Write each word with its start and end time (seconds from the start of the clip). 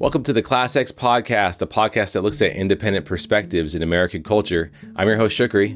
Welcome 0.00 0.22
to 0.22 0.32
the 0.32 0.42
Class 0.42 0.76
X 0.76 0.92
Podcast, 0.92 1.60
a 1.60 1.66
podcast 1.66 2.12
that 2.12 2.22
looks 2.22 2.40
at 2.40 2.52
independent 2.52 3.04
perspectives 3.04 3.74
in 3.74 3.82
American 3.82 4.22
culture. 4.22 4.70
I'm 4.94 5.08
your 5.08 5.16
host, 5.16 5.36
Shukri. 5.36 5.72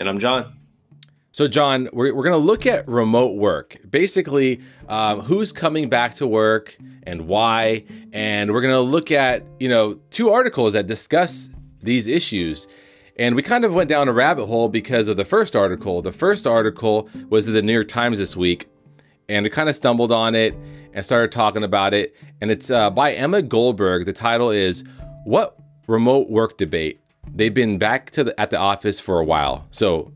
And 0.00 0.08
I'm 0.08 0.18
John. 0.18 0.50
So, 1.32 1.46
John, 1.48 1.90
we're, 1.92 2.14
we're 2.14 2.22
going 2.22 2.32
to 2.32 2.38
look 2.38 2.64
at 2.64 2.88
remote 2.88 3.36
work. 3.36 3.76
Basically, 3.90 4.62
um, 4.88 5.20
who's 5.20 5.52
coming 5.52 5.90
back 5.90 6.14
to 6.14 6.26
work 6.26 6.78
and 7.02 7.28
why. 7.28 7.84
And 8.14 8.54
we're 8.54 8.62
going 8.62 8.72
to 8.72 8.80
look 8.80 9.10
at, 9.10 9.44
you 9.60 9.68
know, 9.68 10.00
two 10.08 10.30
articles 10.30 10.72
that 10.72 10.86
discuss 10.86 11.50
these 11.82 12.06
issues. 12.06 12.66
And 13.18 13.36
we 13.36 13.42
kind 13.42 13.66
of 13.66 13.74
went 13.74 13.90
down 13.90 14.08
a 14.08 14.14
rabbit 14.14 14.46
hole 14.46 14.70
because 14.70 15.08
of 15.08 15.18
the 15.18 15.26
first 15.26 15.54
article. 15.54 16.00
The 16.00 16.10
first 16.10 16.46
article 16.46 17.10
was 17.28 17.48
in 17.48 17.52
the 17.52 17.60
New 17.60 17.74
York 17.74 17.88
Times 17.88 18.18
this 18.18 18.34
week, 18.34 18.70
and 19.28 19.44
we 19.44 19.50
kind 19.50 19.68
of 19.68 19.76
stumbled 19.76 20.10
on 20.10 20.34
it 20.34 20.54
and 20.92 21.04
started 21.04 21.32
talking 21.32 21.62
about 21.62 21.94
it. 21.94 22.14
And 22.40 22.50
it's 22.50 22.70
uh, 22.70 22.90
by 22.90 23.12
Emma 23.12 23.42
Goldberg. 23.42 24.06
The 24.06 24.12
title 24.12 24.50
is 24.50 24.84
"What 25.24 25.58
Remote 25.86 26.30
Work 26.30 26.58
Debate." 26.58 27.00
They've 27.34 27.54
been 27.54 27.78
back 27.78 28.10
to 28.12 28.24
the, 28.24 28.40
at 28.40 28.50
the 28.50 28.58
office 28.58 28.98
for 28.98 29.20
a 29.20 29.24
while, 29.24 29.66
so 29.70 30.12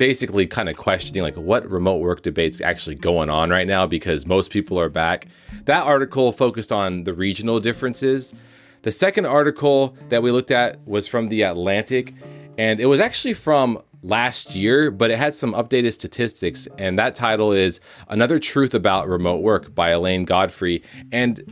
basically 0.00 0.46
kind 0.46 0.70
of 0.70 0.78
questioning 0.78 1.22
like 1.22 1.36
what 1.36 1.70
remote 1.70 1.98
work 1.98 2.22
debates 2.22 2.58
actually 2.62 2.96
going 2.96 3.28
on 3.28 3.50
right 3.50 3.66
now 3.66 3.86
because 3.86 4.26
most 4.26 4.50
people 4.50 4.80
are 4.80 4.88
back. 4.88 5.26
That 5.66 5.82
article 5.84 6.32
focused 6.32 6.72
on 6.72 7.04
the 7.04 7.12
regional 7.12 7.60
differences. 7.60 8.32
The 8.80 8.92
second 8.92 9.26
article 9.26 9.94
that 10.08 10.22
we 10.22 10.30
looked 10.30 10.50
at 10.50 10.80
was 10.86 11.06
from 11.06 11.26
the 11.26 11.42
Atlantic, 11.42 12.14
and 12.56 12.80
it 12.80 12.86
was 12.86 12.98
actually 12.98 13.34
from 13.34 13.82
last 14.02 14.54
year, 14.54 14.90
but 14.90 15.10
it 15.10 15.18
had 15.18 15.34
some 15.34 15.52
updated 15.52 15.92
statistics. 15.92 16.66
And 16.78 16.98
that 16.98 17.14
title 17.14 17.52
is 17.52 17.80
Another 18.08 18.38
Truth 18.38 18.74
About 18.74 19.08
Remote 19.08 19.42
Work 19.42 19.74
by 19.74 19.90
Elaine 19.90 20.24
Godfrey. 20.24 20.82
And 21.12 21.42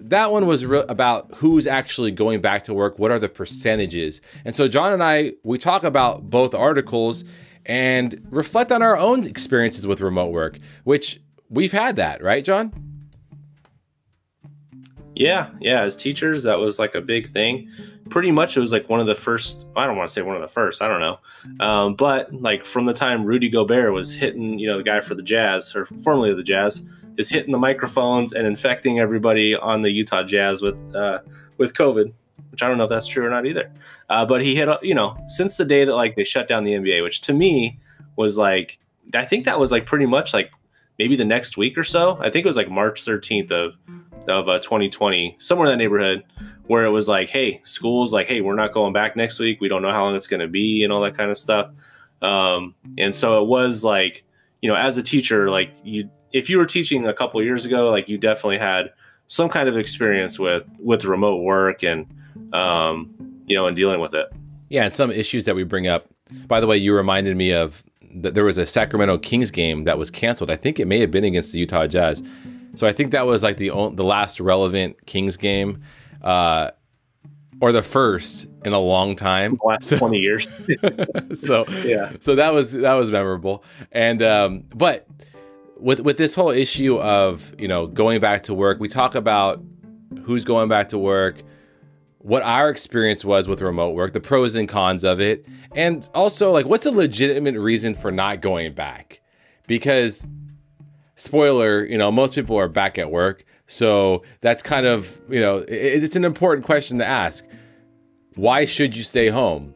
that 0.00 0.32
one 0.32 0.46
was 0.46 0.64
re- 0.64 0.84
about 0.88 1.30
who's 1.34 1.66
actually 1.66 2.10
going 2.10 2.40
back 2.40 2.62
to 2.64 2.74
work, 2.74 2.98
what 2.98 3.10
are 3.10 3.18
the 3.18 3.28
percentages. 3.28 4.20
And 4.44 4.54
so 4.54 4.68
John 4.68 4.92
and 4.92 5.02
I, 5.02 5.32
we 5.44 5.58
talk 5.58 5.84
about 5.84 6.30
both 6.30 6.54
articles 6.54 7.24
and 7.66 8.26
reflect 8.30 8.72
on 8.72 8.82
our 8.82 8.96
own 8.96 9.24
experiences 9.24 9.86
with 9.86 10.00
remote 10.00 10.32
work, 10.32 10.58
which 10.84 11.20
we've 11.50 11.72
had 11.72 11.96
that, 11.96 12.22
right, 12.22 12.42
John? 12.42 12.72
Yeah, 15.14 15.50
yeah. 15.60 15.82
As 15.82 15.96
teachers, 15.96 16.44
that 16.44 16.58
was 16.58 16.78
like 16.78 16.94
a 16.94 17.00
big 17.00 17.28
thing. 17.30 17.68
Pretty 18.10 18.30
much, 18.30 18.56
it 18.56 18.60
was 18.60 18.72
like 18.72 18.88
one 18.88 19.00
of 19.00 19.06
the 19.06 19.14
first. 19.14 19.66
I 19.76 19.86
don't 19.86 19.96
want 19.96 20.08
to 20.08 20.12
say 20.12 20.22
one 20.22 20.36
of 20.36 20.42
the 20.42 20.48
first. 20.48 20.80
I 20.82 20.88
don't 20.88 21.00
know, 21.00 21.18
um, 21.64 21.94
but 21.94 22.32
like 22.32 22.64
from 22.64 22.84
the 22.86 22.94
time 22.94 23.24
Rudy 23.24 23.48
Gobert 23.48 23.92
was 23.92 24.14
hitting, 24.14 24.58
you 24.58 24.66
know, 24.66 24.78
the 24.78 24.84
guy 24.84 25.00
for 25.00 25.14
the 25.14 25.22
Jazz 25.22 25.74
or 25.76 25.84
formerly 25.86 26.32
the 26.34 26.42
Jazz 26.42 26.84
is 27.18 27.28
hitting 27.28 27.52
the 27.52 27.58
microphones 27.58 28.32
and 28.32 28.46
infecting 28.46 28.98
everybody 29.00 29.54
on 29.54 29.82
the 29.82 29.90
Utah 29.90 30.22
Jazz 30.22 30.62
with 30.62 30.76
uh, 30.94 31.20
with 31.58 31.74
COVID, 31.74 32.12
which 32.50 32.62
I 32.62 32.68
don't 32.68 32.78
know 32.78 32.84
if 32.84 32.90
that's 32.90 33.06
true 33.06 33.26
or 33.26 33.30
not 33.30 33.44
either. 33.44 33.70
Uh, 34.08 34.24
but 34.24 34.40
he 34.40 34.54
hit, 34.56 34.68
you 34.82 34.94
know, 34.94 35.18
since 35.26 35.56
the 35.56 35.64
day 35.64 35.84
that 35.84 35.94
like 35.94 36.16
they 36.16 36.24
shut 36.24 36.48
down 36.48 36.64
the 36.64 36.72
NBA, 36.72 37.02
which 37.02 37.20
to 37.22 37.34
me 37.34 37.78
was 38.16 38.38
like, 38.38 38.78
I 39.12 39.24
think 39.24 39.44
that 39.44 39.58
was 39.58 39.70
like 39.70 39.84
pretty 39.84 40.06
much 40.06 40.32
like 40.32 40.52
maybe 40.98 41.16
the 41.16 41.24
next 41.24 41.56
week 41.56 41.78
or 41.78 41.84
so. 41.84 42.18
I 42.20 42.30
think 42.30 42.44
it 42.44 42.46
was 42.46 42.56
like 42.56 42.70
March 42.70 43.04
13th 43.04 43.50
of 43.52 43.76
of 44.28 44.46
uh, 44.48 44.58
2020, 44.58 45.36
somewhere 45.38 45.68
in 45.68 45.72
that 45.72 45.82
neighborhood, 45.82 46.22
where 46.66 46.84
it 46.84 46.90
was 46.90 47.08
like, 47.08 47.30
hey, 47.30 47.62
schools 47.64 48.12
like, 48.12 48.26
hey, 48.26 48.42
we're 48.42 48.54
not 48.54 48.74
going 48.74 48.92
back 48.92 49.16
next 49.16 49.38
week. 49.38 49.58
We 49.58 49.68
don't 49.68 49.80
know 49.80 49.90
how 49.90 50.04
long 50.04 50.14
it's 50.14 50.26
going 50.26 50.40
to 50.40 50.48
be, 50.48 50.84
and 50.84 50.92
all 50.92 51.00
that 51.02 51.16
kind 51.16 51.30
of 51.30 51.38
stuff. 51.38 51.70
Um, 52.20 52.74
and 52.98 53.14
so 53.14 53.42
it 53.42 53.46
was 53.46 53.84
like, 53.84 54.24
you 54.60 54.68
know, 54.68 54.76
as 54.76 54.98
a 54.98 55.02
teacher, 55.02 55.50
like 55.50 55.72
you, 55.82 56.10
if 56.32 56.50
you 56.50 56.58
were 56.58 56.66
teaching 56.66 57.06
a 57.06 57.14
couple 57.14 57.42
years 57.42 57.64
ago, 57.64 57.90
like 57.90 58.08
you 58.08 58.18
definitely 58.18 58.58
had 58.58 58.92
some 59.26 59.48
kind 59.48 59.68
of 59.68 59.76
experience 59.76 60.38
with 60.38 60.68
with 60.78 61.04
remote 61.04 61.42
work 61.42 61.82
and 61.82 62.06
um, 62.52 63.14
you 63.46 63.56
know, 63.56 63.66
and 63.66 63.76
dealing 63.76 64.00
with 64.00 64.14
it. 64.14 64.26
Yeah, 64.68 64.84
and 64.84 64.94
some 64.94 65.10
issues 65.10 65.44
that 65.46 65.54
we 65.54 65.62
bring 65.64 65.86
up. 65.86 66.06
By 66.46 66.60
the 66.60 66.66
way, 66.66 66.76
you 66.76 66.94
reminded 66.94 67.36
me 67.36 67.52
of 67.52 67.82
that 68.14 68.34
there 68.34 68.44
was 68.44 68.58
a 68.58 68.66
Sacramento 68.66 69.18
Kings 69.18 69.50
game 69.50 69.84
that 69.84 69.98
was 69.98 70.10
canceled. 70.10 70.50
I 70.50 70.56
think 70.56 70.80
it 70.80 70.86
may 70.86 70.98
have 71.00 71.10
been 71.10 71.24
against 71.24 71.52
the 71.52 71.58
Utah 71.58 71.86
Jazz. 71.86 72.22
So 72.74 72.86
I 72.86 72.92
think 72.92 73.12
that 73.12 73.26
was 73.26 73.42
like 73.42 73.56
the 73.56 73.70
the 73.94 74.04
last 74.04 74.40
relevant 74.40 75.06
Kings 75.06 75.36
game, 75.36 75.82
uh, 76.22 76.70
or 77.60 77.72
the 77.72 77.82
first 77.82 78.46
in 78.64 78.72
a 78.72 78.78
long 78.78 79.16
time. 79.16 79.58
last 79.64 79.84
so, 79.88 79.98
twenty 79.98 80.18
years. 80.18 80.48
so 81.34 81.64
yeah. 81.84 82.12
So 82.20 82.34
that 82.34 82.52
was 82.52 82.72
that 82.72 82.94
was 82.94 83.10
memorable. 83.10 83.64
And 83.92 84.22
um, 84.22 84.64
but 84.74 85.08
with 85.76 86.00
with 86.00 86.18
this 86.18 86.34
whole 86.34 86.50
issue 86.50 86.98
of 86.98 87.54
you 87.58 87.68
know 87.68 87.86
going 87.86 88.20
back 88.20 88.42
to 88.44 88.54
work, 88.54 88.80
we 88.80 88.88
talk 88.88 89.14
about 89.14 89.62
who's 90.22 90.44
going 90.44 90.68
back 90.68 90.88
to 90.90 90.98
work, 90.98 91.42
what 92.28 92.42
our 92.42 92.68
experience 92.68 93.24
was 93.24 93.48
with 93.48 93.62
remote 93.62 93.94
work, 93.94 94.12
the 94.12 94.20
pros 94.20 94.54
and 94.54 94.68
cons 94.68 95.02
of 95.02 95.18
it, 95.18 95.46
and 95.74 96.06
also 96.14 96.50
like 96.50 96.66
what's 96.66 96.84
a 96.84 96.90
legitimate 96.90 97.58
reason 97.58 97.94
for 97.94 98.12
not 98.12 98.42
going 98.42 98.74
back, 98.74 99.22
because 99.66 100.26
spoiler, 101.14 101.86
you 101.86 101.96
know, 101.96 102.12
most 102.12 102.34
people 102.34 102.58
are 102.58 102.68
back 102.68 102.98
at 102.98 103.10
work. 103.10 103.46
So 103.66 104.24
that's 104.42 104.62
kind 104.62 104.84
of, 104.84 105.18
you 105.30 105.40
know, 105.40 105.60
it, 105.60 106.04
it's 106.04 106.16
an 106.16 106.24
important 106.26 106.66
question 106.66 106.98
to 106.98 107.06
ask. 107.06 107.46
Why 108.34 108.66
should 108.66 108.94
you 108.94 109.04
stay 109.04 109.28
home? 109.28 109.72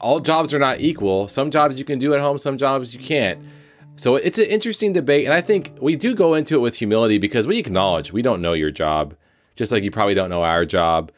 All 0.00 0.20
jobs 0.20 0.54
are 0.54 0.58
not 0.58 0.80
equal. 0.80 1.28
Some 1.28 1.50
jobs 1.50 1.78
you 1.78 1.84
can 1.84 1.98
do 1.98 2.14
at 2.14 2.20
home, 2.20 2.38
some 2.38 2.56
jobs 2.56 2.94
you 2.94 3.00
can't. 3.00 3.42
So 3.96 4.16
it's 4.16 4.38
an 4.38 4.46
interesting 4.46 4.94
debate. 4.94 5.26
And 5.26 5.34
I 5.34 5.42
think 5.42 5.72
we 5.82 5.96
do 5.96 6.14
go 6.14 6.32
into 6.32 6.54
it 6.54 6.60
with 6.60 6.76
humility 6.76 7.18
because 7.18 7.46
we 7.46 7.58
acknowledge 7.58 8.10
we 8.10 8.22
don't 8.22 8.40
know 8.40 8.54
your 8.54 8.70
job, 8.70 9.14
just 9.54 9.70
like 9.70 9.84
you 9.84 9.90
probably 9.90 10.14
don't 10.14 10.30
know 10.30 10.44
our 10.44 10.64
job. 10.64 11.12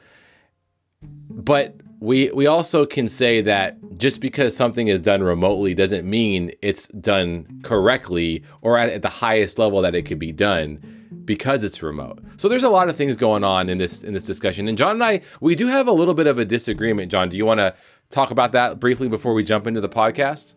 But 1.03 1.77
we 2.01 2.31
we 2.33 2.47
also 2.47 2.87
can 2.87 3.09
say 3.09 3.41
that 3.43 3.77
just 3.97 4.21
because 4.21 4.57
something 4.57 4.89
is 4.89 5.01
done 5.01 5.23
remotely 5.23 5.75
doesn't 5.75 6.09
mean 6.09 6.53
it's 6.61 6.87
done 6.89 7.61
correctly 7.63 8.43
or 8.61 8.77
at, 8.77 8.91
at, 8.91 9.03
the 9.03 9.09
highest 9.09 9.59
level 9.59 9.81
that 9.81 9.95
it 9.95 10.03
could 10.03 10.19
be 10.19 10.33
done 10.33 10.79
because 11.25 11.65
it's 11.65 11.83
remote. 11.83 12.23
So 12.37 12.49
there's 12.49 12.63
a 12.63 12.69
lot 12.69 12.89
of 12.89 12.97
things 12.97 13.17
going 13.17 13.43
on 13.43 13.69
in 13.69 13.79
this 13.79 14.03
in 14.03 14.13
this 14.13 14.27
discussion. 14.27 14.69
And 14.69 14.77
John 14.77 14.93
and 14.93 15.05
I 15.05 15.23
we 15.41 15.55
do 15.55 15.67
have 15.69 15.89
a 15.89 15.93
little 15.93 16.15
bit 16.15 16.27
of 16.27 16.39
a 16.39 16.45
disagreement. 16.45 17.11
John, 17.11 17.29
do 17.29 17.37
you 17.37 17.47
want 17.47 17.61
to 17.61 17.75
talk 18.11 18.31
about 18.31 18.53
that 18.53 18.79
briefly 18.79 19.09
before 19.09 19.33
we 19.33 19.43
jump 19.43 19.67
into 19.67 19.81
the 19.81 19.89
podcast? 19.89 20.55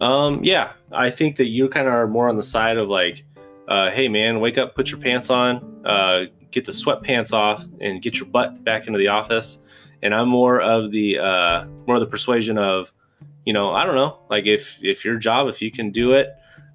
Um 0.00 0.42
yeah, 0.42 0.72
I 0.90 1.10
think 1.10 1.36
that 1.36 1.46
you 1.46 1.68
kind 1.68 1.86
of 1.86 1.92
are 1.92 2.08
more 2.08 2.28
on 2.28 2.36
the 2.36 2.42
side 2.42 2.78
of 2.78 2.88
like 2.88 3.24
uh, 3.68 3.88
hey 3.90 4.08
man, 4.08 4.40
wake 4.40 4.58
up, 4.58 4.74
put 4.74 4.90
your 4.90 4.98
pants 4.98 5.30
on, 5.30 5.86
uh, 5.86 6.24
get 6.50 6.64
the 6.64 6.72
sweatpants 6.72 7.32
off 7.32 7.64
and 7.80 8.02
get 8.02 8.16
your 8.16 8.26
butt 8.26 8.64
back 8.64 8.86
into 8.86 8.98
the 8.98 9.08
office. 9.08 9.58
And 10.02 10.14
I'm 10.14 10.28
more 10.28 10.60
of 10.60 10.90
the 10.90 11.18
uh, 11.18 11.64
more 11.86 11.96
of 11.96 12.00
the 12.00 12.06
persuasion 12.06 12.58
of, 12.58 12.92
you 13.44 13.52
know, 13.52 13.72
I 13.72 13.84
don't 13.84 13.94
know, 13.94 14.18
like 14.30 14.46
if 14.46 14.78
if 14.82 15.04
your 15.04 15.16
job, 15.16 15.48
if 15.48 15.60
you 15.60 15.70
can 15.70 15.90
do 15.90 16.12
it, 16.12 16.30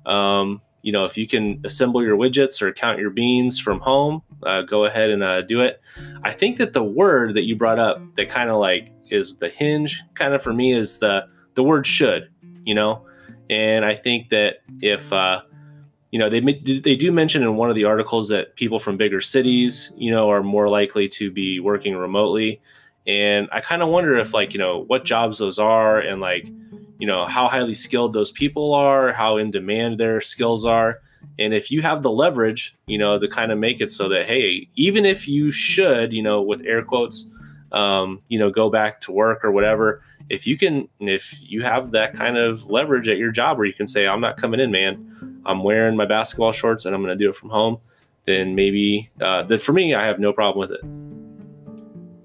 um, 0.06 0.62
you 0.82 0.92
know, 0.92 1.06
if 1.06 1.18
you 1.18 1.28
can 1.28 1.62
assemble 1.66 2.04
your 2.04 2.18
widgets 2.18 2.62
or 2.62 2.72
count 2.72 3.00
your 3.00 3.10
beans 3.10 3.60
from 3.60 3.80
home, 3.80 4.22
uh, 4.44 4.62
go 4.62 4.86
ahead 4.86 5.10
and 5.10 5.24
uh, 5.24 5.42
do 5.42 5.62
it. 5.62 5.82
I 6.24 6.32
think 6.32 6.58
that 6.58 6.74
the 6.74 6.84
word 6.84 7.34
that 7.34 7.46
you 7.46 7.56
brought 7.56 7.80
up 7.80 8.00
that 8.16 8.30
kind 8.30 8.50
of 8.52 8.58
like 8.58 8.92
is 9.10 9.38
the 9.38 9.50
hinge 9.50 10.02
kind 10.14 10.34
of 10.34 10.44
for 10.44 10.54
me 10.54 10.74
is 10.74 11.00
the 11.00 11.28
the 11.56 11.64
word 11.64 11.88
should, 11.88 12.30
you 12.64 12.76
know, 12.76 13.06
and 13.50 13.84
I 13.86 13.96
think 13.96 14.30
that 14.30 14.58
if 14.82 15.12
uh, 15.12 15.42
you 16.16 16.20
know 16.20 16.30
they 16.30 16.40
they 16.40 16.96
do 16.96 17.12
mention 17.12 17.44
in 17.44 17.58
one 17.58 17.70
of 17.70 17.76
the 17.76 17.84
articles 17.84 18.30
that 18.30 18.56
people 18.56 18.80
from 18.80 18.96
bigger 18.96 19.20
cities 19.20 19.92
you 19.98 20.10
know 20.10 20.30
are 20.30 20.42
more 20.42 20.70
likely 20.70 21.10
to 21.10 21.30
be 21.30 21.60
working 21.60 21.94
remotely. 21.94 22.62
And 23.06 23.50
i 23.52 23.60
kind 23.60 23.82
of 23.84 23.90
wonder 23.90 24.16
if 24.18 24.34
like 24.34 24.54
you 24.54 24.60
know 24.60 24.86
what 24.88 25.04
jobs 25.04 25.40
those 25.40 25.60
are 25.60 26.00
and 26.00 26.22
like 26.22 26.48
you 27.00 27.06
know 27.06 27.26
how 27.26 27.50
highly 27.50 27.74
skilled 27.74 28.14
those 28.14 28.32
people 28.32 28.74
are 28.74 29.12
how 29.12 29.36
in 29.36 29.52
demand 29.52 30.00
their 30.00 30.22
skills 30.22 30.66
are. 30.66 31.02
And 31.38 31.54
if 31.54 31.70
you 31.70 31.82
have 31.82 32.02
the 32.02 32.12
leverage 32.12 32.78
you 32.88 32.98
know 32.98 33.20
to 33.20 33.28
kind 33.28 33.52
of 33.52 33.58
make 33.58 33.82
it 33.82 33.92
so 33.92 34.08
that 34.08 34.26
hey 34.26 34.70
even 34.76 35.06
if 35.06 35.28
you 35.28 35.52
should 35.52 36.14
you 36.14 36.24
know 36.24 36.42
with 36.42 36.62
air 36.62 36.82
quotes 36.82 37.30
um, 37.74 38.22
you 38.30 38.40
know 38.40 38.50
go 38.50 38.70
back 38.70 39.02
to 39.02 39.12
work 39.12 39.44
or 39.44 39.52
whatever 39.52 40.02
if 40.30 40.48
you 40.48 40.58
can 40.58 40.88
if 41.02 41.36
you 41.42 41.64
have 41.64 41.92
that 41.92 42.16
kind 42.16 42.38
of 42.38 42.70
leverage 42.70 43.10
at 43.10 43.18
your 43.18 43.32
job 43.32 43.58
where 43.58 43.68
you 43.68 43.74
can 43.74 43.86
say 43.86 44.08
i'm 44.08 44.22
not 44.22 44.38
coming 44.38 44.62
in 44.62 44.72
man 44.72 45.35
i'm 45.46 45.64
wearing 45.64 45.96
my 45.96 46.06
basketball 46.06 46.52
shorts 46.52 46.86
and 46.86 46.96
i'm 46.96 47.02
going 47.02 47.16
to 47.18 47.24
do 47.24 47.30
it 47.30 47.36
from 47.36 47.50
home 47.50 47.78
then 48.26 48.56
maybe 48.56 49.10
uh, 49.22 49.58
for 49.58 49.74
me 49.74 49.94
i 49.94 50.06
have 50.06 50.20
no 50.20 50.34
problem 50.34 50.60
with 50.60 50.72
it. 50.72 50.82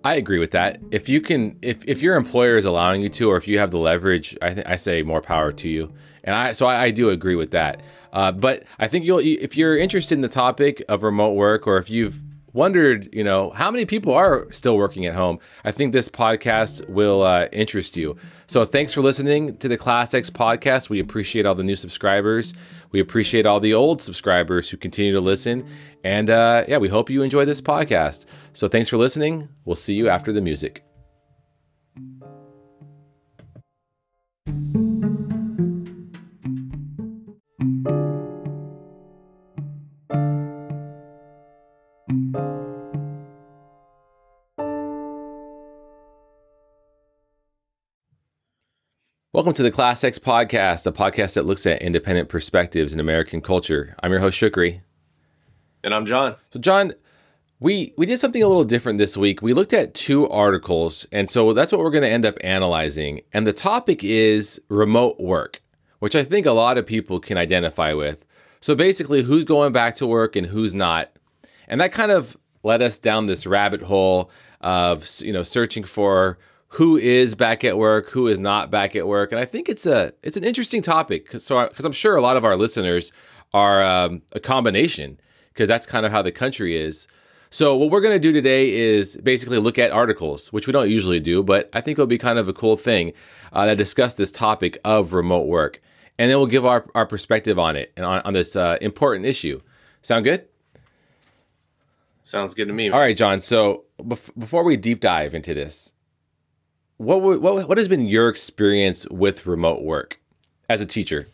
I 0.02 0.14
agree 0.14 0.38
with 0.38 0.52
that. 0.52 0.80
If 0.90 1.10
you 1.10 1.20
can 1.20 1.58
if, 1.60 1.84
if 1.86 2.00
your 2.00 2.16
employer 2.16 2.56
is 2.56 2.64
allowing 2.64 3.02
you 3.02 3.10
to 3.10 3.30
or 3.30 3.36
if 3.36 3.46
you 3.46 3.58
have 3.58 3.70
the 3.70 3.78
leverage 3.78 4.36
i 4.40 4.54
think 4.54 4.66
i 4.66 4.76
say 4.76 5.02
more 5.02 5.20
power 5.20 5.52
to 5.52 5.68
you. 5.68 5.92
And 6.24 6.34
i 6.34 6.52
so 6.52 6.66
i, 6.66 6.84
I 6.84 6.90
do 6.90 7.10
agree 7.10 7.34
with 7.34 7.50
that. 7.50 7.82
Uh, 8.12 8.32
but 8.32 8.64
i 8.78 8.88
think 8.88 9.04
you'll 9.04 9.20
if 9.20 9.56
you're 9.56 9.76
interested 9.76 10.14
in 10.14 10.22
the 10.22 10.28
topic 10.28 10.82
of 10.88 11.02
remote 11.02 11.32
work 11.32 11.66
or 11.66 11.76
if 11.76 11.90
you've 11.90 12.20
wondered, 12.52 13.08
you 13.12 13.24
know, 13.24 13.50
how 13.50 13.70
many 13.70 13.86
people 13.86 14.14
are 14.14 14.50
still 14.52 14.76
working 14.76 15.06
at 15.06 15.14
home, 15.14 15.38
I 15.64 15.72
think 15.72 15.92
this 15.92 16.08
podcast 16.08 16.88
will 16.88 17.22
uh, 17.22 17.46
interest 17.52 17.96
you. 17.96 18.16
So 18.46 18.64
thanks 18.64 18.92
for 18.92 19.02
listening 19.02 19.56
to 19.58 19.68
the 19.68 19.76
Class 19.76 20.14
X 20.14 20.30
podcast. 20.30 20.88
We 20.88 21.00
appreciate 21.00 21.46
all 21.46 21.54
the 21.54 21.64
new 21.64 21.76
subscribers. 21.76 22.54
We 22.92 23.00
appreciate 23.00 23.46
all 23.46 23.60
the 23.60 23.74
old 23.74 24.02
subscribers 24.02 24.68
who 24.68 24.76
continue 24.76 25.12
to 25.12 25.20
listen. 25.20 25.68
And 26.02 26.30
uh, 26.30 26.64
yeah, 26.66 26.78
we 26.78 26.88
hope 26.88 27.10
you 27.10 27.22
enjoy 27.22 27.44
this 27.44 27.60
podcast. 27.60 28.24
So 28.52 28.68
thanks 28.68 28.88
for 28.88 28.96
listening. 28.96 29.48
We'll 29.64 29.76
see 29.76 29.94
you 29.94 30.08
after 30.08 30.32
the 30.32 30.40
music. 30.40 30.89
Welcome 49.32 49.52
to 49.52 49.62
the 49.62 49.70
Class 49.70 50.02
X 50.02 50.18
Podcast, 50.18 50.88
a 50.88 50.92
podcast 50.92 51.34
that 51.34 51.46
looks 51.46 51.64
at 51.64 51.80
independent 51.82 52.28
perspectives 52.28 52.92
in 52.92 52.98
American 52.98 53.40
culture. 53.40 53.94
I'm 54.02 54.10
your 54.10 54.18
host, 54.18 54.36
Shukri. 54.36 54.80
And 55.84 55.94
I'm 55.94 56.04
John. 56.04 56.34
So, 56.52 56.58
John, 56.58 56.94
we 57.60 57.94
we 57.96 58.06
did 58.06 58.18
something 58.18 58.42
a 58.42 58.48
little 58.48 58.64
different 58.64 58.98
this 58.98 59.16
week. 59.16 59.40
We 59.40 59.54
looked 59.54 59.72
at 59.72 59.94
two 59.94 60.28
articles, 60.28 61.06
and 61.12 61.30
so 61.30 61.52
that's 61.52 61.70
what 61.70 61.80
we're 61.80 61.92
going 61.92 62.02
to 62.02 62.10
end 62.10 62.26
up 62.26 62.38
analyzing. 62.40 63.20
And 63.32 63.46
the 63.46 63.52
topic 63.52 64.02
is 64.02 64.60
remote 64.68 65.20
work, 65.20 65.62
which 66.00 66.16
I 66.16 66.24
think 66.24 66.44
a 66.44 66.50
lot 66.50 66.76
of 66.76 66.84
people 66.84 67.20
can 67.20 67.38
identify 67.38 67.92
with. 67.92 68.26
So 68.60 68.74
basically, 68.74 69.22
who's 69.22 69.44
going 69.44 69.72
back 69.72 69.94
to 69.96 70.08
work 70.08 70.34
and 70.34 70.48
who's 70.48 70.74
not, 70.74 71.12
and 71.68 71.80
that 71.80 71.92
kind 71.92 72.10
of 72.10 72.36
led 72.64 72.82
us 72.82 72.98
down 72.98 73.26
this 73.26 73.46
rabbit 73.46 73.82
hole 73.82 74.28
of 74.60 75.08
you 75.20 75.32
know 75.32 75.44
searching 75.44 75.84
for 75.84 76.36
who 76.74 76.96
is 76.96 77.34
back 77.34 77.64
at 77.64 77.76
work, 77.76 78.10
who 78.10 78.28
is 78.28 78.38
not 78.38 78.70
back 78.70 78.94
at 78.94 79.06
work, 79.06 79.32
and 79.32 79.40
I 79.40 79.44
think 79.44 79.68
it's 79.68 79.86
a 79.86 80.12
it's 80.22 80.36
an 80.36 80.44
interesting 80.44 80.82
topic 80.82 81.24
because 81.24 81.44
so 81.44 81.66
because 81.68 81.84
I'm 81.84 81.92
sure 81.92 82.16
a 82.16 82.20
lot 82.20 82.36
of 82.36 82.44
our 82.44 82.56
listeners 82.56 83.12
are 83.52 83.82
um, 83.82 84.22
a 84.32 84.40
combination 84.40 85.18
because 85.48 85.68
that's 85.68 85.86
kind 85.86 86.06
of 86.06 86.12
how 86.12 86.22
the 86.22 86.32
country 86.32 86.76
is. 86.76 87.08
So 87.52 87.76
what 87.76 87.90
we're 87.90 88.00
going 88.00 88.14
to 88.14 88.20
do 88.20 88.32
today 88.32 88.72
is 88.72 89.16
basically 89.16 89.58
look 89.58 89.76
at 89.76 89.90
articles, 89.90 90.52
which 90.52 90.68
we 90.68 90.72
don't 90.72 90.88
usually 90.88 91.18
do, 91.18 91.42
but 91.42 91.68
I 91.72 91.80
think 91.80 91.96
it'll 91.96 92.06
be 92.06 92.16
kind 92.16 92.38
of 92.38 92.48
a 92.48 92.52
cool 92.52 92.76
thing 92.76 93.12
uh, 93.52 93.66
that 93.66 93.76
discuss 93.76 94.14
this 94.14 94.30
topic 94.30 94.78
of 94.84 95.12
remote 95.12 95.48
work, 95.48 95.82
and 96.16 96.30
then 96.30 96.38
we'll 96.38 96.46
give 96.46 96.64
our, 96.64 96.86
our 96.94 97.06
perspective 97.06 97.58
on 97.58 97.74
it 97.74 97.92
and 97.96 98.06
on, 98.06 98.20
on 98.20 98.34
this 98.34 98.54
uh, 98.54 98.78
important 98.80 99.26
issue. 99.26 99.60
Sound 100.02 100.24
good? 100.24 100.46
Sounds 102.22 102.54
good 102.54 102.68
to 102.68 102.72
me. 102.72 102.90
All 102.90 103.00
right, 103.00 103.16
John. 103.16 103.40
So 103.40 103.86
bef- 103.98 104.30
before 104.38 104.62
we 104.62 104.76
deep 104.76 105.00
dive 105.00 105.34
into 105.34 105.52
this, 105.52 105.92
what, 107.00 107.40
what 107.40 107.66
what 107.66 107.78
has 107.78 107.88
been 107.88 108.06
your 108.06 108.28
experience 108.28 109.08
with 109.08 109.46
remote 109.46 109.82
work 109.82 110.20
as 110.68 110.82
a 110.82 110.86
teacher? 110.86 111.28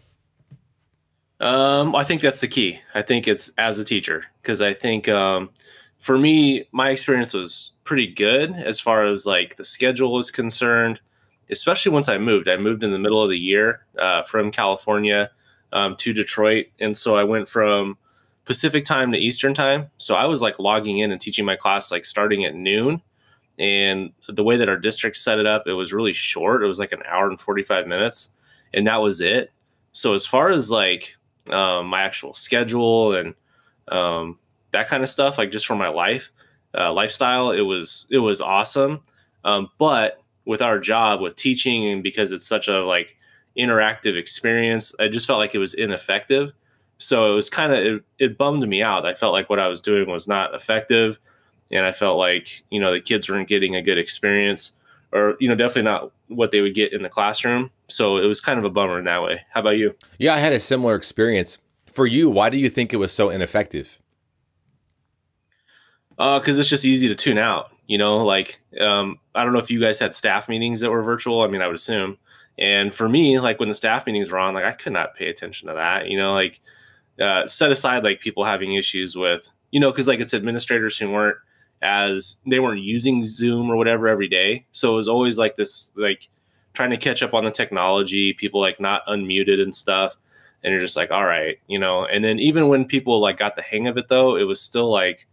Um, 1.40 1.94
I 1.96 2.04
think 2.04 2.22
that's 2.22 2.40
the 2.40 2.48
key. 2.48 2.80
I 2.94 3.02
think 3.02 3.26
it's 3.26 3.50
as 3.58 3.78
a 3.80 3.84
teacher 3.84 4.24
because 4.40 4.62
I 4.62 4.74
think 4.74 5.08
um, 5.08 5.50
for 5.98 6.16
me, 6.16 6.68
my 6.70 6.90
experience 6.90 7.34
was 7.34 7.72
pretty 7.82 8.06
good 8.06 8.52
as 8.52 8.78
far 8.78 9.06
as 9.06 9.26
like 9.26 9.56
the 9.56 9.64
schedule 9.64 10.18
is 10.20 10.30
concerned. 10.30 11.00
Especially 11.50 11.92
once 11.92 12.08
I 12.08 12.18
moved, 12.18 12.48
I 12.48 12.56
moved 12.56 12.84
in 12.84 12.92
the 12.92 12.98
middle 12.98 13.22
of 13.22 13.30
the 13.30 13.38
year 13.38 13.84
uh, 13.98 14.22
from 14.22 14.52
California 14.52 15.30
um, 15.72 15.96
to 15.96 16.12
Detroit, 16.12 16.66
and 16.80 16.96
so 16.96 17.16
I 17.16 17.24
went 17.24 17.48
from 17.48 17.98
Pacific 18.44 18.84
time 18.84 19.10
to 19.12 19.18
Eastern 19.18 19.52
time. 19.52 19.90
So 19.98 20.14
I 20.14 20.26
was 20.26 20.42
like 20.42 20.60
logging 20.60 20.98
in 20.98 21.10
and 21.10 21.20
teaching 21.20 21.44
my 21.44 21.56
class 21.56 21.90
like 21.90 22.04
starting 22.04 22.44
at 22.44 22.54
noon. 22.54 23.02
And 23.58 24.12
the 24.28 24.44
way 24.44 24.56
that 24.56 24.68
our 24.68 24.76
district 24.76 25.16
set 25.16 25.38
it 25.38 25.46
up, 25.46 25.66
it 25.66 25.72
was 25.72 25.92
really 25.92 26.12
short. 26.12 26.62
It 26.62 26.66
was 26.66 26.78
like 26.78 26.92
an 26.92 27.02
hour 27.08 27.28
and 27.28 27.40
45 27.40 27.86
minutes, 27.86 28.30
and 28.74 28.86
that 28.86 29.00
was 29.00 29.20
it. 29.20 29.50
So 29.92 30.14
as 30.14 30.26
far 30.26 30.50
as 30.50 30.70
like 30.70 31.16
um, 31.50 31.86
my 31.86 32.02
actual 32.02 32.34
schedule 32.34 33.14
and 33.14 33.34
um, 33.88 34.38
that 34.72 34.88
kind 34.88 35.02
of 35.02 35.08
stuff, 35.08 35.38
like 35.38 35.50
just 35.50 35.66
for 35.66 35.76
my 35.76 35.88
life 35.88 36.30
uh, 36.76 36.92
lifestyle, 36.92 37.50
it 37.50 37.62
was 37.62 38.06
it 38.10 38.18
was 38.18 38.40
awesome. 38.40 39.00
Um, 39.44 39.70
but 39.78 40.22
with 40.44 40.62
our 40.62 40.78
job 40.78 41.20
with 41.20 41.36
teaching 41.36 41.86
and 41.86 42.02
because 42.02 42.32
it's 42.32 42.46
such 42.46 42.68
a 42.68 42.84
like 42.84 43.16
interactive 43.58 44.16
experience, 44.16 44.94
I 44.98 45.08
just 45.08 45.26
felt 45.26 45.38
like 45.38 45.54
it 45.54 45.58
was 45.58 45.74
ineffective. 45.74 46.52
So 46.98 47.32
it 47.32 47.34
was 47.34 47.50
kind 47.50 47.72
of 47.72 47.78
it, 47.78 48.04
it 48.18 48.38
bummed 48.38 48.66
me 48.68 48.82
out. 48.82 49.06
I 49.06 49.14
felt 49.14 49.32
like 49.32 49.50
what 49.50 49.58
I 49.58 49.68
was 49.68 49.80
doing 49.80 50.08
was 50.08 50.28
not 50.28 50.54
effective, 50.54 51.18
and 51.70 51.84
I 51.84 51.92
felt 51.92 52.18
like 52.18 52.64
you 52.70 52.80
know 52.80 52.92
the 52.92 53.00
kids 53.00 53.28
weren't 53.28 53.48
getting 53.48 53.74
a 53.74 53.82
good 53.82 53.98
experience, 53.98 54.72
or 55.12 55.36
you 55.40 55.48
know 55.48 55.54
definitely 55.54 55.82
not 55.82 56.12
what 56.28 56.50
they 56.50 56.60
would 56.60 56.74
get 56.74 56.92
in 56.92 57.02
the 57.02 57.08
classroom. 57.08 57.70
So 57.88 58.18
it 58.18 58.26
was 58.26 58.40
kind 58.40 58.58
of 58.58 58.64
a 58.64 58.70
bummer 58.70 58.98
in 58.98 59.04
that 59.04 59.22
way. 59.22 59.42
How 59.52 59.60
about 59.60 59.78
you? 59.78 59.94
Yeah, 60.18 60.34
I 60.34 60.38
had 60.38 60.52
a 60.52 60.60
similar 60.60 60.94
experience. 60.94 61.58
For 61.92 62.06
you, 62.06 62.28
why 62.28 62.50
do 62.50 62.58
you 62.58 62.68
think 62.68 62.92
it 62.92 62.96
was 62.96 63.12
so 63.12 63.30
ineffective? 63.30 64.00
because 66.16 66.56
uh, 66.56 66.60
it's 66.60 66.68
just 66.68 66.84
easy 66.84 67.08
to 67.08 67.14
tune 67.14 67.38
out. 67.38 67.70
You 67.86 67.98
know, 67.98 68.24
like 68.24 68.60
um, 68.80 69.18
I 69.34 69.44
don't 69.44 69.52
know 69.52 69.58
if 69.58 69.70
you 69.70 69.80
guys 69.80 69.98
had 69.98 70.14
staff 70.14 70.48
meetings 70.48 70.80
that 70.80 70.90
were 70.90 71.02
virtual. 71.02 71.42
I 71.42 71.48
mean, 71.48 71.62
I 71.62 71.66
would 71.66 71.76
assume. 71.76 72.18
And 72.58 72.92
for 72.92 73.08
me, 73.08 73.38
like 73.38 73.60
when 73.60 73.68
the 73.68 73.74
staff 73.74 74.06
meetings 74.06 74.30
were 74.30 74.38
on, 74.38 74.54
like 74.54 74.64
I 74.64 74.72
could 74.72 74.92
not 74.92 75.14
pay 75.14 75.28
attention 75.28 75.68
to 75.68 75.74
that. 75.74 76.08
You 76.08 76.16
know, 76.16 76.32
like 76.32 76.60
uh, 77.20 77.46
set 77.46 77.70
aside 77.70 78.02
like 78.02 78.20
people 78.20 78.44
having 78.44 78.74
issues 78.74 79.14
with, 79.14 79.50
you 79.70 79.78
know, 79.78 79.90
because 79.90 80.08
like 80.08 80.20
it's 80.20 80.34
administrators 80.34 80.98
who 80.98 81.10
weren't 81.10 81.36
as 81.82 82.36
they 82.46 82.58
weren't 82.58 82.82
using 82.82 83.24
Zoom 83.24 83.70
or 83.70 83.76
whatever 83.76 84.08
every 84.08 84.28
day. 84.28 84.66
So 84.72 84.94
it 84.94 84.96
was 84.96 85.08
always 85.08 85.38
like 85.38 85.56
this, 85.56 85.90
like 85.96 86.28
trying 86.72 86.90
to 86.90 86.96
catch 86.96 87.22
up 87.22 87.34
on 87.34 87.44
the 87.44 87.50
technology. 87.50 88.32
People 88.32 88.60
like 88.60 88.80
not 88.80 89.06
unmuted 89.06 89.60
and 89.60 89.74
stuff. 89.74 90.16
And 90.62 90.72
you're 90.72 90.82
just 90.82 90.96
like, 90.96 91.10
all 91.10 91.24
right, 91.24 91.58
you 91.66 91.78
know. 91.78 92.04
And 92.06 92.24
then 92.24 92.38
even 92.38 92.68
when 92.68 92.86
people 92.86 93.20
like 93.20 93.38
got 93.38 93.56
the 93.56 93.62
hang 93.62 93.86
of 93.86 93.96
it, 93.96 94.08
though, 94.08 94.36
it 94.36 94.44
was 94.44 94.60
still 94.60 94.90
like 94.90 95.26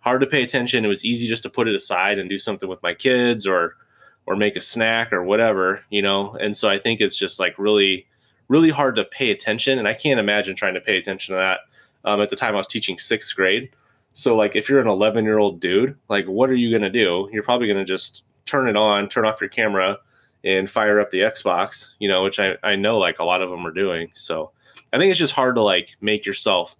hard 0.00 0.20
to 0.20 0.26
pay 0.26 0.42
attention. 0.42 0.84
It 0.84 0.88
was 0.88 1.04
easy 1.04 1.26
just 1.26 1.42
to 1.44 1.50
put 1.50 1.68
it 1.68 1.74
aside 1.74 2.18
and 2.18 2.28
do 2.28 2.38
something 2.38 2.68
with 2.68 2.82
my 2.82 2.94
kids 2.94 3.46
or 3.46 3.76
or 4.24 4.36
make 4.36 4.54
a 4.54 4.60
snack 4.60 5.12
or 5.12 5.22
whatever, 5.24 5.84
you 5.90 6.02
know. 6.02 6.36
And 6.36 6.56
so 6.56 6.68
I 6.68 6.78
think 6.78 7.00
it's 7.00 7.16
just 7.16 7.40
like 7.40 7.58
really 7.58 8.06
really 8.48 8.70
hard 8.70 8.96
to 8.96 9.04
pay 9.04 9.30
attention 9.30 9.78
and 9.78 9.88
I 9.88 9.94
can't 9.94 10.20
imagine 10.20 10.54
trying 10.54 10.74
to 10.74 10.80
pay 10.80 10.98
attention 10.98 11.34
to 11.34 11.38
that. 11.38 11.60
Um, 12.04 12.20
at 12.20 12.28
the 12.28 12.36
time 12.36 12.54
I 12.54 12.58
was 12.58 12.66
teaching 12.66 12.96
6th 12.96 13.34
grade. 13.34 13.70
So 14.12 14.36
like 14.36 14.56
if 14.56 14.68
you're 14.68 14.80
an 14.80 14.86
11-year-old 14.86 15.60
dude, 15.60 15.96
like 16.08 16.26
what 16.26 16.50
are 16.50 16.54
you 16.54 16.70
going 16.70 16.82
to 16.82 16.90
do? 16.90 17.28
You're 17.32 17.42
probably 17.42 17.66
going 17.66 17.78
to 17.78 17.84
just 17.84 18.24
turn 18.46 18.68
it 18.68 18.76
on, 18.76 19.08
turn 19.08 19.24
off 19.24 19.40
your 19.40 19.50
camera 19.50 19.98
and 20.44 20.68
fire 20.68 21.00
up 21.00 21.10
the 21.10 21.20
Xbox, 21.20 21.92
you 21.98 22.08
know, 22.08 22.22
which 22.24 22.40
I 22.40 22.56
I 22.62 22.76
know 22.76 22.98
like 22.98 23.18
a 23.18 23.24
lot 23.24 23.42
of 23.42 23.50
them 23.50 23.66
are 23.66 23.72
doing. 23.72 24.10
So 24.14 24.50
I 24.92 24.98
think 24.98 25.10
it's 25.10 25.18
just 25.18 25.34
hard 25.34 25.54
to 25.56 25.62
like 25.62 25.96
make 26.00 26.26
yourself 26.26 26.76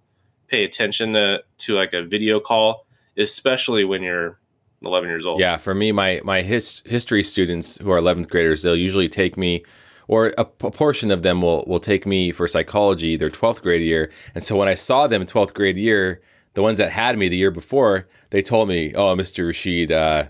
pay 0.47 0.63
attention 0.63 1.13
to 1.13 1.43
to 1.59 1.75
like 1.75 1.93
a 1.93 2.03
video 2.03 2.39
call 2.39 2.85
especially 3.17 3.83
when 3.83 4.01
you're 4.01 4.39
11 4.81 5.09
years 5.09 5.25
old. 5.25 5.39
Yeah, 5.39 5.57
for 5.57 5.73
me, 5.73 5.91
my 5.91 6.21
my 6.23 6.41
his, 6.41 6.81
history 6.85 7.23
students 7.23 7.77
who 7.77 7.91
are 7.91 7.99
11th 7.99 8.29
graders, 8.29 8.61
they'll 8.61 8.75
usually 8.75 9.09
take 9.09 9.37
me, 9.37 9.63
or 10.07 10.27
a, 10.37 10.41
a, 10.41 10.45
portion 10.45 11.11
of 11.11 11.23
them 11.23 11.41
will 11.41 11.63
will 11.67 11.79
take 11.79 12.05
me 12.05 12.31
for 12.31 12.47
psychology 12.47 13.15
their 13.15 13.29
12th 13.29 13.61
grade 13.61 13.81
year. 13.81 14.11
And 14.35 14.43
so 14.43 14.55
when 14.55 14.67
I 14.67 14.75
saw 14.75 15.07
them 15.07 15.25
12th 15.25 15.53
grade 15.53 15.77
year, 15.77 16.21
the 16.53 16.61
ones 16.61 16.77
that 16.77 16.91
had 16.91 17.17
me 17.17 17.29
the 17.29 17.37
year 17.37 17.51
before, 17.51 18.07
they 18.29 18.41
told 18.41 18.69
me, 18.69 18.93
"Oh, 18.93 19.15
Mr. 19.15 19.47
Rashid, 19.47 19.91
uh, 19.91 20.27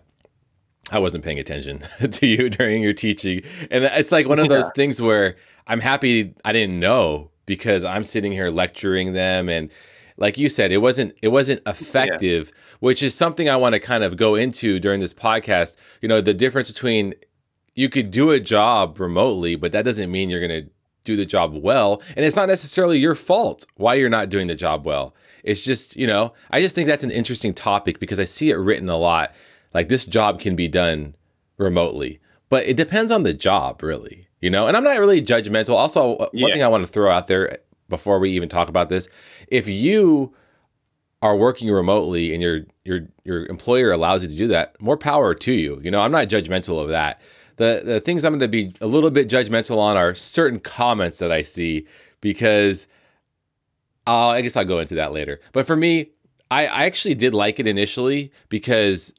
I 0.91 0.99
wasn't 0.99 1.23
paying 1.23 1.39
attention 1.39 1.79
to 2.11 2.27
you 2.27 2.49
during 2.49 2.81
your 2.81 2.93
teaching." 2.93 3.43
And 3.71 3.83
it's 3.85 4.11
like 4.11 4.27
one 4.27 4.39
of 4.39 4.45
yeah. 4.45 4.57
those 4.57 4.71
things 4.75 5.01
where 5.01 5.35
I'm 5.67 5.79
happy 5.79 6.33
I 6.43 6.51
didn't 6.53 6.79
know 6.79 7.31
because 7.45 7.83
I'm 7.83 8.03
sitting 8.03 8.31
here 8.31 8.49
lecturing 8.49 9.13
them 9.13 9.49
and 9.49 9.71
like 10.17 10.37
you 10.37 10.49
said, 10.49 10.71
it 10.71 10.77
wasn't 10.77 11.15
it 11.21 11.29
wasn't 11.29 11.61
effective, 11.65 12.51
yeah. 12.53 12.77
which 12.79 13.01
is 13.03 13.15
something 13.15 13.49
I 13.49 13.55
want 13.55 13.73
to 13.73 13.79
kind 13.79 14.03
of 14.03 14.17
go 14.17 14.35
into 14.35 14.79
during 14.79 14.99
this 14.99 15.13
podcast. 15.13 15.75
You 16.01 16.07
know, 16.07 16.21
the 16.21 16.33
difference 16.33 16.71
between 16.71 17.13
you 17.75 17.89
could 17.89 18.11
do 18.11 18.31
a 18.31 18.39
job 18.39 18.99
remotely, 18.99 19.55
but 19.55 19.71
that 19.71 19.83
doesn't 19.83 20.11
mean 20.11 20.29
you're 20.29 20.45
going 20.45 20.65
to 20.65 20.69
do 21.03 21.15
the 21.15 21.25
job 21.25 21.53
well, 21.53 22.01
and 22.15 22.25
it's 22.25 22.35
not 22.35 22.47
necessarily 22.47 22.97
your 22.97 23.15
fault 23.15 23.65
why 23.75 23.95
you're 23.95 24.09
not 24.09 24.29
doing 24.29 24.47
the 24.47 24.55
job 24.55 24.85
well. 24.85 25.15
It's 25.43 25.61
just, 25.61 25.95
you 25.95 26.07
know, 26.07 26.33
I 26.51 26.61
just 26.61 26.73
think 26.73 26.87
that's 26.87 27.03
an 27.03 27.11
interesting 27.11 27.53
topic 27.53 27.99
because 27.99 28.19
I 28.19 28.23
see 28.23 28.49
it 28.49 28.55
written 28.55 28.89
a 28.89 28.97
lot. 28.97 29.33
Like 29.73 29.89
this 29.89 30.05
job 30.05 30.39
can 30.39 30.55
be 30.55 30.67
done 30.67 31.15
remotely, 31.57 32.19
but 32.49 32.65
it 32.65 32.77
depends 32.77 33.11
on 33.11 33.23
the 33.23 33.33
job, 33.33 33.83
really. 33.83 34.27
You 34.39 34.49
know, 34.49 34.67
and 34.67 34.75
I'm 34.75 34.83
not 34.83 34.99
really 34.99 35.21
judgmental. 35.21 35.75
Also, 35.75 36.15
uh, 36.15 36.29
one 36.31 36.49
yeah. 36.49 36.53
thing 36.53 36.63
I 36.63 36.67
want 36.67 36.85
to 36.85 36.91
throw 36.91 37.09
out 37.09 37.27
there 37.27 37.59
before 37.89 38.19
we 38.19 38.31
even 38.31 38.49
talk 38.49 38.67
about 38.67 38.89
this, 38.89 39.07
if 39.47 39.67
you 39.67 40.33
are 41.21 41.37
working 41.37 41.71
remotely 41.71 42.33
and 42.33 42.41
your 42.41 42.61
your 42.83 43.07
your 43.23 43.45
employer 43.45 43.91
allows 43.91 44.23
you 44.23 44.29
to 44.29 44.35
do 44.35 44.47
that, 44.49 44.79
more 44.81 44.97
power 44.97 45.33
to 45.33 45.53
you. 45.53 45.79
You 45.81 45.91
know, 45.91 46.01
I'm 46.01 46.11
not 46.11 46.27
judgmental 46.27 46.81
of 46.81 46.89
that. 46.89 47.21
The 47.55 47.81
the 47.85 48.01
things 48.01 48.25
I'm 48.25 48.33
going 48.33 48.41
to 48.41 48.47
be 48.49 48.73
a 48.81 48.87
little 48.87 49.09
bit 49.09 49.29
judgmental 49.29 49.77
on 49.77 49.95
are 49.95 50.13
certain 50.13 50.59
comments 50.59 51.19
that 51.19 51.31
I 51.31 51.43
see 51.43 51.87
because 52.19 52.87
uh, 54.07 54.29
I 54.29 54.41
guess 54.41 54.55
I'll 54.55 54.65
go 54.65 54.79
into 54.79 54.95
that 54.95 55.13
later. 55.13 55.39
But 55.51 55.67
for 55.67 55.75
me, 55.75 56.11
I, 56.51 56.65
I 56.65 56.83
actually 56.85 57.15
did 57.15 57.33
like 57.33 57.59
it 57.59 57.67
initially 57.67 58.31
because 58.49 59.13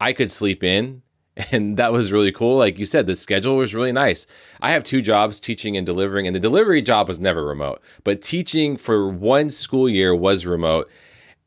I 0.00 0.12
could 0.12 0.30
sleep 0.30 0.64
in 0.64 1.02
and 1.52 1.76
that 1.76 1.92
was 1.92 2.12
really 2.12 2.32
cool. 2.32 2.58
Like 2.58 2.78
you 2.78 2.86
said, 2.86 3.06
the 3.06 3.16
schedule 3.16 3.56
was 3.56 3.74
really 3.74 3.92
nice. 3.92 4.26
I 4.60 4.70
have 4.70 4.84
two 4.84 5.02
jobs, 5.02 5.40
teaching 5.40 5.76
and 5.76 5.84
delivering, 5.84 6.26
and 6.26 6.34
the 6.34 6.40
delivery 6.40 6.82
job 6.82 7.08
was 7.08 7.20
never 7.20 7.44
remote, 7.44 7.80
but 8.04 8.22
teaching 8.22 8.76
for 8.76 9.08
one 9.08 9.50
school 9.50 9.88
year 9.88 10.14
was 10.14 10.46
remote. 10.46 10.90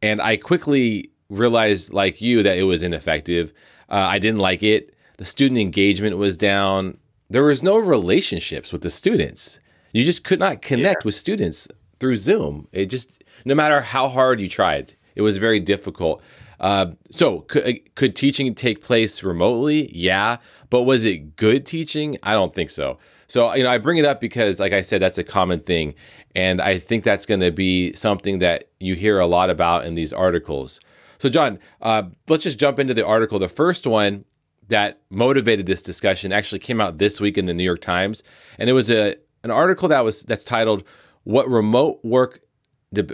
And 0.02 0.22
I 0.22 0.38
quickly 0.38 1.12
realized, 1.30 1.94
like 1.94 2.22
you, 2.22 2.44
that 2.44 2.58
it 2.58 2.64
was 2.64 2.84
ineffective. 2.84 3.54
Uh, 3.90 3.96
I 3.96 4.20
didn't 4.20 4.40
like 4.40 4.62
it. 4.62 4.94
The 5.18 5.26
student 5.26 5.60
engagement 5.60 6.18
was 6.18 6.38
down. 6.38 6.98
There 7.30 7.44
was 7.44 7.64
no 7.64 7.78
relationships 7.78 8.72
with 8.72 8.82
the 8.82 8.90
students. 8.90 9.60
You 9.92 10.06
just 10.06 10.24
could 10.24 10.40
not 10.40 10.62
connect 10.62 11.04
yeah. 11.04 11.06
with 11.06 11.16
students 11.16 11.68
through 12.00 12.18
Zoom. 12.18 12.68
It 12.72 12.88
just, 12.88 13.24
no 13.46 13.56
matter 13.56 13.82
how 13.82 14.08
hard 14.08 14.40
you 14.40 14.50
tried, 14.50 14.94
it 15.16 15.22
was 15.22 15.38
very 15.38 15.60
difficult. 15.60 16.22
Uh, 16.60 16.88
so 17.12 17.42
could, 17.42 17.68
uh, 17.68 17.74
could 17.96 18.16
teaching 18.16 18.54
take 18.56 18.82
place 18.82 19.24
remotely? 19.24 19.96
Yeah, 19.96 20.38
but 20.70 20.84
was 20.84 21.06
it 21.06 21.36
good 21.36 21.66
teaching? 21.66 22.18
I 22.24 22.34
don't 22.34 22.54
think 22.54 22.70
so. 22.70 22.98
So 23.28 23.54
you 23.54 23.64
know, 23.64 23.70
I 23.70 23.78
bring 23.78 23.98
it 23.98 24.06
up 24.06 24.22
because, 24.22 24.60
like 24.60 24.74
I 24.74 24.82
said, 24.82 25.02
that's 25.02 25.18
a 25.18 25.24
common 25.24 25.60
thing, 25.60 25.94
and 26.36 26.62
I 26.62 26.80
think 26.80 27.04
that's 27.04 27.26
going 27.26 27.42
to 27.42 27.52
be 27.52 27.94
something 27.94 28.40
that 28.40 28.70
you 28.80 28.96
hear 28.96 29.20
a 29.20 29.28
lot 29.28 29.50
about 29.50 29.86
in 29.86 29.96
these 29.96 30.14
articles. 30.14 30.80
So, 31.20 31.30
John, 31.30 31.60
uh, 31.82 32.04
let's 32.28 32.44
just 32.44 32.60
jump 32.60 32.80
into 32.80 32.94
the 32.94 33.06
article. 33.06 33.38
The 33.40 33.50
first 33.50 33.86
one 33.86 34.24
that 34.70 35.02
motivated 35.10 35.66
this 35.66 35.82
discussion 35.82 36.32
actually 36.32 36.60
came 36.60 36.80
out 36.80 36.98
this 37.00 37.20
week 37.20 37.38
in 37.38 37.46
the 37.46 37.54
New 37.54 37.64
York 37.64 37.82
Times, 37.82 38.24
and 38.58 38.70
it 38.70 38.74
was 38.74 38.90
a 38.90 39.16
an 39.44 39.52
article 39.52 39.88
that 39.90 40.04
was 40.04 40.24
that's 40.24 40.44
titled 40.44 40.84
"What 41.28 41.50
Remote 41.50 42.00
Work 42.04 42.40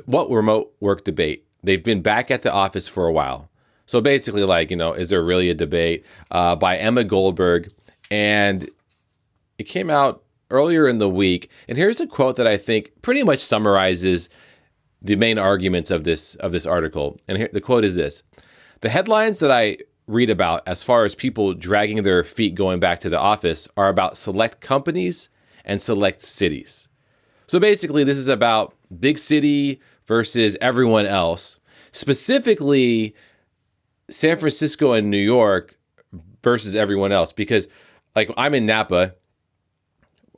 What 0.05 0.29
Remote 0.29 0.71
Work 0.79 1.03
Debate." 1.03 1.47
They've 1.63 1.83
been 1.83 2.03
back 2.03 2.29
at 2.29 2.43
the 2.43 2.51
office 2.51 2.87
for 2.87 3.07
a 3.07 3.11
while. 3.11 3.49
So 3.87 4.01
basically, 4.01 4.43
like, 4.43 4.69
you 4.69 4.77
know, 4.77 4.93
is 4.93 5.09
there 5.09 5.23
really 5.23 5.49
a 5.49 5.55
debate 5.55 6.05
uh, 6.29 6.55
by 6.55 6.77
Emma 6.77 7.03
Goldberg? 7.03 7.71
And 8.11 8.69
it 9.57 9.63
came 9.63 9.89
out 9.89 10.23
earlier 10.51 10.87
in 10.87 10.99
the 10.99 11.09
week. 11.09 11.49
And 11.67 11.75
here's 11.75 11.99
a 11.99 12.05
quote 12.05 12.35
that 12.35 12.45
I 12.45 12.55
think 12.55 12.91
pretty 13.01 13.23
much 13.23 13.39
summarizes 13.39 14.29
the 15.01 15.15
main 15.15 15.39
arguments 15.39 15.89
of 15.89 16.03
this 16.03 16.35
of 16.35 16.51
this 16.51 16.67
article. 16.67 17.19
And 17.27 17.37
here, 17.39 17.49
the 17.51 17.61
quote 17.61 17.83
is 17.83 17.95
this: 17.95 18.21
"The 18.81 18.89
headlines 18.89 19.39
that 19.39 19.51
I 19.51 19.77
read 20.05 20.29
about 20.29 20.61
as 20.67 20.83
far 20.83 21.03
as 21.03 21.15
people 21.15 21.55
dragging 21.55 22.03
their 22.03 22.23
feet 22.23 22.53
going 22.53 22.79
back 22.79 22.99
to 22.99 23.09
the 23.09 23.19
office 23.19 23.67
are 23.75 23.89
about 23.89 24.17
select 24.17 24.59
companies 24.59 25.29
and 25.65 25.81
select 25.81 26.21
cities. 26.21 26.89
So 27.47 27.59
basically, 27.59 28.03
this 28.03 28.17
is 28.17 28.27
about 28.27 28.73
big 28.99 29.17
city 29.17 29.81
versus 30.05 30.57
everyone 30.61 31.05
else. 31.05 31.59
Specifically, 31.91 33.15
San 34.09 34.37
Francisco 34.37 34.93
and 34.93 35.09
New 35.09 35.17
York 35.17 35.77
versus 36.43 36.75
everyone 36.75 37.11
else. 37.11 37.31
Because, 37.31 37.67
like, 38.15 38.31
I'm 38.37 38.53
in 38.53 38.65
Napa, 38.65 39.15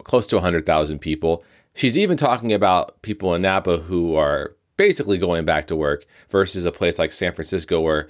close 0.04 0.28
to 0.28 0.36
100,000 0.36 1.00
people. 1.00 1.44
She's 1.74 1.98
even 1.98 2.18
talking 2.18 2.54
about 2.54 3.02
people 3.02 3.34
in 3.34 3.42
Napa 3.42 3.78
who 3.78 4.16
are 4.16 4.56
basically 4.78 5.18
going 5.18 5.46
back 5.46 5.68
to 5.68 5.76
work 5.76 6.06
versus 6.30 6.66
a 6.66 6.72
place 6.72 7.00
like 7.00 7.12
San 7.12 7.34
Francisco 7.34 7.80
where 7.80 8.10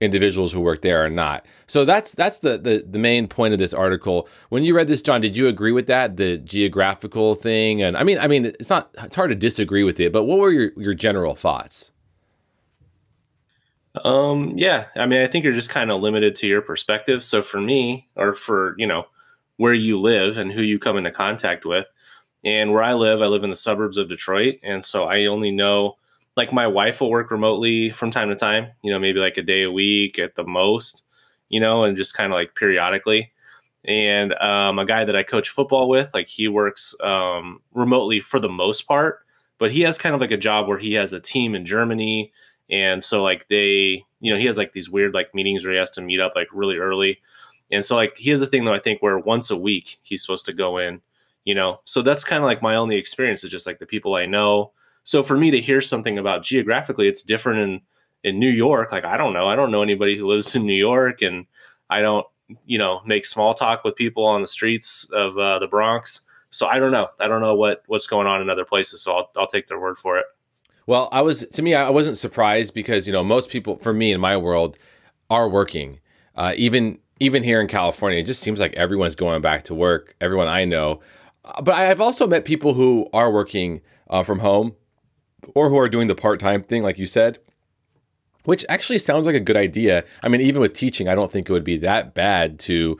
individuals 0.00 0.52
who 0.52 0.60
work 0.60 0.82
there 0.82 1.04
or 1.04 1.10
not. 1.10 1.44
So 1.66 1.84
that's 1.84 2.12
that's 2.12 2.38
the, 2.40 2.56
the 2.58 2.84
the 2.88 2.98
main 2.98 3.26
point 3.26 3.52
of 3.52 3.58
this 3.58 3.74
article. 3.74 4.28
When 4.48 4.62
you 4.62 4.74
read 4.74 4.88
this, 4.88 5.02
John, 5.02 5.20
did 5.20 5.36
you 5.36 5.48
agree 5.48 5.72
with 5.72 5.86
that 5.86 6.16
the 6.16 6.38
geographical 6.38 7.34
thing? 7.34 7.82
And 7.82 7.96
I 7.96 8.04
mean, 8.04 8.18
I 8.18 8.28
mean, 8.28 8.46
it's 8.46 8.70
not 8.70 8.90
it's 9.02 9.16
hard 9.16 9.30
to 9.30 9.36
disagree 9.36 9.84
with 9.84 9.98
it, 10.00 10.12
but 10.12 10.24
what 10.24 10.38
were 10.38 10.50
your 10.50 10.70
your 10.76 10.94
general 10.94 11.34
thoughts? 11.34 11.90
Um, 14.04 14.52
yeah, 14.56 14.86
I 14.94 15.06
mean, 15.06 15.22
I 15.22 15.26
think 15.26 15.44
you're 15.44 15.54
just 15.54 15.70
kind 15.70 15.90
of 15.90 16.00
limited 16.00 16.36
to 16.36 16.46
your 16.46 16.62
perspective. 16.62 17.24
So 17.24 17.42
for 17.42 17.60
me, 17.60 18.06
or 18.14 18.34
for 18.34 18.74
you 18.78 18.86
know 18.86 19.06
where 19.56 19.74
you 19.74 20.00
live 20.00 20.36
and 20.36 20.52
who 20.52 20.62
you 20.62 20.78
come 20.78 20.96
into 20.96 21.10
contact 21.10 21.64
with, 21.64 21.86
and 22.44 22.72
where 22.72 22.82
I 22.82 22.94
live, 22.94 23.20
I 23.20 23.26
live 23.26 23.42
in 23.42 23.50
the 23.50 23.56
suburbs 23.56 23.98
of 23.98 24.08
Detroit, 24.08 24.60
and 24.62 24.84
so 24.84 25.04
I 25.04 25.26
only 25.26 25.50
know 25.50 25.96
like 26.38 26.52
my 26.52 26.66
wife 26.66 27.00
will 27.00 27.10
work 27.10 27.30
remotely 27.30 27.90
from 27.90 28.10
time 28.10 28.28
to 28.28 28.36
time, 28.36 28.68
you 28.82 28.90
know, 28.90 28.98
maybe 28.98 29.18
like 29.18 29.36
a 29.36 29.42
day 29.42 29.64
a 29.64 29.72
week 29.72 30.18
at 30.18 30.36
the 30.36 30.44
most, 30.44 31.04
you 31.48 31.58
know, 31.58 31.82
and 31.84 31.96
just 31.96 32.14
kind 32.16 32.32
of 32.32 32.36
like 32.36 32.54
periodically. 32.54 33.32
And 33.84 34.32
um, 34.34 34.78
a 34.78 34.86
guy 34.86 35.04
that 35.04 35.16
I 35.16 35.24
coach 35.24 35.48
football 35.48 35.88
with, 35.88 36.14
like 36.14 36.28
he 36.28 36.46
works 36.46 36.94
um, 37.02 37.60
remotely 37.74 38.20
for 38.20 38.38
the 38.38 38.48
most 38.48 38.82
part, 38.82 39.20
but 39.58 39.72
he 39.72 39.82
has 39.82 39.98
kind 39.98 40.14
of 40.14 40.20
like 40.20 40.30
a 40.30 40.36
job 40.36 40.68
where 40.68 40.78
he 40.78 40.94
has 40.94 41.12
a 41.12 41.20
team 41.20 41.54
in 41.54 41.66
Germany. 41.66 42.32
And 42.70 43.02
so 43.02 43.22
like 43.22 43.48
they, 43.48 44.04
you 44.20 44.32
know, 44.32 44.38
he 44.38 44.46
has 44.46 44.56
like 44.56 44.72
these 44.72 44.88
weird 44.88 45.14
like 45.14 45.34
meetings 45.34 45.64
where 45.64 45.72
he 45.72 45.78
has 45.78 45.90
to 45.92 46.00
meet 46.00 46.20
up 46.20 46.32
like 46.36 46.48
really 46.52 46.76
early. 46.76 47.18
And 47.72 47.84
so 47.84 47.96
like 47.96 48.16
he 48.16 48.30
has 48.30 48.42
a 48.42 48.46
thing 48.46 48.64
though, 48.64 48.74
I 48.74 48.78
think 48.78 49.02
where 49.02 49.18
once 49.18 49.50
a 49.50 49.56
week 49.56 49.98
he's 50.02 50.22
supposed 50.22 50.46
to 50.46 50.52
go 50.52 50.78
in, 50.78 51.00
you 51.44 51.54
know. 51.54 51.80
So 51.84 52.00
that's 52.00 52.24
kind 52.24 52.44
of 52.44 52.46
like 52.46 52.62
my 52.62 52.76
only 52.76 52.96
experience 52.96 53.42
is 53.42 53.50
just 53.50 53.66
like 53.66 53.80
the 53.80 53.86
people 53.86 54.14
I 54.14 54.26
know 54.26 54.70
so 55.08 55.22
for 55.22 55.38
me 55.38 55.50
to 55.52 55.58
hear 55.58 55.80
something 55.80 56.18
about 56.18 56.42
geographically, 56.42 57.08
it's 57.08 57.22
different 57.22 57.60
in 57.60 57.80
in 58.24 58.38
New 58.38 58.50
York. 58.50 58.92
Like 58.92 59.06
I 59.06 59.16
don't 59.16 59.32
know, 59.32 59.48
I 59.48 59.56
don't 59.56 59.70
know 59.70 59.80
anybody 59.80 60.18
who 60.18 60.28
lives 60.28 60.54
in 60.54 60.66
New 60.66 60.74
York, 60.74 61.22
and 61.22 61.46
I 61.88 62.02
don't 62.02 62.26
you 62.66 62.76
know 62.76 63.00
make 63.06 63.24
small 63.24 63.54
talk 63.54 63.84
with 63.84 63.96
people 63.96 64.26
on 64.26 64.42
the 64.42 64.46
streets 64.46 65.08
of 65.10 65.38
uh, 65.38 65.60
the 65.60 65.66
Bronx. 65.66 66.26
So 66.50 66.66
I 66.66 66.78
don't 66.78 66.92
know. 66.92 67.08
I 67.18 67.26
don't 67.26 67.40
know 67.40 67.54
what 67.54 67.84
what's 67.86 68.06
going 68.06 68.26
on 68.26 68.42
in 68.42 68.50
other 68.50 68.66
places. 68.66 69.00
So 69.00 69.16
I'll 69.16 69.30
I'll 69.34 69.46
take 69.46 69.66
their 69.66 69.80
word 69.80 69.96
for 69.96 70.18
it. 70.18 70.26
Well, 70.86 71.08
I 71.10 71.22
was 71.22 71.46
to 71.54 71.62
me, 71.62 71.74
I 71.74 71.88
wasn't 71.88 72.18
surprised 72.18 72.74
because 72.74 73.06
you 73.06 73.12
know 73.14 73.24
most 73.24 73.48
people, 73.48 73.78
for 73.78 73.94
me 73.94 74.12
in 74.12 74.20
my 74.20 74.36
world, 74.36 74.78
are 75.30 75.48
working. 75.48 76.00
Uh, 76.34 76.52
even 76.58 76.98
even 77.18 77.42
here 77.42 77.62
in 77.62 77.66
California, 77.66 78.18
it 78.18 78.26
just 78.26 78.42
seems 78.42 78.60
like 78.60 78.74
everyone's 78.74 79.16
going 79.16 79.40
back 79.40 79.62
to 79.62 79.74
work. 79.74 80.14
Everyone 80.20 80.48
I 80.48 80.66
know, 80.66 81.00
uh, 81.46 81.62
but 81.62 81.76
I've 81.76 82.02
also 82.02 82.26
met 82.26 82.44
people 82.44 82.74
who 82.74 83.08
are 83.14 83.32
working 83.32 83.80
uh, 84.10 84.22
from 84.22 84.40
home 84.40 84.74
or 85.54 85.68
who 85.68 85.78
are 85.78 85.88
doing 85.88 86.08
the 86.08 86.14
part 86.14 86.40
time 86.40 86.62
thing, 86.62 86.82
like 86.82 86.98
you 86.98 87.06
said, 87.06 87.38
which 88.44 88.64
actually 88.68 88.98
sounds 88.98 89.26
like 89.26 89.34
a 89.34 89.40
good 89.40 89.56
idea. 89.56 90.04
I 90.22 90.28
mean, 90.28 90.40
even 90.40 90.62
with 90.62 90.72
teaching, 90.72 91.08
I 91.08 91.14
don't 91.14 91.30
think 91.30 91.48
it 91.48 91.52
would 91.52 91.64
be 91.64 91.78
that 91.78 92.14
bad 92.14 92.58
to 92.60 92.98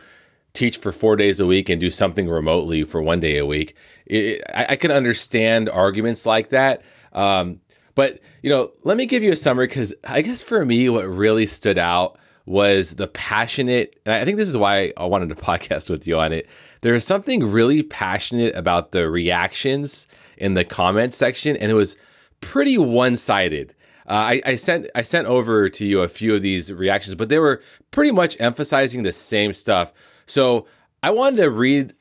teach 0.55 0.79
for 0.79 0.93
four 0.93 1.17
days 1.17 1.41
a 1.41 1.47
week 1.47 1.69
and 1.69 1.81
do 1.81 1.91
something 1.91 2.29
remotely 2.29 2.85
for 2.85 3.01
one 3.01 3.21
day 3.21 3.39
a 3.39 3.47
week. 3.47 3.77
It, 4.07 4.43
I, 4.53 4.67
I, 4.71 4.77
can 4.77 4.91
understand 4.91 5.69
arguments 5.69 6.27
like 6.27 6.49
that. 6.49 6.83
Um, 7.13 7.61
but, 7.95 8.21
you 8.43 8.51
know, 8.51 8.73
let 8.83 8.97
me 8.97 9.07
give 9.07 9.23
you 9.23 9.33
a 9.33 9.37
summary 9.37 9.67
because 9.67 9.95
I 10.05 10.23
guess 10.23 10.43
for 10.43 10.65
me, 10.65 10.89
what 10.89 11.07
really 11.07 11.47
stood 11.47 11.79
out 11.79 12.19
was 12.45 12.95
the 12.95 13.07
passionate, 13.09 14.01
and 14.07 14.15
I 14.15 14.25
think 14.25 14.37
this 14.37 14.49
is 14.49 14.57
why 14.57 14.93
I 14.97 15.05
wanted 15.05 15.29
to 15.29 15.35
podcast 15.37 15.91
with 15.91 16.07
you 16.07 16.19
on 16.19 16.33
it. 16.33 16.49
There 16.81 16.95
is 16.95 17.05
something 17.05 17.51
really 17.51 17.83
passionate 17.83 18.55
about 18.55 18.93
the 18.93 19.09
reactions 19.11 20.07
in 20.37 20.55
the 20.55 20.65
comment 20.65 21.15
section, 21.15 21.57
and 21.57 21.71
it 21.71 21.75
was 21.75 21.97
pretty 22.41 22.79
one-sided. 22.79 23.75
Uh, 24.09 24.13
I, 24.13 24.43
I, 24.47 24.55
sent 24.55 24.89
I 24.95 25.03
sent 25.03 25.27
over 25.27 25.69
to 25.69 25.85
you 25.85 26.01
a 26.01 26.09
few 26.09 26.35
of 26.35 26.43
these 26.43 26.73
reactions, 26.73 27.15
but 27.15 27.29
they 27.29 27.39
were 27.39 27.63
pretty 27.91 28.11
much 28.11 28.41
emphasizing 28.41 29.03
the 29.03 29.13
same 29.13 29.53
stuff. 29.53 29.93
So 30.27 30.67
I 31.03 31.11
wanted 31.11 31.43
to 31.43 31.51
read 31.51 31.95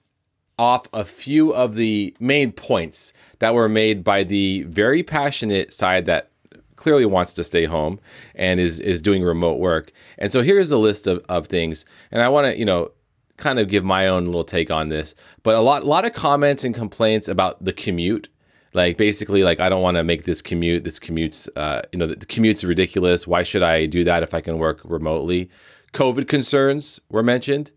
off 0.58 0.88
a 0.94 1.06
few 1.06 1.53
of 1.53 1.75
the 1.75 2.15
main 2.20 2.51
points 2.51 3.13
that 3.39 3.53
were 3.53 3.70
made 3.70 4.03
by 4.03 4.24
the 4.24 4.63
very 4.63 5.03
passionate 5.03 5.74
side 5.74 6.06
that 6.06 6.32
clearly 6.77 7.06
wants 7.06 7.34
to 7.34 7.44
stay 7.44 7.65
home 7.65 8.00
and 8.36 8.60
is 8.60 8.79
is 8.79 9.01
doing 9.01 9.24
remote 9.24 9.60
work. 9.60 9.91
And 10.17 10.32
so 10.32 10.41
here's 10.41 10.72
a 10.72 10.77
list 10.77 11.08
of, 11.08 11.24
of 11.27 11.48
things. 11.48 11.86
And 12.12 12.22
I 12.22 12.29
want 12.29 12.46
to, 12.46 12.58
you 12.58 12.65
know, 12.65 12.91
kind 13.36 13.60
of 13.60 13.67
give 13.67 13.84
my 13.84 14.08
own 14.08 14.25
little 14.25 14.44
take 14.44 14.72
on 14.72 14.89
this. 14.89 15.13
But 15.44 15.56
a 15.56 15.62
lot 15.62 15.84
lot 15.84 16.06
of 16.06 16.13
comments 16.13 16.63
and 16.63 16.74
complaints 16.74 17.27
about 17.27 17.63
the 17.63 17.74
commute 17.74 18.29
like 18.74 18.97
basically 18.97 19.43
like 19.43 19.59
i 19.59 19.69
don't 19.69 19.81
want 19.81 19.97
to 19.97 20.03
make 20.03 20.24
this 20.24 20.41
commute 20.41 20.83
this 20.83 21.00
commutes 21.00 21.47
uh, 21.55 21.81
you 21.91 22.00
know 22.00 22.07
the, 22.07 22.15
the 22.15 22.25
commute's 22.25 22.63
ridiculous. 22.63 23.27
Why 23.27 23.43
should 23.43 23.63
i 23.63 23.86
do 23.86 24.03
that 24.03 24.24
if 24.24 24.33
i 24.33 24.41
can 24.41 24.57
work 24.57 24.81
remotely? 24.83 25.50
Covid 25.93 26.27
concerns 26.27 27.00
were 27.09 27.24
mentioned. 27.24 27.71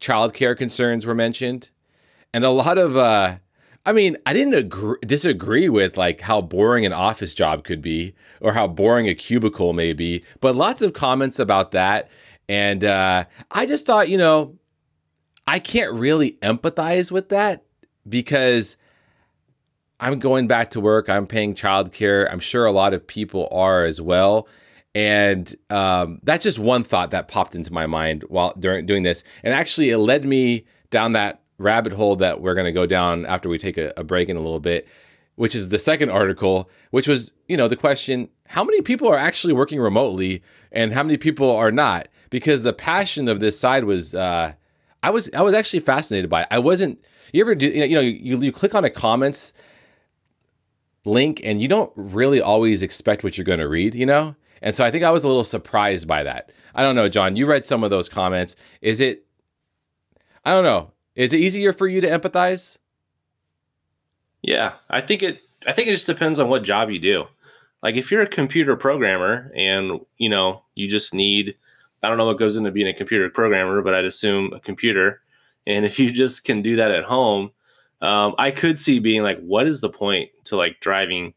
Childcare 0.00 0.56
concerns 0.56 1.04
were 1.04 1.14
mentioned. 1.14 1.70
And 2.32 2.44
a 2.44 2.50
lot 2.50 2.78
of 2.78 2.96
uh, 2.96 3.38
i 3.84 3.92
mean 3.92 4.16
i 4.26 4.32
didn't 4.32 4.54
agree, 4.54 4.98
disagree 5.02 5.68
with 5.68 5.96
like 5.96 6.22
how 6.22 6.40
boring 6.40 6.86
an 6.86 6.92
office 6.92 7.34
job 7.34 7.64
could 7.64 7.82
be 7.82 8.14
or 8.40 8.52
how 8.52 8.66
boring 8.66 9.08
a 9.08 9.14
cubicle 9.14 9.72
may 9.72 9.92
be 9.92 10.24
but 10.40 10.54
lots 10.54 10.82
of 10.82 10.92
comments 10.92 11.38
about 11.38 11.72
that. 11.72 12.08
And 12.48 12.84
uh, 12.84 13.24
i 13.50 13.66
just 13.66 13.84
thought 13.84 14.08
you 14.08 14.18
know 14.18 14.56
i 15.46 15.58
can't 15.58 15.92
really 15.92 16.32
empathize 16.42 17.10
with 17.10 17.28
that 17.30 17.64
because 18.08 18.76
I'm 20.00 20.18
going 20.18 20.46
back 20.46 20.70
to 20.70 20.80
work. 20.80 21.08
I'm 21.08 21.26
paying 21.26 21.54
childcare. 21.54 22.32
I'm 22.32 22.40
sure 22.40 22.64
a 22.64 22.72
lot 22.72 22.94
of 22.94 23.06
people 23.06 23.48
are 23.50 23.84
as 23.84 24.00
well. 24.00 24.48
And 24.94 25.54
um, 25.70 26.20
that's 26.22 26.44
just 26.44 26.58
one 26.58 26.84
thought 26.84 27.10
that 27.10 27.28
popped 27.28 27.54
into 27.54 27.72
my 27.72 27.86
mind 27.86 28.24
while 28.28 28.54
during 28.58 28.86
doing 28.86 29.02
this. 29.02 29.24
And 29.42 29.52
actually, 29.54 29.90
it 29.90 29.98
led 29.98 30.24
me 30.24 30.64
down 30.90 31.12
that 31.12 31.42
rabbit 31.58 31.92
hole 31.92 32.16
that 32.16 32.40
we're 32.40 32.54
going 32.54 32.64
to 32.64 32.72
go 32.72 32.86
down 32.86 33.26
after 33.26 33.48
we 33.48 33.58
take 33.58 33.76
a, 33.76 33.92
a 33.96 34.04
break 34.04 34.28
in 34.28 34.36
a 34.36 34.40
little 34.40 34.60
bit. 34.60 34.86
which 35.38 35.54
is 35.54 35.68
the 35.68 35.78
second 35.78 36.10
article, 36.10 36.68
which 36.90 37.06
was, 37.06 37.32
you 37.46 37.56
know, 37.56 37.68
the 37.68 37.76
question 37.76 38.28
how 38.48 38.64
many 38.64 38.80
people 38.80 39.06
are 39.06 39.16
actually 39.16 39.52
working 39.52 39.78
remotely 39.78 40.42
and 40.72 40.92
how 40.92 41.02
many 41.04 41.16
people 41.16 41.48
are 41.54 41.70
not? 41.70 42.08
Because 42.28 42.64
the 42.64 42.72
passion 42.72 43.28
of 43.28 43.38
this 43.38 43.58
side 43.60 43.84
was, 43.84 44.16
uh, 44.16 44.54
I 45.02 45.10
was, 45.10 45.30
I 45.32 45.42
was 45.42 45.54
actually 45.54 45.80
fascinated 45.80 46.28
by 46.28 46.42
it. 46.42 46.48
I 46.50 46.58
wasn't, 46.58 46.98
you 47.32 47.42
ever 47.42 47.54
do, 47.54 47.68
you 47.68 47.94
know, 47.94 48.00
you, 48.00 48.40
you 48.40 48.50
click 48.50 48.74
on 48.74 48.84
a 48.84 48.90
comments 48.90 49.52
link 51.08 51.40
and 51.42 51.60
you 51.60 51.68
don't 51.68 51.92
really 51.96 52.40
always 52.40 52.82
expect 52.82 53.24
what 53.24 53.36
you're 53.36 53.44
going 53.44 53.58
to 53.58 53.68
read, 53.68 53.94
you 53.94 54.06
know? 54.06 54.36
And 54.60 54.74
so 54.74 54.84
I 54.84 54.90
think 54.90 55.04
I 55.04 55.10
was 55.10 55.24
a 55.24 55.28
little 55.28 55.44
surprised 55.44 56.06
by 56.06 56.22
that. 56.22 56.52
I 56.74 56.82
don't 56.82 56.94
know, 56.94 57.08
John, 57.08 57.36
you 57.36 57.46
read 57.46 57.66
some 57.66 57.82
of 57.82 57.90
those 57.90 58.08
comments. 58.08 58.56
Is 58.80 59.00
it, 59.00 59.24
I 60.44 60.52
don't 60.52 60.64
know, 60.64 60.92
is 61.14 61.32
it 61.32 61.38
easier 61.38 61.72
for 61.72 61.88
you 61.88 62.00
to 62.00 62.08
empathize? 62.08 62.78
Yeah, 64.42 64.74
I 64.88 65.00
think 65.00 65.22
it. 65.22 65.40
I 65.66 65.72
think 65.72 65.88
it 65.88 65.92
just 65.92 66.06
depends 66.06 66.38
on 66.38 66.48
what 66.48 66.62
job 66.62 66.90
you 66.90 67.00
do. 67.00 67.26
Like 67.82 67.96
if 67.96 68.10
you're 68.10 68.22
a 68.22 68.28
computer 68.28 68.76
programmer 68.76 69.50
and 69.56 70.00
you 70.16 70.28
know 70.28 70.62
you 70.76 70.88
just 70.88 71.12
need, 71.12 71.56
I 72.02 72.08
don't 72.08 72.18
know 72.18 72.26
what 72.26 72.38
goes 72.38 72.56
into 72.56 72.70
being 72.70 72.86
a 72.86 72.94
computer 72.94 73.28
programmer, 73.28 73.82
but 73.82 73.94
I'd 73.94 74.04
assume 74.04 74.52
a 74.52 74.60
computer. 74.60 75.20
And 75.66 75.84
if 75.84 75.98
you 75.98 76.10
just 76.10 76.44
can 76.44 76.62
do 76.62 76.76
that 76.76 76.92
at 76.92 77.04
home, 77.04 77.50
um, 78.00 78.34
I 78.38 78.50
could 78.50 78.78
see 78.78 78.98
being 78.98 79.22
like, 79.22 79.40
what 79.40 79.66
is 79.66 79.80
the 79.80 79.88
point 79.88 80.30
to 80.44 80.56
like 80.56 80.80
driving, 80.80 81.34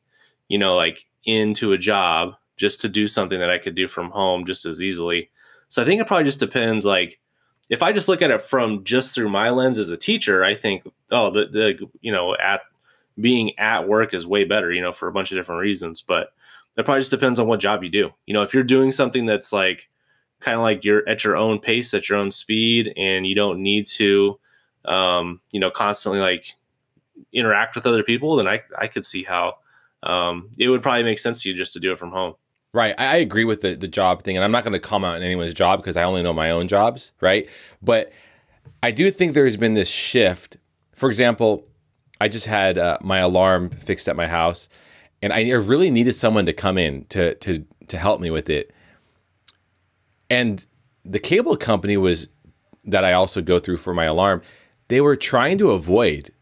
you 0.47 0.57
know, 0.57 0.75
like 0.75 1.05
into 1.25 1.73
a 1.73 1.77
job 1.77 2.33
just 2.57 2.81
to 2.81 2.89
do 2.89 3.07
something 3.07 3.39
that 3.39 3.49
I 3.49 3.57
could 3.57 3.75
do 3.75 3.87
from 3.87 4.11
home 4.11 4.45
just 4.45 4.65
as 4.65 4.81
easily. 4.81 5.29
So 5.67 5.81
I 5.81 5.85
think 5.85 6.01
it 6.01 6.07
probably 6.07 6.25
just 6.25 6.39
depends. 6.39 6.85
Like 6.85 7.19
if 7.69 7.81
I 7.81 7.93
just 7.93 8.09
look 8.09 8.21
at 8.21 8.31
it 8.31 8.41
from 8.41 8.83
just 8.83 9.15
through 9.15 9.29
my 9.29 9.49
lens 9.49 9.77
as 9.77 9.89
a 9.89 9.97
teacher, 9.97 10.43
I 10.43 10.53
think, 10.53 10.83
oh, 11.09 11.31
the, 11.31 11.45
the 11.47 11.89
you 12.01 12.11
know, 12.11 12.35
at 12.35 12.61
being 13.19 13.57
at 13.57 13.87
work 13.87 14.13
is 14.13 14.27
way 14.27 14.43
better, 14.43 14.71
you 14.71 14.81
know, 14.81 14.91
for 14.91 15.07
a 15.07 15.11
bunch 15.11 15.31
of 15.31 15.37
different 15.37 15.61
reasons. 15.61 16.01
But 16.01 16.33
it 16.77 16.85
probably 16.85 17.01
just 17.01 17.11
depends 17.11 17.39
on 17.39 17.47
what 17.47 17.59
job 17.59 17.83
you 17.83 17.89
do. 17.89 18.11
You 18.25 18.33
know, 18.33 18.43
if 18.43 18.53
you're 18.53 18.63
doing 18.63 18.91
something 18.91 19.25
that's 19.25 19.53
like 19.53 19.89
kind 20.41 20.55
of 20.55 20.61
like 20.61 20.83
you're 20.83 21.07
at 21.07 21.23
your 21.23 21.37
own 21.37 21.59
pace, 21.59 21.93
at 21.93 22.09
your 22.09 22.17
own 22.17 22.31
speed, 22.31 22.93
and 22.97 23.25
you 23.25 23.35
don't 23.35 23.63
need 23.63 23.87
to, 23.87 24.39
um, 24.85 25.41
you 25.51 25.59
know, 25.59 25.71
constantly 25.71 26.19
like 26.19 26.55
interact 27.33 27.75
with 27.75 27.85
other 27.85 28.03
people, 28.03 28.35
then 28.35 28.47
I, 28.47 28.61
I 28.77 28.87
could 28.87 29.05
see 29.05 29.23
how 29.23 29.55
um, 30.03 30.49
it 30.57 30.69
would 30.69 30.81
probably 30.81 31.03
make 31.03 31.19
sense 31.19 31.43
to 31.43 31.49
you 31.49 31.55
just 31.55 31.73
to 31.73 31.79
do 31.79 31.91
it 31.91 31.97
from 31.97 32.11
home. 32.11 32.35
Right. 32.73 32.95
I, 32.97 33.05
I 33.05 33.15
agree 33.17 33.43
with 33.43 33.61
the, 33.61 33.75
the 33.75 33.87
job 33.87 34.23
thing. 34.23 34.37
And 34.37 34.43
I'm 34.43 34.51
not 34.51 34.63
going 34.63 34.73
to 34.73 34.79
comment 34.79 35.15
on 35.15 35.23
anyone's 35.23 35.53
job 35.53 35.79
because 35.79 35.97
I 35.97 36.03
only 36.03 36.23
know 36.23 36.33
my 36.33 36.51
own 36.51 36.67
jobs. 36.67 37.11
Right. 37.21 37.49
But 37.81 38.11
I 38.81 38.91
do 38.91 39.11
think 39.11 39.33
there's 39.33 39.57
been 39.57 39.73
this 39.73 39.89
shift. 39.89 40.57
For 40.95 41.09
example, 41.09 41.67
I 42.19 42.27
just 42.27 42.45
had 42.45 42.77
uh, 42.77 42.97
my 43.01 43.19
alarm 43.19 43.69
fixed 43.69 44.07
at 44.07 44.15
my 44.15 44.27
house, 44.27 44.69
and 45.21 45.33
I 45.33 45.49
really 45.51 45.89
needed 45.89 46.13
someone 46.13 46.45
to 46.45 46.53
come 46.53 46.77
in 46.77 47.05
to 47.05 47.35
to 47.35 47.65
to 47.87 47.97
help 47.97 48.21
me 48.21 48.29
with 48.29 48.49
it. 48.49 48.71
And 50.29 50.65
the 51.03 51.19
cable 51.19 51.57
company 51.57 51.97
was 51.97 52.27
that 52.85 53.03
I 53.03 53.13
also 53.13 53.41
go 53.41 53.59
through 53.59 53.77
for 53.77 53.93
my 53.93 54.05
alarm. 54.05 54.41
They 54.91 54.99
were 54.99 55.15
trying 55.15 55.57
to 55.59 55.71
avoid 55.71 56.33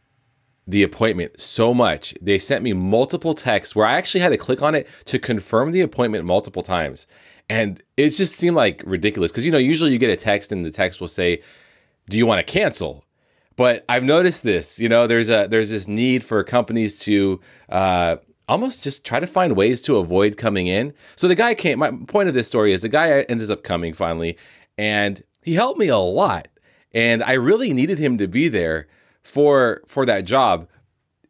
the 0.65 0.81
appointment 0.81 1.39
so 1.39 1.71
much. 1.71 2.15
They 2.19 2.39
sent 2.39 2.63
me 2.63 2.73
multiple 2.73 3.35
texts 3.35 3.75
where 3.75 3.85
I 3.85 3.93
actually 3.93 4.21
had 4.21 4.29
to 4.29 4.37
click 4.37 4.63
on 4.63 4.73
it 4.73 4.87
to 5.05 5.19
confirm 5.19 5.71
the 5.71 5.81
appointment 5.81 6.25
multiple 6.25 6.63
times. 6.63 7.05
And 7.47 7.79
it 7.95 8.09
just 8.09 8.35
seemed 8.35 8.55
like 8.55 8.81
ridiculous 8.87 9.31
because, 9.31 9.45
you 9.45 9.51
know, 9.51 9.59
usually 9.59 9.91
you 9.91 9.99
get 9.99 10.09
a 10.09 10.17
text 10.17 10.51
and 10.51 10.65
the 10.65 10.71
text 10.71 10.99
will 10.99 11.07
say, 11.07 11.43
Do 12.09 12.17
you 12.17 12.25
want 12.25 12.39
to 12.39 12.51
cancel? 12.51 13.05
But 13.55 13.85
I've 13.87 14.03
noticed 14.03 14.41
this. 14.41 14.79
You 14.79 14.89
know, 14.89 15.05
there's 15.05 15.29
a 15.29 15.45
there's 15.45 15.69
this 15.69 15.87
need 15.87 16.23
for 16.23 16.43
companies 16.43 16.97
to 17.01 17.39
uh, 17.69 18.15
almost 18.47 18.83
just 18.83 19.05
try 19.05 19.19
to 19.19 19.27
find 19.27 19.55
ways 19.55 19.79
to 19.83 19.97
avoid 19.97 20.37
coming 20.37 20.65
in. 20.65 20.95
So 21.15 21.27
the 21.27 21.35
guy 21.35 21.53
came. 21.53 21.77
My 21.77 21.91
point 22.07 22.29
of 22.29 22.33
this 22.33 22.47
story 22.47 22.73
is 22.73 22.81
the 22.81 22.89
guy 22.89 23.21
ends 23.29 23.51
up 23.51 23.61
coming 23.61 23.93
finally, 23.93 24.39
and 24.75 25.21
he 25.43 25.53
helped 25.53 25.77
me 25.77 25.89
a 25.89 25.97
lot. 25.99 26.47
And 26.93 27.23
I 27.23 27.33
really 27.33 27.73
needed 27.73 27.99
him 27.99 28.17
to 28.17 28.27
be 28.27 28.47
there 28.47 28.87
for 29.21 29.81
for 29.87 30.05
that 30.05 30.25
job. 30.25 30.67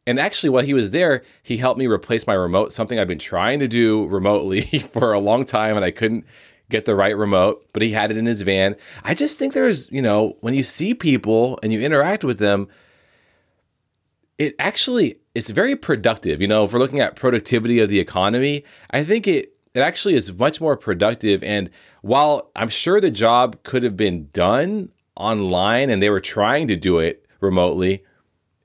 And 0.07 0.19
actually, 0.19 0.49
while 0.49 0.63
he 0.63 0.73
was 0.73 0.91
there, 0.91 1.23
he 1.43 1.57
helped 1.57 1.77
me 1.77 1.85
replace 1.85 2.25
my 2.25 2.33
remote, 2.33 2.73
something 2.73 2.97
I've 2.97 3.07
been 3.07 3.19
trying 3.19 3.59
to 3.59 3.67
do 3.67 4.07
remotely 4.07 4.61
for 4.93 5.13
a 5.13 5.19
long 5.19 5.45
time, 5.45 5.75
and 5.75 5.85
I 5.85 5.91
couldn't 5.91 6.25
get 6.69 6.85
the 6.85 6.95
right 6.95 7.17
remote, 7.17 7.67
but 7.73 7.81
he 7.81 7.91
had 7.91 8.11
it 8.11 8.17
in 8.17 8.25
his 8.25 8.41
van. 8.41 8.75
I 9.03 9.13
just 9.13 9.39
think 9.39 9.53
there's, 9.53 9.91
you 9.91 10.01
know, 10.01 10.37
when 10.41 10.53
you 10.53 10.63
see 10.63 10.93
people 10.93 11.59
and 11.61 11.73
you 11.73 11.81
interact 11.81 12.23
with 12.23 12.39
them, 12.39 12.67
it 14.37 14.55
actually 14.57 15.17
it's 15.35 15.49
very 15.49 15.75
productive. 15.75 16.41
You 16.41 16.47
know, 16.47 16.63
if 16.63 16.73
we're 16.73 16.79
looking 16.79 17.01
at 17.01 17.15
productivity 17.15 17.79
of 17.79 17.89
the 17.89 17.99
economy, 17.99 18.63
I 18.91 19.03
think 19.03 19.27
it 19.27 19.53
it 19.73 19.81
actually 19.81 20.15
is 20.15 20.33
much 20.33 20.59
more 20.59 20.77
productive. 20.77 21.43
And 21.43 21.69
while 22.01 22.49
I'm 22.55 22.69
sure 22.69 22.99
the 22.99 23.11
job 23.11 23.61
could 23.63 23.83
have 23.83 23.97
been 23.97 24.29
done 24.33 24.89
online 25.19 25.89
and 25.89 26.01
they 26.01 26.09
were 26.09 26.19
trying 26.19 26.67
to 26.69 26.75
do 26.75 26.97
it 26.97 27.25
remotely, 27.39 28.03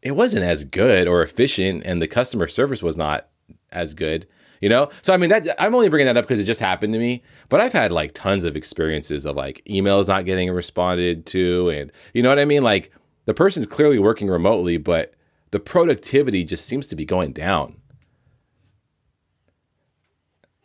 it 0.02 0.12
wasn't 0.12 0.44
as 0.44 0.64
good 0.64 1.06
or 1.06 1.22
efficient, 1.22 1.82
and 1.84 2.00
the 2.00 2.08
customer 2.08 2.48
service 2.48 2.82
was 2.82 2.96
not 2.96 3.28
as 3.70 3.92
good 3.92 4.26
you 4.64 4.70
know? 4.70 4.88
So 5.02 5.12
i 5.12 5.18
mean 5.18 5.28
that 5.28 5.60
i'm 5.62 5.74
only 5.74 5.90
bringing 5.90 6.06
that 6.06 6.16
up 6.16 6.24
because 6.24 6.40
it 6.40 6.44
just 6.44 6.60
happened 6.60 6.94
to 6.94 6.98
me 6.98 7.22
but 7.50 7.60
i've 7.60 7.74
had 7.74 7.92
like 7.92 8.14
tons 8.14 8.44
of 8.44 8.56
experiences 8.56 9.26
of 9.26 9.36
like 9.36 9.62
emails 9.68 10.08
not 10.08 10.24
getting 10.24 10.50
responded 10.50 11.26
to 11.26 11.68
and 11.68 11.92
you 12.14 12.22
know 12.22 12.30
what 12.30 12.38
i 12.38 12.46
mean? 12.46 12.62
Like 12.62 12.90
the 13.26 13.34
person's 13.34 13.66
clearly 13.66 13.98
working 13.98 14.28
remotely 14.28 14.78
but 14.78 15.12
the 15.50 15.60
productivity 15.60 16.44
just 16.44 16.64
seems 16.64 16.86
to 16.86 16.96
be 16.96 17.04
going 17.04 17.32
down. 17.32 17.76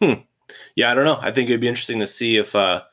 Hmm. 0.02 0.22
Yeah 0.76 0.92
i 0.92 0.94
don't 0.94 1.04
know. 1.04 1.20
I 1.22 1.34
think 1.34 1.50
it'd 1.50 1.60
be 1.60 1.68
interesting 1.68 2.00
to 2.00 2.08
see 2.08 2.38
if 2.38 2.56
uh 2.56 2.84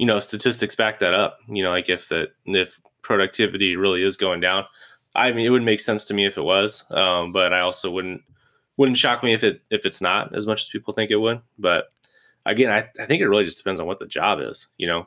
you 0.00 0.06
know 0.06 0.18
statistics 0.18 0.74
back 0.74 0.98
that 0.98 1.14
up 1.14 1.38
you 1.48 1.62
know 1.62 1.70
like 1.70 1.88
if 1.88 2.08
that 2.08 2.28
if 2.46 2.80
productivity 3.02 3.76
really 3.76 4.02
is 4.02 4.16
going 4.16 4.40
down 4.40 4.64
i 5.14 5.30
mean 5.30 5.44
it 5.44 5.50
would 5.50 5.62
make 5.62 5.80
sense 5.80 6.04
to 6.06 6.14
me 6.14 6.24
if 6.24 6.38
it 6.38 6.42
was 6.42 6.84
um, 6.90 7.32
but 7.32 7.52
i 7.52 7.60
also 7.60 7.90
wouldn't 7.90 8.22
wouldn't 8.80 8.96
shock 8.96 9.22
me 9.22 9.34
if 9.34 9.44
it 9.44 9.60
if 9.70 9.84
it's 9.84 10.00
not 10.00 10.34
as 10.34 10.46
much 10.46 10.62
as 10.62 10.70
people 10.70 10.94
think 10.94 11.10
it 11.10 11.16
would. 11.16 11.42
But 11.58 11.92
again, 12.46 12.70
I, 12.70 12.88
I 12.98 13.04
think 13.04 13.20
it 13.20 13.28
really 13.28 13.44
just 13.44 13.58
depends 13.58 13.78
on 13.78 13.86
what 13.86 13.98
the 13.98 14.06
job 14.06 14.40
is, 14.40 14.68
you 14.78 14.86
know. 14.86 15.06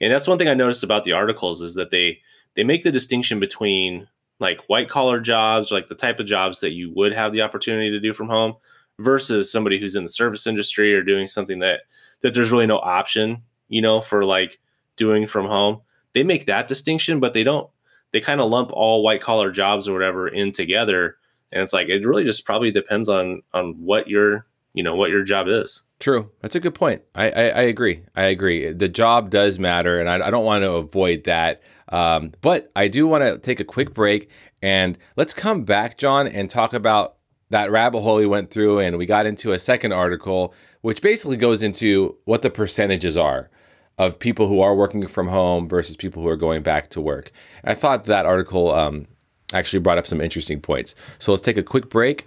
And 0.00 0.10
that's 0.10 0.26
one 0.26 0.38
thing 0.38 0.48
I 0.48 0.54
noticed 0.54 0.82
about 0.82 1.04
the 1.04 1.12
articles 1.12 1.60
is 1.60 1.74
that 1.74 1.90
they 1.90 2.20
they 2.54 2.64
make 2.64 2.84
the 2.84 2.90
distinction 2.90 3.38
between 3.38 4.08
like 4.40 4.62
white 4.66 4.88
collar 4.88 5.20
jobs, 5.20 5.70
like 5.70 5.88
the 5.88 5.94
type 5.94 6.20
of 6.20 6.26
jobs 6.26 6.60
that 6.60 6.72
you 6.72 6.90
would 6.96 7.12
have 7.12 7.32
the 7.32 7.42
opportunity 7.42 7.90
to 7.90 8.00
do 8.00 8.14
from 8.14 8.28
home, 8.28 8.54
versus 8.98 9.52
somebody 9.52 9.78
who's 9.78 9.94
in 9.94 10.04
the 10.04 10.08
service 10.08 10.46
industry 10.46 10.94
or 10.94 11.02
doing 11.02 11.26
something 11.26 11.58
that 11.58 11.80
that 12.22 12.32
there's 12.32 12.50
really 12.50 12.66
no 12.66 12.78
option, 12.78 13.42
you 13.72 13.80
know, 13.80 14.02
for 14.02 14.24
like 14.24 14.60
doing 14.96 15.26
from 15.26 15.46
home. 15.46 15.80
They 16.12 16.22
make 16.22 16.44
that 16.44 16.68
distinction, 16.68 17.18
but 17.18 17.32
they 17.32 17.42
don't. 17.42 17.70
They 18.12 18.20
kind 18.20 18.40
of 18.40 18.50
lump 18.50 18.70
all 18.70 19.02
white 19.02 19.22
collar 19.22 19.50
jobs 19.50 19.88
or 19.88 19.94
whatever 19.94 20.28
in 20.28 20.52
together. 20.52 21.16
And 21.50 21.62
it's 21.62 21.72
like 21.72 21.88
it 21.88 22.06
really 22.06 22.22
just 22.22 22.44
probably 22.44 22.70
depends 22.70 23.08
on 23.08 23.42
on 23.54 23.72
what 23.78 24.08
your 24.08 24.46
you 24.74 24.82
know 24.82 24.94
what 24.94 25.10
your 25.10 25.24
job 25.24 25.48
is. 25.48 25.82
True. 26.00 26.30
That's 26.42 26.54
a 26.54 26.60
good 26.60 26.74
point. 26.74 27.02
I 27.14 27.30
i, 27.30 27.42
I 27.48 27.62
agree. 27.62 28.02
I 28.14 28.24
agree. 28.24 28.70
The 28.72 28.88
job 28.88 29.30
does 29.30 29.58
matter 29.58 29.98
and 29.98 30.08
i, 30.08 30.26
I 30.26 30.30
don't 30.30 30.44
want 30.44 30.62
to 30.62 30.72
avoid 30.72 31.24
that. 31.24 31.62
Um, 31.88 32.32
but 32.40 32.70
i 32.76 32.88
do 32.88 33.06
want 33.06 33.22
to 33.22 33.38
take 33.38 33.60
a 33.60 33.64
quick 33.64 33.92
break 33.92 34.30
and 34.62 34.96
let's 35.16 35.34
come 35.34 35.64
back 35.64 35.98
john 35.98 36.26
and 36.26 36.48
talk 36.48 36.72
about 36.72 37.16
that 37.50 37.70
rabbit 37.70 38.00
hole 38.00 38.16
we 38.16 38.24
went 38.24 38.50
through 38.50 38.78
and 38.78 38.96
we 38.96 39.04
got 39.04 39.26
into 39.26 39.52
a 39.52 39.58
second 39.58 39.92
article 39.92 40.54
which 40.80 41.02
basically 41.02 41.36
goes 41.36 41.62
into 41.62 42.16
what 42.24 42.40
the 42.40 42.48
percentages 42.48 43.18
are 43.18 43.50
of 43.98 44.18
people 44.18 44.48
who 44.48 44.60
are 44.60 44.74
working 44.74 45.06
from 45.06 45.28
home 45.28 45.68
versus 45.68 45.96
people 45.96 46.22
who 46.22 46.28
are 46.28 46.36
going 46.36 46.62
back 46.62 46.90
to 46.90 47.00
work. 47.00 47.30
I 47.64 47.74
thought 47.74 48.04
that 48.04 48.26
article 48.26 48.72
um, 48.72 49.06
actually 49.52 49.80
brought 49.80 49.98
up 49.98 50.06
some 50.06 50.20
interesting 50.20 50.60
points. 50.60 50.94
So 51.18 51.32
let's 51.32 51.42
take 51.42 51.56
a 51.56 51.62
quick 51.62 51.88
break. 51.88 52.26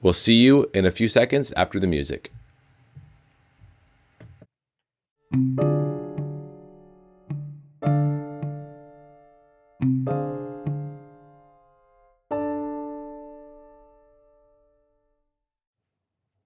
We'll 0.00 0.12
see 0.12 0.34
you 0.34 0.70
in 0.74 0.84
a 0.84 0.90
few 0.90 1.08
seconds 1.08 1.52
after 1.56 1.78
the 1.78 1.86
music. 1.86 2.32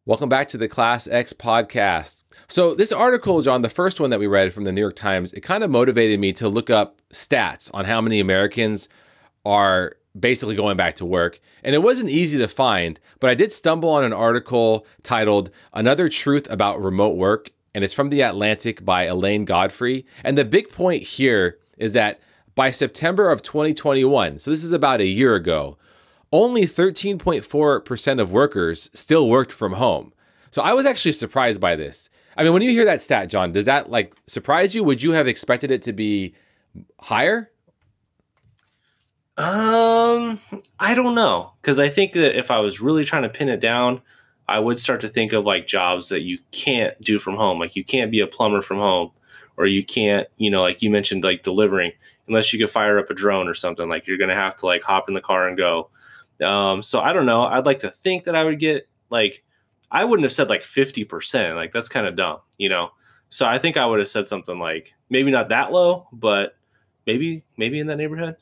Welcome 0.08 0.28
back 0.28 0.46
to 0.50 0.56
the 0.56 0.68
Class 0.68 1.08
X 1.08 1.32
podcast. 1.32 2.22
So, 2.46 2.76
this 2.76 2.92
article, 2.92 3.42
John, 3.42 3.62
the 3.62 3.68
first 3.68 3.98
one 3.98 4.10
that 4.10 4.20
we 4.20 4.28
read 4.28 4.54
from 4.54 4.62
the 4.62 4.70
New 4.70 4.80
York 4.80 4.94
Times, 4.94 5.32
it 5.32 5.40
kind 5.40 5.64
of 5.64 5.70
motivated 5.70 6.20
me 6.20 6.32
to 6.34 6.48
look 6.48 6.70
up 6.70 7.02
stats 7.12 7.72
on 7.74 7.86
how 7.86 8.00
many 8.00 8.20
Americans 8.20 8.88
are 9.44 9.96
basically 10.16 10.54
going 10.54 10.76
back 10.76 10.94
to 10.94 11.04
work. 11.04 11.40
And 11.64 11.74
it 11.74 11.82
wasn't 11.82 12.10
easy 12.10 12.38
to 12.38 12.46
find, 12.46 13.00
but 13.18 13.30
I 13.30 13.34
did 13.34 13.50
stumble 13.50 13.90
on 13.90 14.04
an 14.04 14.12
article 14.12 14.86
titled 15.02 15.50
Another 15.72 16.08
Truth 16.08 16.46
About 16.48 16.80
Remote 16.80 17.16
Work. 17.16 17.50
And 17.74 17.82
it's 17.82 17.92
from 17.92 18.10
The 18.10 18.20
Atlantic 18.20 18.84
by 18.84 19.06
Elaine 19.06 19.44
Godfrey. 19.44 20.06
And 20.22 20.38
the 20.38 20.44
big 20.44 20.70
point 20.70 21.02
here 21.02 21.58
is 21.78 21.94
that 21.94 22.20
by 22.54 22.70
September 22.70 23.28
of 23.28 23.42
2021, 23.42 24.38
so 24.38 24.52
this 24.52 24.62
is 24.62 24.72
about 24.72 25.00
a 25.00 25.06
year 25.06 25.34
ago, 25.34 25.78
only 26.32 26.66
13.4% 26.66 28.20
of 28.20 28.32
workers 28.32 28.90
still 28.94 29.28
worked 29.28 29.52
from 29.52 29.74
home. 29.74 30.12
So 30.50 30.62
I 30.62 30.72
was 30.72 30.86
actually 30.86 31.12
surprised 31.12 31.60
by 31.60 31.76
this. 31.76 32.08
I 32.36 32.42
mean, 32.42 32.52
when 32.52 32.62
you 32.62 32.70
hear 32.70 32.84
that 32.84 33.02
stat, 33.02 33.28
John, 33.28 33.52
does 33.52 33.64
that 33.64 33.90
like 33.90 34.14
surprise 34.26 34.74
you? 34.74 34.84
Would 34.84 35.02
you 35.02 35.12
have 35.12 35.26
expected 35.26 35.70
it 35.70 35.82
to 35.82 35.92
be 35.92 36.34
higher? 37.00 37.50
Um, 39.38 40.40
I 40.80 40.94
don't 40.94 41.14
know 41.14 41.52
because 41.60 41.78
I 41.78 41.88
think 41.88 42.12
that 42.14 42.38
if 42.38 42.50
I 42.50 42.58
was 42.60 42.80
really 42.80 43.04
trying 43.04 43.22
to 43.22 43.28
pin 43.28 43.48
it 43.48 43.60
down, 43.60 44.00
I 44.48 44.58
would 44.60 44.78
start 44.78 45.00
to 45.02 45.08
think 45.08 45.32
of 45.32 45.44
like 45.44 45.66
jobs 45.66 46.08
that 46.08 46.22
you 46.22 46.38
can't 46.52 46.98
do 47.02 47.18
from 47.18 47.36
home. 47.36 47.58
Like 47.58 47.76
you 47.76 47.84
can't 47.84 48.10
be 48.10 48.20
a 48.20 48.26
plumber 48.26 48.62
from 48.62 48.78
home, 48.78 49.10
or 49.56 49.66
you 49.66 49.84
can't, 49.84 50.28
you 50.36 50.50
know, 50.50 50.62
like 50.62 50.82
you 50.82 50.90
mentioned, 50.90 51.24
like 51.24 51.42
delivering 51.42 51.92
unless 52.28 52.52
you 52.52 52.58
could 52.58 52.70
fire 52.70 52.98
up 52.98 53.10
a 53.10 53.14
drone 53.14 53.48
or 53.48 53.54
something. 53.54 53.88
Like 53.88 54.06
you're 54.06 54.18
gonna 54.18 54.34
have 54.34 54.56
to 54.56 54.66
like 54.66 54.82
hop 54.82 55.08
in 55.08 55.14
the 55.14 55.20
car 55.20 55.48
and 55.48 55.56
go. 55.56 55.90
Um, 56.42 56.82
so 56.82 57.00
I 57.00 57.12
don't 57.12 57.26
know. 57.26 57.42
I'd 57.42 57.66
like 57.66 57.78
to 57.80 57.90
think 57.90 58.24
that 58.24 58.34
I 58.34 58.44
would 58.44 58.58
get 58.58 58.88
like 59.10 59.42
I 59.90 60.04
wouldn't 60.04 60.24
have 60.24 60.32
said 60.32 60.48
like 60.48 60.62
50%. 60.62 61.54
Like 61.54 61.72
that's 61.72 61.88
kind 61.88 62.06
of 62.06 62.16
dumb, 62.16 62.38
you 62.58 62.68
know? 62.68 62.90
So 63.28 63.46
I 63.46 63.58
think 63.58 63.76
I 63.76 63.86
would 63.86 63.98
have 63.98 64.08
said 64.08 64.26
something 64.26 64.58
like 64.58 64.94
maybe 65.10 65.30
not 65.30 65.48
that 65.48 65.72
low, 65.72 66.08
but 66.12 66.56
maybe, 67.06 67.44
maybe 67.56 67.80
in 67.80 67.86
that 67.88 67.96
neighborhood. 67.96 68.36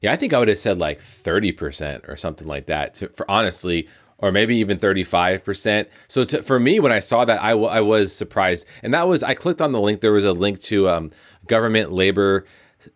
Yeah, 0.00 0.12
I 0.12 0.16
think 0.16 0.32
I 0.32 0.38
would 0.38 0.48
have 0.48 0.58
said 0.58 0.78
like 0.78 1.00
30% 1.00 2.08
or 2.08 2.16
something 2.16 2.46
like 2.46 2.66
that 2.66 2.94
to, 2.94 3.08
for 3.08 3.28
honestly, 3.30 3.88
or 4.18 4.32
maybe 4.32 4.56
even 4.56 4.78
35%. 4.78 5.86
So 6.08 6.24
to, 6.24 6.42
for 6.42 6.58
me, 6.58 6.80
when 6.80 6.92
I 6.92 7.00
saw 7.00 7.24
that, 7.24 7.42
I, 7.42 7.50
I 7.50 7.80
was 7.80 8.14
surprised. 8.14 8.66
And 8.82 8.94
that 8.94 9.08
was, 9.08 9.22
I 9.22 9.34
clicked 9.34 9.60
on 9.60 9.72
the 9.72 9.80
link. 9.80 10.00
There 10.00 10.12
was 10.12 10.24
a 10.24 10.32
link 10.32 10.60
to 10.62 10.88
um, 10.88 11.10
government 11.46 11.92
labor 11.92 12.46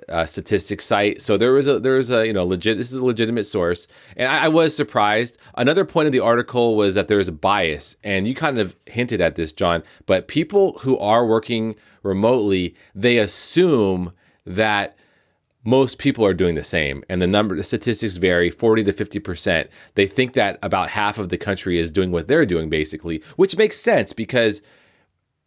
uh, 0.09 0.27
statistics 0.27 0.85
site. 0.85 1.23
So 1.23 1.37
there 1.37 1.53
was 1.53 1.67
a 1.67 1.79
there 1.79 1.95
was 1.95 2.11
a 2.11 2.27
you 2.27 2.33
know 2.33 2.45
legit 2.45 2.77
this 2.77 2.93
is 2.93 2.99
a 2.99 3.05
legitimate 3.05 3.45
source, 3.45 3.87
and 4.17 4.29
I, 4.29 4.45
I, 4.45 4.49
was 4.49 4.77
surprised. 4.77 5.39
Another 5.55 5.85
point 5.85 6.07
of 6.07 6.13
the 6.13 6.21
article 6.21 6.77
was 6.77 6.95
that 6.95 7.09
there's 7.09 7.29
a 7.29 7.33
bias, 7.33 7.97
and 8.03 8.27
you 8.27 8.35
kind 8.35 8.59
of 8.59 8.77
hinted 8.87 9.21
at 9.21 9.37
this, 9.37 9.53
John. 9.53 9.83
But 10.07 10.29
people 10.29 10.79
who 10.81 10.99
are 10.99 11.27
working 11.27 11.77
remotely, 12.03 12.75
they 12.95 13.19
assume 13.19 14.13
that 14.47 14.97
most 15.63 15.99
people 15.99 16.25
are 16.25 16.33
doing 16.33 16.55
the 16.55 16.63
same 16.63 17.05
and 17.09 17.21
the 17.21 17.27
number 17.27 17.55
the 17.55 17.63
statistics 17.63 18.17
vary 18.17 18.51
40 18.51 18.85
to 18.85 18.93
50% 18.93 19.69
they 19.95 20.07
think 20.07 20.33
that 20.33 20.59
about 20.63 20.89
half 20.89 21.19
of 21.19 21.29
the 21.29 21.37
country 21.37 21.79
is 21.79 21.91
doing 21.91 22.11
what 22.11 22.29
they're 22.29 22.47
doing 22.47 22.71
basically 22.71 23.23
which 23.37 23.59
makes 23.59 23.79
sense 23.79 24.15
because 24.15 24.63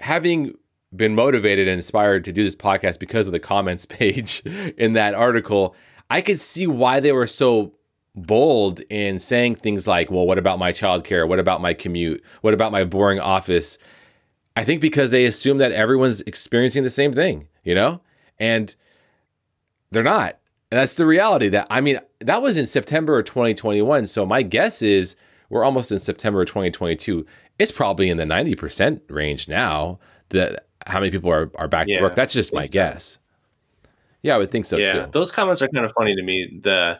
having 0.02 0.56
been 0.96 1.16
motivated 1.16 1.68
and 1.68 1.76
inspired 1.76 2.24
to 2.26 2.32
do 2.32 2.44
this 2.44 2.56
podcast 2.56 3.00
because 3.00 3.28
of 3.28 3.34
the 3.34 3.40
comments 3.40 3.86
page 3.88 4.42
in 4.78 4.94
that 4.94 5.14
article, 5.14 5.76
I 6.10 6.22
could 6.22 6.40
see 6.40 6.68
why 6.68 7.00
they 7.00 7.12
were 7.12 7.28
so 7.28 7.74
bold 8.16 8.82
in 8.90 9.20
saying 9.20 9.56
things 9.56 9.88
like, 9.88 10.12
well, 10.12 10.28
what 10.28 10.38
about 10.38 10.60
my 10.60 10.72
childcare? 10.72 11.28
What 11.28 11.40
about 11.40 11.62
my 11.62 11.74
commute? 11.74 12.24
What 12.42 12.54
about 12.54 12.72
my 12.72 12.84
boring 12.84 13.20
office? 13.20 13.78
I 14.56 14.64
think 14.64 14.82
because 14.82 15.12
they 15.12 15.26
assume 15.26 15.58
that 15.58 15.72
everyone's 15.72 16.22
experiencing 16.22 16.84
the 16.84 16.90
same 16.90 17.12
thing, 17.12 17.48
you 17.64 17.74
know? 17.74 18.02
And 18.38 18.76
they're 19.92 20.04
not. 20.04 20.38
And 20.70 20.80
that's 20.80 20.94
the 20.94 21.06
reality 21.06 21.50
that, 21.50 21.68
I 21.70 21.82
mean, 21.82 22.00
that 22.20 22.42
was 22.42 22.58
in 22.58 22.66
September 22.66 23.18
of 23.18 23.26
2021. 23.26 24.08
So 24.08 24.26
my 24.26 24.44
guess 24.44 24.82
is 24.82 25.16
we're 25.50 25.64
almost 25.64 25.92
in 25.92 26.00
September 26.00 26.42
of 26.42 26.48
2022. 26.48 27.26
It's 27.60 27.72
probably 27.72 28.10
in 28.10 28.18
the 28.18 28.24
90% 28.24 29.02
range 29.10 29.48
now 29.48 30.00
that 30.30 30.68
how 30.88 31.00
many 31.00 31.12
people 31.12 31.32
are, 31.32 31.52
are 31.56 31.68
back 31.68 31.88
yeah, 31.88 31.98
to 31.98 32.04
work. 32.04 32.16
That's 32.16 32.34
just 32.34 32.54
my 32.54 32.66
so. 32.66 32.72
guess. 32.72 33.20
Yeah, 34.22 34.36
I 34.36 34.38
would 34.38 34.52
think 34.52 34.66
so 34.66 34.78
yeah, 34.78 35.06
too. 35.06 35.12
Those 35.12 35.32
comments 35.32 35.62
are 35.62 35.68
kind 35.68 35.86
of 35.86 35.92
funny 35.98 36.16
to 36.16 36.24
me. 36.24 36.60
The 36.62 37.00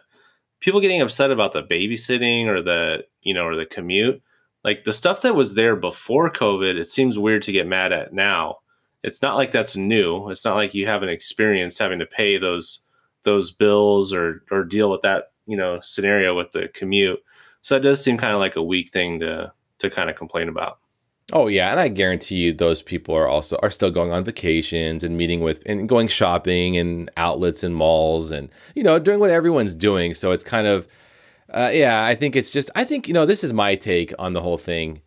people 0.60 0.80
getting 0.80 1.00
upset 1.00 1.30
about 1.30 1.52
the 1.52 1.62
babysitting 1.62 2.46
or 2.46 2.62
the, 2.62 3.04
you 3.22 3.34
know, 3.34 3.44
or 3.44 3.56
the 3.56 3.66
commute, 3.66 4.22
like 4.62 4.84
the 4.84 4.92
stuff 4.92 5.22
that 5.22 5.34
was 5.34 5.54
there 5.54 5.76
before 5.76 6.30
COVID, 6.30 6.76
it 6.76 6.88
seems 6.88 7.18
weird 7.18 7.42
to 7.42 7.52
get 7.52 7.66
mad 7.66 7.92
at 7.92 8.12
now. 8.12 8.58
It's 9.02 9.20
not 9.20 9.36
like 9.36 9.52
that's 9.52 9.76
new. 9.76 10.30
It's 10.30 10.44
not 10.44 10.56
like 10.56 10.74
you 10.74 10.86
haven't 10.86 11.10
experienced 11.10 11.78
having 11.78 11.98
to 11.98 12.06
pay 12.06 12.38
those 12.38 12.80
those 13.22 13.50
bills 13.50 14.12
or 14.12 14.42
or 14.50 14.64
deal 14.64 14.90
with 14.90 15.02
that, 15.02 15.32
you 15.46 15.56
know, 15.56 15.80
scenario 15.82 16.34
with 16.36 16.52
the 16.52 16.68
commute. 16.74 17.22
So 17.60 17.76
it 17.76 17.80
does 17.80 18.02
seem 18.02 18.16
kind 18.16 18.32
of 18.32 18.40
like 18.40 18.56
a 18.56 18.62
weak 18.62 18.90
thing 18.92 19.20
to 19.20 19.52
to 19.78 19.90
kind 19.90 20.08
of 20.08 20.16
complain 20.16 20.48
about. 20.48 20.78
Oh 21.36 21.48
yeah, 21.48 21.72
and 21.72 21.80
I 21.80 21.88
guarantee 21.88 22.36
you 22.36 22.52
those 22.52 22.80
people 22.80 23.16
are 23.16 23.26
also 23.26 23.58
are 23.60 23.70
still 23.70 23.90
going 23.90 24.12
on 24.12 24.22
vacations 24.22 25.02
and 25.02 25.16
meeting 25.16 25.40
with 25.40 25.62
and 25.66 25.88
going 25.88 26.06
shopping 26.06 26.76
and 26.76 27.10
outlets 27.16 27.64
and 27.64 27.74
malls 27.74 28.30
and 28.30 28.48
you 28.76 28.84
know 28.84 29.00
doing 29.00 29.18
what 29.18 29.30
everyone's 29.30 29.74
doing. 29.74 30.14
So 30.14 30.30
it's 30.30 30.44
kind 30.44 30.68
of 30.68 30.86
uh, 31.52 31.70
yeah, 31.74 32.04
I 32.04 32.14
think 32.14 32.36
it's 32.36 32.50
just 32.50 32.70
I 32.76 32.84
think 32.84 33.08
you 33.08 33.14
know 33.14 33.26
this 33.26 33.42
is 33.42 33.52
my 33.52 33.74
take 33.74 34.12
on 34.16 34.32
the 34.32 34.40
whole 34.40 34.58
thing. 34.58 35.02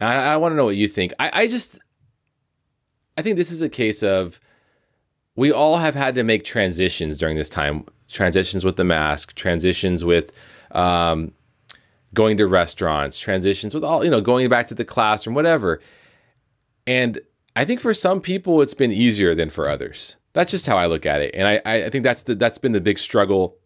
I, 0.00 0.14
I 0.14 0.36
want 0.36 0.52
to 0.52 0.56
know 0.56 0.64
what 0.64 0.76
you 0.76 0.86
think. 0.86 1.12
I, 1.18 1.30
I 1.32 1.48
just 1.48 1.80
I 3.18 3.22
think 3.22 3.36
this 3.36 3.50
is 3.50 3.60
a 3.60 3.68
case 3.68 4.04
of 4.04 4.38
we 5.34 5.50
all 5.50 5.78
have 5.78 5.96
had 5.96 6.14
to 6.14 6.22
make 6.22 6.44
transitions 6.44 7.18
during 7.18 7.36
this 7.36 7.48
time. 7.48 7.84
Transitions 8.08 8.64
with 8.64 8.76
the 8.76 8.84
mask, 8.84 9.34
transitions 9.34 10.04
with 10.04 10.30
um, 10.70 11.32
going 12.14 12.36
to 12.38 12.46
restaurants, 12.46 13.18
transitions 13.18 13.74
with 13.74 13.84
all, 13.84 14.04
you 14.04 14.10
know, 14.10 14.20
going 14.20 14.48
back 14.48 14.68
to 14.68 14.74
the 14.74 14.84
classroom, 14.84 15.34
whatever. 15.34 15.80
And 16.86 17.20
I 17.56 17.64
think 17.64 17.80
for 17.80 17.92
some 17.92 18.20
people 18.20 18.62
it's 18.62 18.74
been 18.74 18.92
easier 18.92 19.34
than 19.34 19.50
for 19.50 19.68
others. 19.68 20.16
That's 20.32 20.50
just 20.50 20.66
how 20.66 20.76
I 20.76 20.86
look 20.86 21.06
at 21.06 21.20
it. 21.20 21.34
And 21.34 21.46
I, 21.46 21.60
I 21.64 21.90
think 21.90 22.04
that's 22.04 22.22
the 22.22 22.34
that's 22.34 22.58
been 22.58 22.72
the 22.72 22.80
big 22.80 22.98
struggle. 22.98 23.56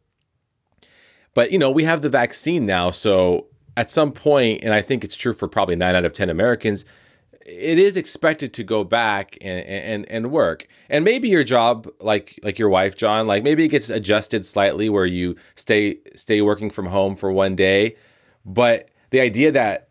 But 1.34 1.52
you 1.52 1.58
know, 1.58 1.70
we 1.70 1.84
have 1.84 2.02
the 2.02 2.10
vaccine 2.10 2.66
now. 2.66 2.90
So 2.90 3.46
at 3.76 3.90
some 3.90 4.12
point, 4.12 4.64
and 4.64 4.74
I 4.74 4.82
think 4.82 5.04
it's 5.04 5.16
true 5.16 5.32
for 5.32 5.48
probably 5.48 5.76
nine 5.76 5.94
out 5.94 6.04
of 6.04 6.12
ten 6.12 6.28
Americans, 6.28 6.84
it 7.46 7.78
is 7.78 7.96
expected 7.96 8.52
to 8.54 8.64
go 8.64 8.84
back 8.84 9.38
and, 9.40 9.64
and 9.66 10.10
and 10.10 10.30
work. 10.30 10.66
And 10.90 11.04
maybe 11.04 11.28
your 11.28 11.44
job, 11.44 11.88
like 12.00 12.38
like 12.42 12.58
your 12.58 12.68
wife, 12.68 12.96
John, 12.96 13.26
like 13.26 13.42
maybe 13.42 13.64
it 13.64 13.68
gets 13.68 13.88
adjusted 13.88 14.44
slightly 14.44 14.90
where 14.90 15.06
you 15.06 15.36
stay 15.54 15.98
stay 16.14 16.42
working 16.42 16.68
from 16.68 16.86
home 16.86 17.16
for 17.16 17.32
one 17.32 17.56
day 17.56 17.96
but 18.48 18.88
the 19.10 19.20
idea 19.20 19.52
that 19.52 19.88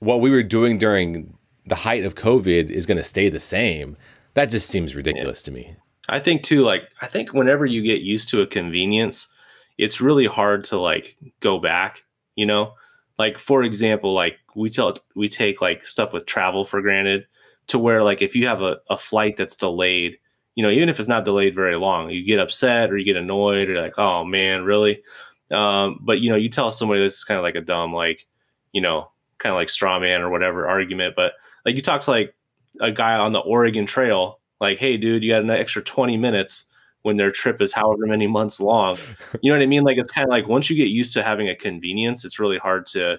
what 0.00 0.20
we 0.20 0.30
were 0.30 0.42
doing 0.42 0.78
during 0.78 1.32
the 1.66 1.76
height 1.76 2.04
of 2.04 2.16
COVID 2.16 2.70
is 2.70 2.86
going 2.86 2.98
to 2.98 3.04
stay 3.04 3.28
the 3.28 3.40
same, 3.40 3.96
that 4.34 4.50
just 4.50 4.68
seems 4.68 4.94
ridiculous 4.94 5.42
yeah. 5.42 5.44
to 5.44 5.50
me. 5.52 5.76
I 6.08 6.18
think 6.18 6.42
too, 6.42 6.64
like, 6.64 6.82
I 7.00 7.06
think 7.06 7.32
whenever 7.32 7.66
you 7.66 7.82
get 7.82 8.00
used 8.00 8.28
to 8.30 8.40
a 8.40 8.46
convenience, 8.46 9.28
it's 9.76 10.00
really 10.00 10.26
hard 10.26 10.64
to 10.64 10.78
like 10.78 11.16
go 11.40 11.58
back, 11.58 12.02
you 12.34 12.46
know? 12.46 12.74
Like, 13.18 13.38
for 13.38 13.62
example, 13.62 14.12
like 14.12 14.38
we 14.54 14.70
tell, 14.70 14.98
we 15.14 15.28
take 15.28 15.60
like 15.60 15.84
stuff 15.84 16.12
with 16.12 16.26
travel 16.26 16.64
for 16.64 16.80
granted 16.80 17.26
to 17.68 17.78
where 17.78 18.02
like 18.02 18.22
if 18.22 18.34
you 18.34 18.46
have 18.46 18.62
a, 18.62 18.78
a 18.90 18.96
flight 18.96 19.36
that's 19.36 19.56
delayed, 19.56 20.18
you 20.54 20.62
know, 20.62 20.70
even 20.70 20.88
if 20.88 20.98
it's 20.98 21.08
not 21.08 21.24
delayed 21.24 21.54
very 21.54 21.76
long, 21.76 22.10
you 22.10 22.24
get 22.24 22.40
upset 22.40 22.90
or 22.90 22.96
you 22.96 23.04
get 23.04 23.16
annoyed 23.16 23.68
or 23.68 23.80
like, 23.80 23.98
oh 23.98 24.24
man, 24.24 24.64
really? 24.64 25.02
Um, 25.50 25.98
but 26.02 26.20
you 26.20 26.30
know, 26.30 26.36
you 26.36 26.48
tell 26.48 26.70
somebody 26.70 27.00
this 27.00 27.18
is 27.18 27.24
kind 27.24 27.38
of 27.38 27.44
like 27.44 27.54
a 27.54 27.60
dumb, 27.60 27.92
like, 27.92 28.26
you 28.72 28.80
know, 28.80 29.10
kind 29.38 29.52
of 29.52 29.56
like 29.56 29.70
straw 29.70 29.98
man 29.98 30.20
or 30.20 30.30
whatever 30.30 30.68
argument. 30.68 31.14
But 31.16 31.32
like 31.64 31.74
you 31.74 31.82
talk 31.82 32.02
to 32.02 32.10
like 32.10 32.34
a 32.80 32.92
guy 32.92 33.14
on 33.14 33.32
the 33.32 33.38
Oregon 33.40 33.86
Trail, 33.86 34.40
like, 34.60 34.78
hey, 34.78 34.96
dude, 34.96 35.22
you 35.22 35.32
got 35.32 35.42
an 35.42 35.50
extra 35.50 35.82
20 35.82 36.16
minutes 36.16 36.64
when 37.02 37.16
their 37.16 37.30
trip 37.30 37.62
is 37.62 37.72
however 37.72 38.06
many 38.06 38.26
months 38.26 38.60
long. 38.60 38.96
You 39.40 39.52
know 39.52 39.58
what 39.58 39.62
I 39.62 39.66
mean? 39.66 39.84
Like 39.84 39.98
it's 39.98 40.10
kind 40.10 40.24
of 40.24 40.30
like 40.30 40.48
once 40.48 40.68
you 40.68 40.76
get 40.76 40.88
used 40.88 41.12
to 41.14 41.22
having 41.22 41.48
a 41.48 41.54
convenience, 41.54 42.24
it's 42.24 42.38
really 42.38 42.58
hard 42.58 42.86
to 42.88 43.18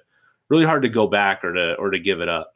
really 0.50 0.66
hard 0.66 0.82
to 0.82 0.90
go 0.90 1.08
back 1.08 1.44
or 1.44 1.54
to 1.54 1.76
or 1.76 1.92
to 1.92 2.00
give 2.00 2.20
it 2.20 2.30
up. 2.30 2.56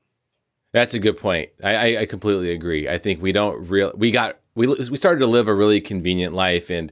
That's 0.73 0.95
a 0.95 0.99
good 0.99 1.17
point. 1.17 1.49
I, 1.63 1.97
I 1.97 2.05
completely 2.07 2.51
agree. 2.51 2.89
I 2.89 2.97
think 2.97 3.21
we 3.21 3.31
don't 3.31 3.69
real 3.69 3.93
we 3.95 4.11
got 4.11 4.39
we 4.55 4.67
we 4.67 4.97
started 4.97 5.19
to 5.19 5.27
live 5.27 5.47
a 5.47 5.53
really 5.53 5.79
convenient 5.79 6.33
life 6.33 6.69
and 6.69 6.91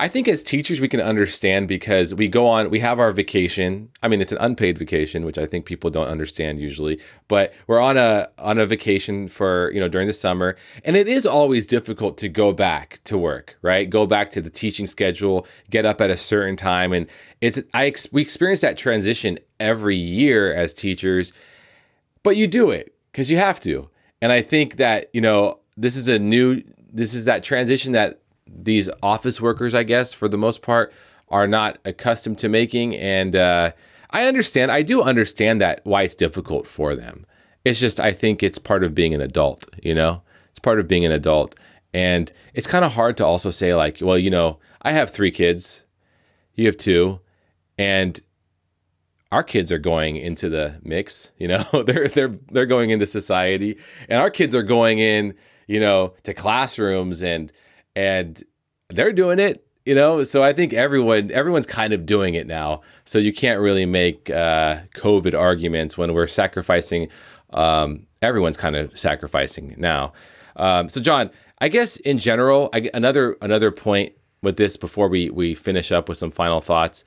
I 0.00 0.08
think 0.08 0.28
as 0.28 0.42
teachers, 0.42 0.80
we 0.80 0.88
can 0.88 1.00
understand 1.00 1.68
because 1.68 2.14
we 2.14 2.26
go 2.26 2.46
on, 2.46 2.70
we 2.70 2.78
have 2.78 2.98
our 2.98 3.12
vacation. 3.12 3.90
I 4.02 4.08
mean, 4.08 4.22
it's 4.22 4.32
an 4.32 4.38
unpaid 4.40 4.78
vacation, 4.78 5.26
which 5.26 5.36
I 5.36 5.44
think 5.44 5.66
people 5.66 5.90
don't 5.90 6.08
understand 6.08 6.58
usually, 6.58 6.98
but 7.28 7.52
we're 7.66 7.80
on 7.80 7.98
a, 7.98 8.30
on 8.38 8.58
a 8.58 8.64
vacation 8.64 9.28
for, 9.28 9.70
you 9.74 9.78
know, 9.78 9.88
during 9.88 10.06
the 10.06 10.14
summer. 10.14 10.56
And 10.86 10.96
it 10.96 11.06
is 11.06 11.26
always 11.26 11.66
difficult 11.66 12.16
to 12.16 12.30
go 12.30 12.50
back 12.50 13.00
to 13.04 13.18
work, 13.18 13.58
right? 13.60 13.90
Go 13.90 14.06
back 14.06 14.30
to 14.30 14.40
the 14.40 14.48
teaching 14.48 14.86
schedule, 14.86 15.46
get 15.68 15.84
up 15.84 16.00
at 16.00 16.08
a 16.08 16.16
certain 16.16 16.56
time. 16.56 16.94
And 16.94 17.06
it's, 17.42 17.60
I, 17.74 17.92
we 18.10 18.22
experience 18.22 18.62
that 18.62 18.78
transition 18.78 19.38
every 19.60 19.96
year 19.96 20.50
as 20.50 20.72
teachers, 20.72 21.34
but 22.22 22.36
you 22.36 22.46
do 22.46 22.70
it 22.70 22.94
because 23.12 23.30
you 23.30 23.36
have 23.36 23.60
to. 23.60 23.90
And 24.22 24.32
I 24.32 24.40
think 24.40 24.76
that, 24.76 25.10
you 25.12 25.20
know, 25.20 25.58
this 25.76 25.94
is 25.94 26.08
a 26.08 26.18
new, 26.18 26.62
this 26.90 27.12
is 27.12 27.26
that 27.26 27.44
transition 27.44 27.92
that 27.92 28.19
these 28.52 28.90
office 29.02 29.40
workers, 29.40 29.74
I 29.74 29.82
guess, 29.82 30.12
for 30.12 30.28
the 30.28 30.38
most 30.38 30.62
part, 30.62 30.92
are 31.28 31.46
not 31.46 31.78
accustomed 31.84 32.38
to 32.38 32.48
making. 32.48 32.96
And 32.96 33.36
uh, 33.36 33.72
I 34.10 34.26
understand, 34.26 34.72
I 34.72 34.82
do 34.82 35.02
understand 35.02 35.60
that 35.60 35.80
why 35.84 36.02
it's 36.02 36.14
difficult 36.14 36.66
for 36.66 36.94
them. 36.94 37.26
It's 37.64 37.80
just, 37.80 38.00
I 38.00 38.12
think 38.12 38.42
it's 38.42 38.58
part 38.58 38.82
of 38.82 38.94
being 38.94 39.14
an 39.14 39.20
adult, 39.20 39.66
you 39.82 39.94
know? 39.94 40.22
It's 40.50 40.58
part 40.58 40.80
of 40.80 40.88
being 40.88 41.04
an 41.04 41.12
adult. 41.12 41.54
And 41.92 42.32
it's 42.54 42.66
kind 42.66 42.84
of 42.84 42.92
hard 42.92 43.16
to 43.18 43.26
also 43.26 43.50
say, 43.50 43.74
like, 43.74 43.98
well, 44.00 44.18
you 44.18 44.30
know, 44.30 44.58
I 44.82 44.92
have 44.92 45.10
three 45.10 45.30
kids, 45.30 45.84
you 46.54 46.66
have 46.66 46.76
two, 46.76 47.20
and 47.78 48.20
our 49.32 49.42
kids 49.42 49.70
are 49.70 49.78
going 49.78 50.16
into 50.16 50.48
the 50.48 50.80
mix 50.82 51.30
you 51.38 51.46
know 51.46 51.64
they're 51.86 52.08
they're 52.08 52.36
they're 52.50 52.66
going 52.66 52.90
into 52.90 53.06
society 53.06 53.78
and 54.08 54.20
our 54.20 54.30
kids 54.30 54.54
are 54.54 54.62
going 54.62 54.98
in 54.98 55.34
you 55.66 55.80
know 55.80 56.12
to 56.24 56.34
classrooms 56.34 57.22
and 57.22 57.52
and 57.96 58.42
they're 58.88 59.12
doing 59.12 59.38
it 59.38 59.66
you 59.86 59.94
know? 59.94 60.22
So 60.24 60.42
i 60.42 60.52
think 60.52 60.72
everyone 60.72 61.30
everyone's 61.30 61.66
kind 61.66 61.92
of 61.92 62.06
doing 62.06 62.34
it 62.34 62.46
now. 62.46 62.82
So 63.04 63.18
you 63.18 63.32
can't 63.32 63.60
really 63.60 63.86
make 63.86 64.30
uh, 64.30 64.80
covid 64.94 65.38
arguments 65.38 65.96
when 65.96 66.12
we're 66.14 66.28
sacrificing 66.28 67.08
um, 67.52 68.06
everyone's 68.22 68.56
kind 68.56 68.76
of 68.76 68.96
sacrificing 68.98 69.74
now. 69.78 70.12
Um, 70.56 70.88
so 70.88 71.00
john 71.00 71.30
i 71.60 71.68
guess 71.68 71.96
in 71.98 72.18
general 72.18 72.68
I, 72.72 72.90
another 72.92 73.36
another 73.40 73.70
point 73.70 74.12
with 74.42 74.56
this 74.56 74.76
before 74.76 75.08
we 75.08 75.30
we 75.30 75.54
finish 75.54 75.90
up 75.90 76.08
with 76.08 76.18
some 76.18 76.30
final 76.30 76.60
thoughts 76.60 77.04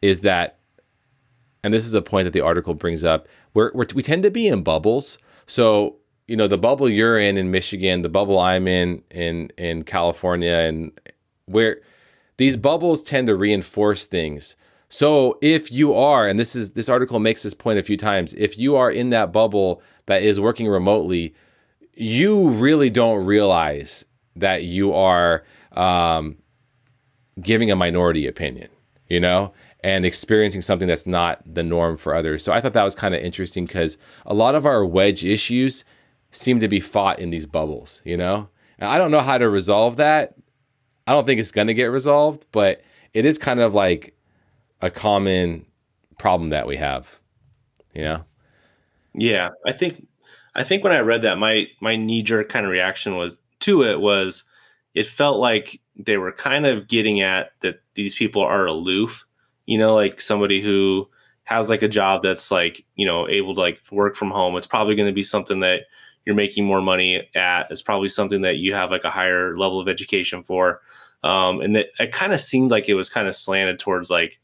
is 0.00 0.20
that 0.20 0.58
and 1.62 1.72
this 1.72 1.86
is 1.86 1.94
a 1.94 2.02
point 2.02 2.24
that 2.24 2.32
the 2.32 2.40
article 2.40 2.74
brings 2.74 3.04
up 3.04 3.28
we're 3.54 3.70
we 3.94 4.02
tend 4.02 4.22
to 4.24 4.30
be 4.30 4.48
in 4.48 4.62
bubbles. 4.62 5.18
So 5.46 5.96
you 6.26 6.36
know 6.36 6.46
the 6.46 6.58
bubble 6.58 6.88
you're 6.88 7.18
in 7.18 7.36
in 7.36 7.50
michigan 7.50 8.02
the 8.02 8.08
bubble 8.08 8.38
i'm 8.38 8.66
in 8.66 9.02
in 9.10 9.50
in 9.58 9.82
california 9.82 10.52
and 10.52 10.92
where 11.46 11.80
these 12.36 12.56
bubbles 12.56 13.02
tend 13.02 13.26
to 13.26 13.36
reinforce 13.36 14.06
things 14.06 14.56
so 14.88 15.38
if 15.42 15.70
you 15.70 15.94
are 15.94 16.26
and 16.26 16.38
this 16.38 16.54
is 16.56 16.72
this 16.72 16.88
article 16.88 17.18
makes 17.18 17.42
this 17.42 17.54
point 17.54 17.78
a 17.78 17.82
few 17.82 17.96
times 17.96 18.34
if 18.34 18.58
you 18.58 18.76
are 18.76 18.90
in 18.90 19.10
that 19.10 19.32
bubble 19.32 19.82
that 20.06 20.22
is 20.22 20.40
working 20.40 20.66
remotely 20.66 21.34
you 21.94 22.48
really 22.50 22.90
don't 22.90 23.24
realize 23.24 24.04
that 24.34 24.64
you 24.64 24.92
are 24.92 25.44
um, 25.72 26.36
giving 27.40 27.70
a 27.70 27.76
minority 27.76 28.26
opinion 28.26 28.68
you 29.08 29.20
know 29.20 29.52
and 29.84 30.06
experiencing 30.06 30.62
something 30.62 30.88
that's 30.88 31.06
not 31.06 31.42
the 31.44 31.62
norm 31.62 31.98
for 31.98 32.14
others. 32.14 32.42
So 32.42 32.54
I 32.54 32.60
thought 32.62 32.72
that 32.72 32.84
was 32.84 32.94
kind 32.94 33.14
of 33.14 33.22
interesting 33.22 33.66
because 33.66 33.98
a 34.24 34.32
lot 34.32 34.54
of 34.54 34.64
our 34.64 34.82
wedge 34.82 35.26
issues 35.26 35.84
seem 36.34 36.60
to 36.60 36.68
be 36.68 36.80
fought 36.80 37.18
in 37.18 37.30
these 37.30 37.46
bubbles, 37.46 38.02
you 38.04 38.16
know? 38.16 38.48
And 38.78 38.88
I 38.88 38.98
don't 38.98 39.10
know 39.10 39.20
how 39.20 39.38
to 39.38 39.48
resolve 39.48 39.96
that. 39.96 40.34
I 41.06 41.12
don't 41.12 41.24
think 41.24 41.40
it's 41.40 41.52
going 41.52 41.68
to 41.68 41.74
get 41.74 41.86
resolved, 41.86 42.46
but 42.52 42.82
it 43.12 43.24
is 43.24 43.38
kind 43.38 43.60
of 43.60 43.74
like 43.74 44.16
a 44.80 44.90
common 44.90 45.66
problem 46.18 46.50
that 46.50 46.66
we 46.66 46.76
have, 46.76 47.20
you 47.94 48.02
know? 48.02 48.24
Yeah, 49.14 49.50
I 49.66 49.72
think 49.72 50.06
I 50.56 50.64
think 50.64 50.82
when 50.82 50.92
I 50.92 51.00
read 51.00 51.22
that 51.22 51.38
my 51.38 51.66
my 51.80 51.96
knee 51.96 52.22
jerk 52.22 52.48
kind 52.48 52.66
of 52.66 52.72
reaction 52.72 53.16
was 53.16 53.38
to 53.60 53.84
it 53.84 54.00
was 54.00 54.44
it 54.94 55.06
felt 55.06 55.38
like 55.38 55.80
they 55.96 56.16
were 56.16 56.32
kind 56.32 56.66
of 56.66 56.88
getting 56.88 57.20
at 57.20 57.52
that 57.60 57.80
these 57.94 58.16
people 58.16 58.42
are 58.42 58.66
aloof 58.66 59.24
you 59.66 59.78
know, 59.78 59.94
like 59.94 60.20
somebody 60.20 60.62
who 60.62 61.08
has 61.44 61.68
like 61.68 61.82
a 61.82 61.88
job 61.88 62.22
that's 62.22 62.50
like, 62.50 62.84
you 62.96 63.06
know, 63.06 63.28
able 63.28 63.54
to 63.54 63.60
like 63.60 63.80
work 63.90 64.16
from 64.16 64.30
home. 64.30 64.56
It's 64.56 64.66
probably 64.66 64.94
going 64.94 65.08
to 65.08 65.14
be 65.14 65.22
something 65.22 65.60
that 65.60 65.82
you're 66.24 66.34
making 66.34 66.64
more 66.64 66.80
money 66.80 67.28
at. 67.34 67.70
It's 67.70 67.82
probably 67.82 68.08
something 68.08 68.42
that 68.42 68.56
you 68.56 68.74
have 68.74 68.90
like 68.90 69.04
a 69.04 69.10
higher 69.10 69.56
level 69.56 69.80
of 69.80 69.88
education 69.88 70.42
for. 70.42 70.80
Um, 71.22 71.60
and 71.60 71.74
that 71.76 71.86
it 71.98 72.12
kind 72.12 72.32
of 72.32 72.40
seemed 72.40 72.70
like 72.70 72.88
it 72.88 72.94
was 72.94 73.08
kind 73.08 73.28
of 73.28 73.36
slanted 73.36 73.78
towards 73.78 74.10
like 74.10 74.40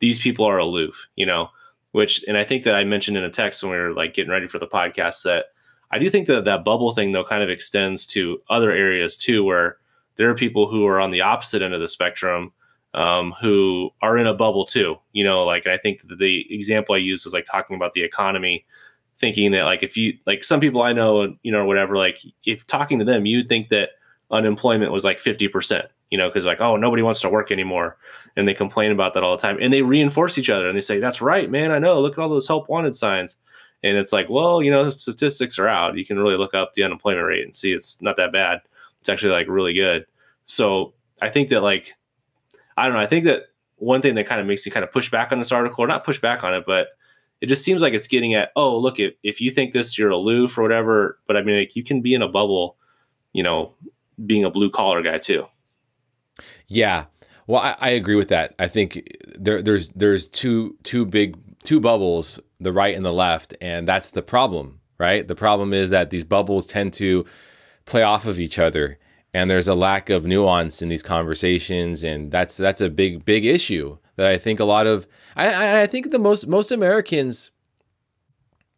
these 0.00 0.18
people 0.18 0.44
are 0.44 0.58
aloof, 0.58 1.08
you 1.16 1.26
know, 1.26 1.48
which, 1.92 2.22
and 2.28 2.36
I 2.36 2.44
think 2.44 2.64
that 2.64 2.74
I 2.74 2.84
mentioned 2.84 3.16
in 3.16 3.24
a 3.24 3.30
text 3.30 3.62
when 3.62 3.72
we 3.72 3.78
were 3.78 3.92
like 3.92 4.14
getting 4.14 4.30
ready 4.30 4.46
for 4.46 4.58
the 4.58 4.66
podcast 4.66 5.22
that 5.24 5.46
I 5.90 5.98
do 5.98 6.10
think 6.10 6.26
that 6.26 6.44
that 6.44 6.64
bubble 6.64 6.92
thing 6.92 7.12
though 7.12 7.24
kind 7.24 7.42
of 7.42 7.48
extends 7.48 8.06
to 8.08 8.40
other 8.50 8.70
areas 8.70 9.16
too, 9.16 9.42
where 9.42 9.78
there 10.16 10.28
are 10.28 10.34
people 10.34 10.68
who 10.68 10.86
are 10.86 11.00
on 11.00 11.10
the 11.10 11.22
opposite 11.22 11.62
end 11.62 11.74
of 11.74 11.80
the 11.80 11.88
spectrum 11.88 12.52
um, 12.94 13.34
who 13.40 13.90
are 14.02 14.18
in 14.18 14.26
a 14.26 14.34
bubble 14.34 14.64
too. 14.64 14.96
You 15.12 15.24
know, 15.24 15.44
like 15.44 15.66
I 15.66 15.78
think 15.78 16.02
the 16.18 16.44
example 16.50 16.94
I 16.94 16.98
used 16.98 17.24
was 17.24 17.34
like 17.34 17.46
talking 17.46 17.76
about 17.76 17.94
the 17.94 18.02
economy, 18.02 18.66
thinking 19.18 19.52
that 19.52 19.64
like 19.64 19.82
if 19.82 19.96
you 19.96 20.16
like 20.26 20.44
some 20.44 20.60
people 20.60 20.82
I 20.82 20.92
know, 20.92 21.36
you 21.42 21.52
know, 21.52 21.58
or 21.58 21.66
whatever, 21.66 21.96
like 21.96 22.20
if 22.44 22.66
talking 22.66 22.98
to 22.98 23.04
them, 23.04 23.26
you'd 23.26 23.48
think 23.48 23.68
that 23.70 23.90
unemployment 24.30 24.92
was 24.92 25.04
like 25.04 25.18
50%, 25.18 25.86
you 26.10 26.18
know, 26.18 26.28
because 26.28 26.44
like, 26.44 26.60
oh, 26.60 26.76
nobody 26.76 27.02
wants 27.02 27.20
to 27.22 27.28
work 27.28 27.50
anymore. 27.50 27.96
And 28.36 28.46
they 28.46 28.54
complain 28.54 28.92
about 28.92 29.14
that 29.14 29.22
all 29.22 29.36
the 29.36 29.42
time. 29.42 29.58
And 29.60 29.72
they 29.72 29.82
reinforce 29.82 30.38
each 30.38 30.50
other 30.50 30.68
and 30.68 30.76
they 30.76 30.82
say, 30.82 31.00
that's 31.00 31.20
right, 31.20 31.50
man. 31.50 31.70
I 31.70 31.78
know. 31.78 32.00
Look 32.00 32.12
at 32.12 32.22
all 32.22 32.28
those 32.28 32.46
help 32.46 32.68
wanted 32.68 32.94
signs. 32.94 33.36
And 33.82 33.96
it's 33.96 34.12
like, 34.12 34.28
well, 34.28 34.62
you 34.62 34.70
know, 34.70 34.90
statistics 34.90 35.58
are 35.58 35.68
out. 35.68 35.96
You 35.96 36.04
can 36.04 36.18
really 36.18 36.36
look 36.36 36.54
up 36.54 36.74
the 36.74 36.82
unemployment 36.82 37.26
rate 37.26 37.44
and 37.44 37.54
see 37.54 37.72
it's 37.72 38.00
not 38.02 38.16
that 38.16 38.32
bad. 38.32 38.60
It's 39.00 39.08
actually 39.08 39.32
like 39.32 39.48
really 39.48 39.72
good. 39.72 40.06
So 40.46 40.94
I 41.22 41.30
think 41.30 41.48
that 41.50 41.62
like 41.62 41.94
I 42.76 42.84
don't 42.84 42.94
know. 42.94 43.00
I 43.00 43.06
think 43.06 43.24
that 43.24 43.46
one 43.76 44.02
thing 44.02 44.14
that 44.14 44.26
kind 44.26 44.40
of 44.40 44.46
makes 44.46 44.64
you 44.64 44.72
kind 44.72 44.84
of 44.84 44.92
push 44.92 45.10
back 45.10 45.32
on 45.32 45.38
this 45.38 45.52
article, 45.52 45.84
or 45.84 45.88
not 45.88 46.04
push 46.04 46.20
back 46.20 46.44
on 46.44 46.54
it, 46.54 46.64
but 46.66 46.88
it 47.40 47.46
just 47.46 47.64
seems 47.64 47.82
like 47.82 47.94
it's 47.94 48.08
getting 48.08 48.34
at, 48.34 48.50
oh, 48.56 48.76
look, 48.76 48.98
if, 48.98 49.14
if 49.22 49.40
you 49.40 49.50
think 49.50 49.72
this, 49.72 49.96
you're 49.96 50.10
aloof 50.10 50.58
or 50.58 50.62
whatever. 50.62 51.18
But 51.26 51.36
I 51.36 51.42
mean, 51.42 51.58
like, 51.58 51.76
you 51.76 51.84
can 51.84 52.00
be 52.00 52.14
in 52.14 52.22
a 52.22 52.28
bubble, 52.28 52.76
you 53.32 53.42
know, 53.42 53.74
being 54.24 54.44
a 54.44 54.50
blue 54.50 54.70
collar 54.70 55.02
guy 55.02 55.18
too. 55.18 55.46
Yeah. 56.66 57.06
Well, 57.46 57.60
I, 57.60 57.76
I, 57.80 57.88
agree 57.90 58.16
with 58.16 58.28
that. 58.28 58.54
I 58.58 58.68
think 58.68 59.16
there, 59.38 59.62
there's 59.62 59.88
there's 59.88 60.28
two 60.28 60.76
two 60.82 61.06
big 61.06 61.36
two 61.62 61.80
bubbles, 61.80 62.38
the 62.60 62.72
right 62.72 62.94
and 62.94 63.06
the 63.06 63.12
left, 63.12 63.56
and 63.60 63.88
that's 63.88 64.10
the 64.10 64.22
problem, 64.22 64.80
right? 64.98 65.26
The 65.26 65.34
problem 65.34 65.72
is 65.72 65.90
that 65.90 66.10
these 66.10 66.24
bubbles 66.24 66.66
tend 66.66 66.92
to 66.94 67.24
play 67.86 68.02
off 68.02 68.26
of 68.26 68.38
each 68.38 68.58
other, 68.58 68.98
and 69.32 69.50
there's 69.50 69.68
a 69.68 69.74
lack 69.74 70.10
of 70.10 70.26
nuance 70.26 70.82
in 70.82 70.88
these 70.88 71.02
conversations 71.02 72.02
and 72.04 72.30
that's 72.30 72.56
that's 72.56 72.80
a 72.80 72.90
big 72.90 73.24
big 73.24 73.44
issue 73.44 73.96
that 74.18 74.26
i 74.26 74.36
think 74.36 74.60
a 74.60 74.64
lot 74.64 74.86
of 74.86 75.08
i 75.36 75.82
i 75.82 75.86
think 75.86 76.10
the 76.10 76.18
most 76.18 76.46
most 76.46 76.70
americans 76.70 77.50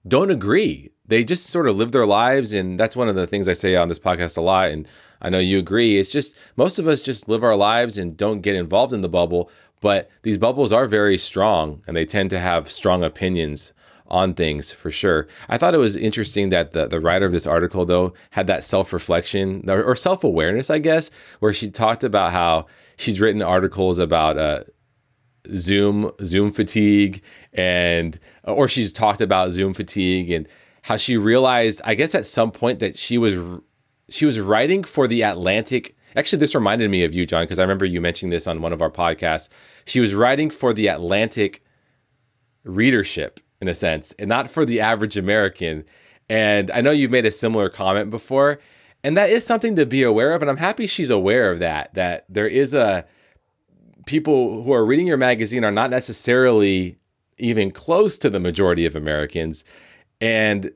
don't 0.07 0.31
agree 0.31 0.90
they 1.07 1.24
just 1.24 1.46
sort 1.46 1.66
of 1.66 1.76
live 1.76 1.90
their 1.90 2.07
lives 2.07 2.53
and 2.53 2.79
that's 2.79 2.94
one 2.94 3.09
of 3.09 3.16
the 3.16 3.26
things 3.26 3.48
i 3.48 3.53
say 3.53 3.74
on 3.74 3.88
this 3.88 3.98
podcast 3.98 4.37
a 4.37 4.40
lot 4.40 4.70
and 4.70 4.87
i 5.20 5.29
know 5.29 5.38
you 5.38 5.59
agree 5.59 5.98
it's 5.98 6.11
just 6.11 6.37
most 6.57 6.79
of 6.79 6.87
us 6.87 7.03
just 7.03 7.29
live 7.29 7.42
our 7.42 7.57
lives 7.57 7.98
and 7.98 8.16
don't 8.16 8.42
get 8.42 8.55
involved 8.55 8.92
in 8.92 9.00
the 9.00 9.09
bubble 9.09 9.50
but 9.81 10.11
these 10.22 10.38
bubbles 10.38 10.72
are 10.72 10.87
very 10.87 11.18
strong 11.18 11.83
and 11.87 11.96
they 11.96 12.07
tend 12.07 12.31
to 12.31 12.38
have 12.38 12.70
strong 12.70 13.03
opinions 13.03 13.72
on 14.11 14.35
things 14.35 14.72
for 14.72 14.90
sure. 14.90 15.29
I 15.48 15.57
thought 15.57 15.74
it 15.74 15.79
was 15.79 15.96
interesting 15.96 16.48
that 16.48 16.72
the, 16.72 16.87
the 16.87 17.00
writer 17.00 17.26
of 17.26 17.33
this 17.33 17.46
article, 17.46 17.87
though, 17.87 18.12
had 18.31 18.46
that 18.48 18.64
self 18.64 18.92
reflection 18.92 19.68
or, 19.70 19.83
or 19.83 19.94
self 19.94 20.24
awareness, 20.24 20.68
I 20.68 20.79
guess, 20.79 21.11
where 21.38 21.53
she 21.53 21.70
talked 21.70 22.05
about 22.05 22.33
how 22.33 22.66
she's 22.96 23.20
written 23.20 23.40
articles 23.40 23.98
about 23.98 24.37
uh, 24.37 24.64
Zoom 25.55 26.12
Zoom 26.24 26.53
fatigue 26.53 27.22
and 27.53 28.18
or 28.44 28.68
she's 28.68 28.92
talked 28.92 29.20
about 29.20 29.53
Zoom 29.53 29.74
fatigue 29.74 30.31
and 30.31 30.48
how 30.83 30.96
she 30.96 31.16
realized, 31.16 31.81
I 31.85 31.94
guess, 31.94 32.14
at 32.14 32.26
some 32.26 32.50
point 32.50 32.79
that 32.79 32.98
she 32.98 33.18
was 33.18 33.61
she 34.09 34.26
was 34.26 34.40
writing 34.40 34.85
for 34.85 35.07
the 35.07 35.22
Atlantic. 35.22 35.96
Actually, 36.16 36.40
this 36.40 36.55
reminded 36.55 36.90
me 36.90 37.05
of 37.05 37.14
you, 37.14 37.24
John, 37.24 37.44
because 37.44 37.59
I 37.59 37.62
remember 37.62 37.85
you 37.85 38.00
mentioning 38.00 38.31
this 38.31 38.48
on 38.48 38.61
one 38.61 38.72
of 38.72 38.83
our 38.83 38.90
podcasts. 38.90 39.48
She 39.85 40.00
was 40.00 40.14
writing 40.14 40.50
for 40.50 40.72
the 40.72 40.88
Atlantic 40.88 41.62
readership 42.64 43.40
in 43.61 43.68
a 43.68 43.74
sense, 43.74 44.14
and 44.18 44.29
not 44.29 44.50
for 44.50 44.64
the 44.64 44.81
average 44.81 45.16
American. 45.16 45.85
And 46.29 46.70
I 46.70 46.81
know 46.81 46.90
you've 46.90 47.11
made 47.11 47.26
a 47.26 47.31
similar 47.31 47.68
comment 47.68 48.11
before, 48.11 48.59
and 49.05 49.16
that 49.16 49.31
is 49.31 49.44
something 49.44 49.76
to 49.76 49.87
be 49.87 50.03
aware 50.03 50.33
of. 50.33 50.42
And 50.42 50.50
I'm 50.50 50.57
happy 50.57 50.87
she's 50.87 51.11
aware 51.11 51.50
of 51.50 51.59
that, 51.61 51.94
that 51.94 52.24
there 52.29 52.46
is 52.46 52.74
a 52.74 53.07
people 54.06 54.62
who 54.62 54.72
are 54.72 54.84
reading 54.84 55.06
your 55.06 55.16
magazine 55.16 55.64
are 55.64 55.72
not 55.72 55.90
necessarily 55.90 56.98
even 57.38 57.70
close 57.70 58.18
to 58.18 58.30
the 58.30 58.40
majority 58.40 58.86
of 58.86 58.94
Americans. 58.94 59.64
And 60.20 60.72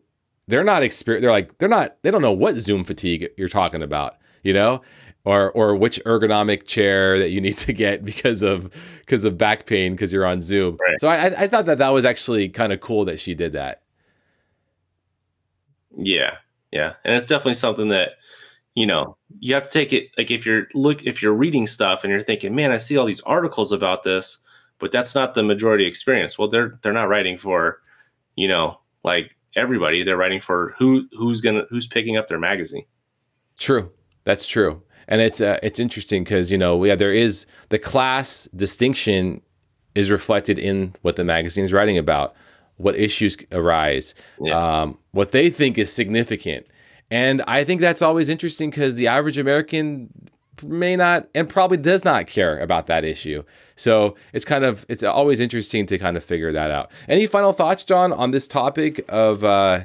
they're 0.47 0.65
not 0.65 0.83
experience 0.83 1.23
they're 1.23 1.31
like 1.31 1.57
they're 1.59 1.69
not 1.69 1.97
they 2.03 2.11
don't 2.11 2.21
know 2.21 2.33
what 2.33 2.55
zoom 2.57 2.85
fatigue 2.85 3.31
you're 3.39 3.49
talking 3.49 3.83
about 3.83 4.19
you 4.43 4.53
know 4.53 4.83
or 5.25 5.51
or 5.53 5.75
which 5.75 6.01
ergonomic 6.05 6.67
chair 6.67 7.19
that 7.19 7.31
you 7.31 7.41
need 7.41 7.57
to 7.59 7.73
get 7.73 8.05
because 8.05 8.43
of 8.43 8.71
because 9.01 9.25
of 9.25 9.39
back 9.39 9.67
pain 9.67 9.93
because 9.93 10.13
you're 10.13 10.27
on 10.27 10.43
Zoom. 10.43 10.77
Right. 10.81 11.01
So 11.01 11.09
I 11.09 11.43
I 11.43 11.49
thought 11.49 11.67
that 11.67 11.79
that 11.79 11.91
was 11.91 12.05
actually 12.05 12.49
kind 12.49 12.73
of 12.73 12.81
cool 12.81 13.05
that 13.07 13.19
she 13.19 13.35
did 13.35 13.53
that. 13.55 13.83
Yeah, 15.97 16.37
yeah, 16.73 16.95
and 17.05 17.15
it's 17.15 17.27
definitely 17.27 17.55
something 17.55 17.89
that 17.89 18.15
you 18.75 18.87
know 18.87 19.17
you 19.41 19.55
have 19.55 19.65
to 19.65 19.71
take 19.71 19.93
it 19.93 20.11
like 20.19 20.31
if 20.31 20.45
you're 20.45 20.69
look 20.75 21.03
if 21.05 21.23
you're 21.23 21.35
reading 21.35 21.67
stuff 21.67 22.05
and 22.05 22.13
you're 22.13 22.23
thinking, 22.23 22.55
man, 22.55 22.73
I 22.73 22.79
see 22.79 22.97
all 22.97 23.07
these 23.07 23.21
articles 23.23 23.73
about 23.73 24.03
this, 24.03 24.39
but 24.79 24.93
that's 24.93 25.15
not 25.15 25.35
the 25.35 25.43
majority 25.43 25.87
experience. 25.87 26.39
Well, 26.39 26.49
they're 26.49 26.79
they're 26.83 26.93
not 26.93 27.09
writing 27.09 27.39
for 27.39 27.81
you 28.37 28.49
know 28.49 28.81
like 29.03 29.37
everybody. 29.57 30.03
They're 30.03 30.17
writing 30.17 30.41
for 30.41 30.75
who 30.79 31.07
who's 31.13 31.41
gonna 31.41 31.65
who's 31.71 31.87
picking 31.87 32.17
up 32.17 32.29
their 32.29 32.39
magazine. 32.39 32.87
True, 33.57 33.93
that's 34.25 34.47
true 34.47 34.83
and 35.09 35.21
it's 35.21 35.41
uh, 35.41 35.59
it's 35.63 35.79
interesting 35.79 36.25
because 36.25 36.51
you 36.51 36.59
know 36.59 36.83
yeah 36.85 36.95
there 36.95 37.13
is 37.13 37.47
the 37.69 37.79
class 37.79 38.49
distinction 38.57 39.41
is 39.95 40.11
reflected 40.11 40.59
in 40.59 40.95
what 41.03 41.17
the 41.17 41.25
magazine 41.25 41.65
is 41.65 41.73
writing 41.73 41.99
about 41.99 42.35
what 42.77 42.97
issues 42.97 43.37
arise 43.53 44.15
yeah. 44.41 44.83
um, 44.83 44.99
what 45.13 45.33
they 45.33 45.51
think 45.51 45.79
is 45.79 45.93
significant 45.93 46.67
and 47.11 47.43
i 47.47 47.65
think 47.65 47.81
that's 47.81 48.03
always 48.03 48.29
interesting 48.29 48.71
because 48.71 48.97
the 48.97 49.07
average 49.07 49.39
american 49.39 50.11
may 50.63 50.97
not 50.97 51.29
and 51.35 51.49
probably 51.49 51.77
does 51.77 52.05
not 52.05 52.27
care 52.27 52.59
about 52.61 52.87
that 52.87 53.05
issue. 53.05 53.43
So 53.77 54.15
it's 54.33 54.45
kind 54.45 54.65
of 54.65 54.85
it's 54.89 55.03
always 55.03 55.41
interesting 55.41 55.87
to 55.87 55.99
kind 55.99 56.17
of 56.17 56.25
figure 56.25 56.53
that 56.53 56.71
out. 56.71 56.91
Any 57.09 57.27
final 57.27 57.53
thoughts, 57.53 57.85
John, 57.85 58.13
on 58.13 58.31
this 58.31 58.47
topic 58.47 59.05
of 59.09 59.45
uh, 59.45 59.85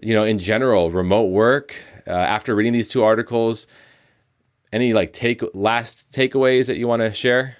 you 0.00 0.14
know 0.14 0.24
in 0.24 0.38
general 0.38 0.90
remote 0.90 1.30
work 1.30 1.76
uh, 2.06 2.10
after 2.10 2.54
reading 2.54 2.72
these 2.72 2.88
two 2.88 3.02
articles? 3.02 3.66
Any 4.72 4.92
like 4.92 5.12
take 5.12 5.42
last 5.54 6.10
takeaways 6.12 6.66
that 6.66 6.76
you 6.76 6.86
want 6.88 7.00
to 7.00 7.12
share? 7.12 7.56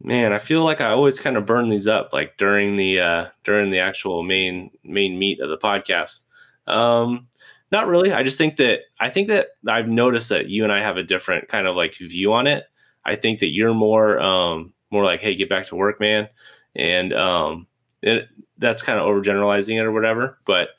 Man, 0.00 0.32
I 0.32 0.38
feel 0.38 0.64
like 0.64 0.80
I 0.80 0.90
always 0.90 1.18
kind 1.18 1.36
of 1.36 1.44
burn 1.44 1.68
these 1.70 1.88
up 1.88 2.12
like 2.12 2.36
during 2.36 2.76
the 2.76 3.00
uh, 3.00 3.26
during 3.44 3.70
the 3.70 3.80
actual 3.80 4.22
main 4.22 4.70
main 4.84 5.18
meat 5.18 5.40
of 5.40 5.48
the 5.48 5.58
podcast. 5.58 6.22
Um, 6.68 7.28
not 7.70 7.86
really. 7.86 8.12
I 8.12 8.22
just 8.22 8.38
think 8.38 8.56
that 8.56 8.80
I 9.00 9.10
think 9.10 9.28
that 9.28 9.48
I've 9.68 9.88
noticed 9.88 10.28
that 10.30 10.48
you 10.48 10.64
and 10.64 10.72
I 10.72 10.80
have 10.80 10.96
a 10.96 11.02
different 11.02 11.48
kind 11.48 11.66
of 11.66 11.76
like 11.76 11.96
view 11.96 12.32
on 12.32 12.46
it. 12.46 12.64
I 13.04 13.16
think 13.16 13.40
that 13.40 13.52
you're 13.52 13.74
more 13.74 14.18
um 14.20 14.72
more 14.90 15.04
like, 15.04 15.20
hey, 15.20 15.34
get 15.34 15.48
back 15.48 15.66
to 15.66 15.76
work, 15.76 16.00
man. 16.00 16.28
And 16.74 17.12
um 17.12 17.66
it, 18.02 18.28
that's 18.58 18.82
kind 18.82 18.98
of 18.98 19.06
overgeneralizing 19.06 19.78
it 19.78 19.84
or 19.84 19.92
whatever. 19.92 20.38
But 20.46 20.70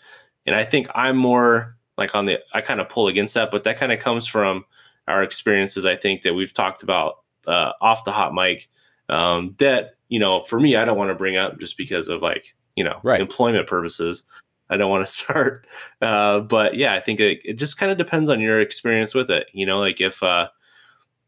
and 0.45 0.56
I 0.56 0.65
think 0.65 0.88
I'm 0.95 1.17
more 1.17 1.75
like 1.97 2.15
on 2.15 2.25
the 2.25 2.39
I 2.54 2.62
kind 2.62 2.80
of 2.82 2.89
pull 2.89 3.08
against 3.08 3.34
that, 3.36 3.52
but 3.52 3.63
that 3.65 3.80
kind 3.80 3.91
of 3.91 3.99
comes 3.99 4.25
from 4.25 4.65
our 5.10 5.23
experiences, 5.23 5.86
I 5.86 5.95
think, 5.95 6.21
that 6.21 6.36
we've 6.36 6.54
talked 6.54 6.84
about 6.84 7.17
uh, 7.47 7.73
off 7.82 8.06
the 8.06 8.12
hot 8.12 8.34
mic. 8.34 8.69
Um, 9.10 9.56
that, 9.58 9.95
you 10.08 10.19
know, 10.19 10.39
for 10.41 10.60
me, 10.60 10.75
I 10.75 10.86
don't 10.86 10.97
want 10.97 11.10
to 11.10 11.15
bring 11.15 11.36
up 11.36 11.60
just 11.60 11.78
because 11.78 12.10
of 12.10 12.21
like, 12.21 12.56
you 12.75 12.84
know, 12.84 12.99
right. 13.04 13.19
employment 13.19 13.67
purposes. 13.67 14.23
I 14.70 14.78
don't 14.78 14.90
want 14.90 15.06
to 15.06 15.12
start. 15.14 15.66
Uh, 16.02 16.40
but 16.40 16.76
yeah, 16.76 16.94
I 16.94 17.00
think 17.00 17.20
it, 17.20 17.42
it 17.44 17.54
just 17.54 17.78
kind 17.78 17.92
of 17.92 17.98
depends 17.98 18.30
on 18.30 18.40
your 18.40 18.60
experience 18.60 19.14
with 19.14 19.30
it. 19.30 19.48
You 19.54 19.66
know, 19.66 19.80
like 19.80 20.02
if, 20.02 20.22
uh, 20.24 20.50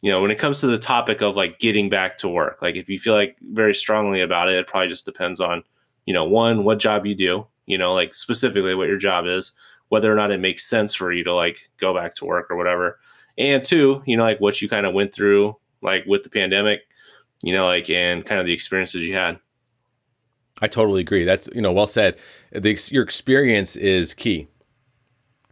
you 0.02 0.12
know, 0.12 0.22
when 0.22 0.32
it 0.32 0.40
comes 0.40 0.60
to 0.62 0.68
the 0.68 0.80
topic 0.80 1.22
of 1.22 1.36
like 1.36 1.60
getting 1.60 1.90
back 1.90 2.18
to 2.20 2.28
work, 2.28 2.62
like 2.62 2.76
if 2.76 2.90
you 2.90 3.00
feel 3.00 3.14
like 3.14 3.38
very 3.42 3.74
strongly 3.74 4.22
about 4.22 4.50
it, 4.50 4.56
it 4.58 4.68
probably 4.68 4.90
just 4.90 5.06
depends 5.06 5.40
on, 5.40 5.64
you 6.06 6.14
know, 6.14 6.26
one, 6.26 6.64
what 6.64 6.80
job 6.80 7.06
you 7.06 7.14
do, 7.16 7.46
you 7.68 7.78
know, 7.78 7.94
like 7.94 8.16
specifically 8.16 8.74
what 8.74 8.88
your 8.88 8.98
job 8.98 9.26
is, 9.28 9.54
whether 9.90 10.12
or 10.12 10.16
not 10.16 10.32
it 10.32 10.40
makes 10.40 10.68
sense 10.68 10.96
for 10.96 11.12
you 11.12 11.24
to 11.24 11.34
like 11.34 11.70
go 11.80 11.94
back 11.94 12.16
to 12.16 12.26
work 12.26 12.50
or 12.50 12.58
whatever. 12.58 13.00
And 13.38 13.64
two, 13.64 14.02
you 14.06 14.18
know, 14.18 14.24
like 14.24 14.42
what 14.42 14.62
you 14.62 14.68
kind 14.68 14.86
of 14.86 14.94
went 14.94 15.14
through, 15.14 15.58
like 15.82 16.06
with 16.06 16.24
the 16.24 16.30
pandemic, 16.30 16.82
you 17.44 17.54
know, 17.54 17.66
like, 17.66 17.90
and 17.90 18.26
kind 18.26 18.40
of 18.40 18.48
the 18.48 18.54
experiences 18.54 19.06
you 19.06 19.16
had. 19.16 19.40
I 20.62 20.68
totally 20.68 21.02
agree. 21.02 21.24
That's 21.24 21.50
you 21.54 21.62
know 21.62 21.72
well 21.72 21.88
said. 21.88 22.18
The, 22.52 22.80
your 22.92 23.04
experience 23.04 23.76
is 23.76 24.14
key 24.14 24.48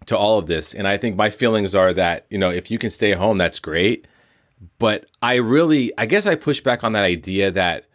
to 0.05 0.17
all 0.17 0.37
of 0.37 0.47
this, 0.47 0.73
and 0.73 0.87
I 0.87 0.97
think 0.97 1.15
my 1.15 1.29
feelings 1.29 1.73
are 1.75 1.93
that 1.93 2.25
you 2.29 2.37
know 2.37 2.49
if 2.49 2.69
you 2.69 2.77
can 2.77 2.89
stay 2.89 3.13
home, 3.13 3.37
that's 3.37 3.59
great. 3.59 4.07
But 4.77 5.05
I 5.21 5.35
really, 5.35 5.93
I 5.97 6.05
guess 6.05 6.25
I 6.25 6.35
push 6.35 6.59
back 6.59 6.83
on 6.83 6.91
that 6.91 7.03
idea 7.03 7.49
that 7.51 7.85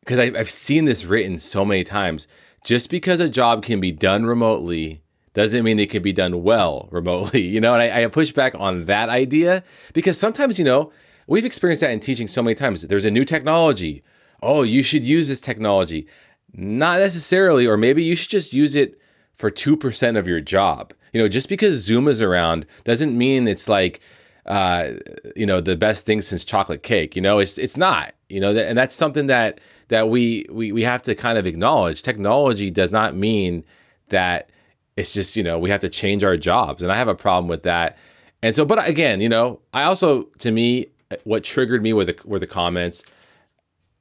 because 0.00 0.18
I've 0.18 0.50
seen 0.50 0.86
this 0.86 1.04
written 1.04 1.38
so 1.38 1.64
many 1.64 1.84
times. 1.84 2.26
Just 2.64 2.90
because 2.90 3.20
a 3.20 3.28
job 3.28 3.64
can 3.64 3.80
be 3.80 3.92
done 3.92 4.26
remotely 4.26 5.02
doesn't 5.32 5.64
mean 5.64 5.78
it 5.78 5.90
can 5.90 6.02
be 6.02 6.12
done 6.12 6.42
well 6.42 6.88
remotely, 6.92 7.42
you 7.42 7.60
know. 7.60 7.74
And 7.74 7.82
I, 7.82 8.04
I 8.04 8.06
push 8.08 8.32
back 8.32 8.54
on 8.58 8.86
that 8.86 9.08
idea 9.08 9.62
because 9.92 10.18
sometimes, 10.18 10.58
you 10.58 10.64
know, 10.64 10.92
we've 11.26 11.44
experienced 11.44 11.80
that 11.82 11.90
in 11.90 12.00
teaching 12.00 12.26
so 12.26 12.42
many 12.42 12.54
times. 12.54 12.82
There's 12.82 13.04
a 13.04 13.10
new 13.10 13.24
technology 13.24 14.02
oh, 14.42 14.62
you 14.62 14.82
should 14.82 15.04
use 15.04 15.28
this 15.28 15.40
technology. 15.40 16.06
Not 16.52 16.98
necessarily, 16.98 17.66
or 17.66 17.76
maybe 17.76 18.02
you 18.02 18.16
should 18.16 18.30
just 18.30 18.52
use 18.52 18.74
it 18.74 19.00
for 19.34 19.50
2% 19.50 20.18
of 20.18 20.26
your 20.26 20.40
job. 20.40 20.92
You 21.12 21.20
know, 21.20 21.28
just 21.28 21.48
because 21.48 21.82
Zoom 21.82 22.08
is 22.08 22.22
around 22.22 22.66
doesn't 22.84 23.16
mean 23.16 23.48
it's 23.48 23.68
like, 23.68 24.00
uh, 24.46 24.92
you 25.36 25.46
know, 25.46 25.60
the 25.60 25.76
best 25.76 26.06
thing 26.06 26.22
since 26.22 26.44
chocolate 26.44 26.82
cake. 26.82 27.16
You 27.16 27.22
know, 27.22 27.38
it's 27.38 27.58
it's 27.58 27.76
not. 27.76 28.14
You 28.28 28.40
know, 28.40 28.56
and 28.56 28.78
that's 28.78 28.94
something 28.94 29.26
that 29.26 29.60
that 29.88 30.08
we 30.08 30.46
we 30.50 30.72
we 30.72 30.82
have 30.84 31.02
to 31.02 31.14
kind 31.14 31.36
of 31.36 31.46
acknowledge. 31.46 32.02
Technology 32.02 32.70
does 32.70 32.90
not 32.90 33.14
mean 33.14 33.64
that 34.08 34.50
it's 34.96 35.12
just 35.12 35.36
you 35.36 35.42
know 35.42 35.58
we 35.58 35.70
have 35.70 35.80
to 35.80 35.88
change 35.88 36.22
our 36.22 36.36
jobs, 36.36 36.82
and 36.82 36.92
I 36.92 36.96
have 36.96 37.08
a 37.08 37.14
problem 37.14 37.48
with 37.48 37.64
that. 37.64 37.98
And 38.42 38.54
so, 38.54 38.64
but 38.64 38.86
again, 38.88 39.20
you 39.20 39.28
know, 39.28 39.60
I 39.74 39.82
also 39.82 40.24
to 40.38 40.50
me, 40.50 40.86
what 41.24 41.42
triggered 41.44 41.82
me 41.82 41.92
were 41.92 42.04
the 42.04 42.16
were 42.24 42.38
the 42.38 42.46
comments 42.46 43.02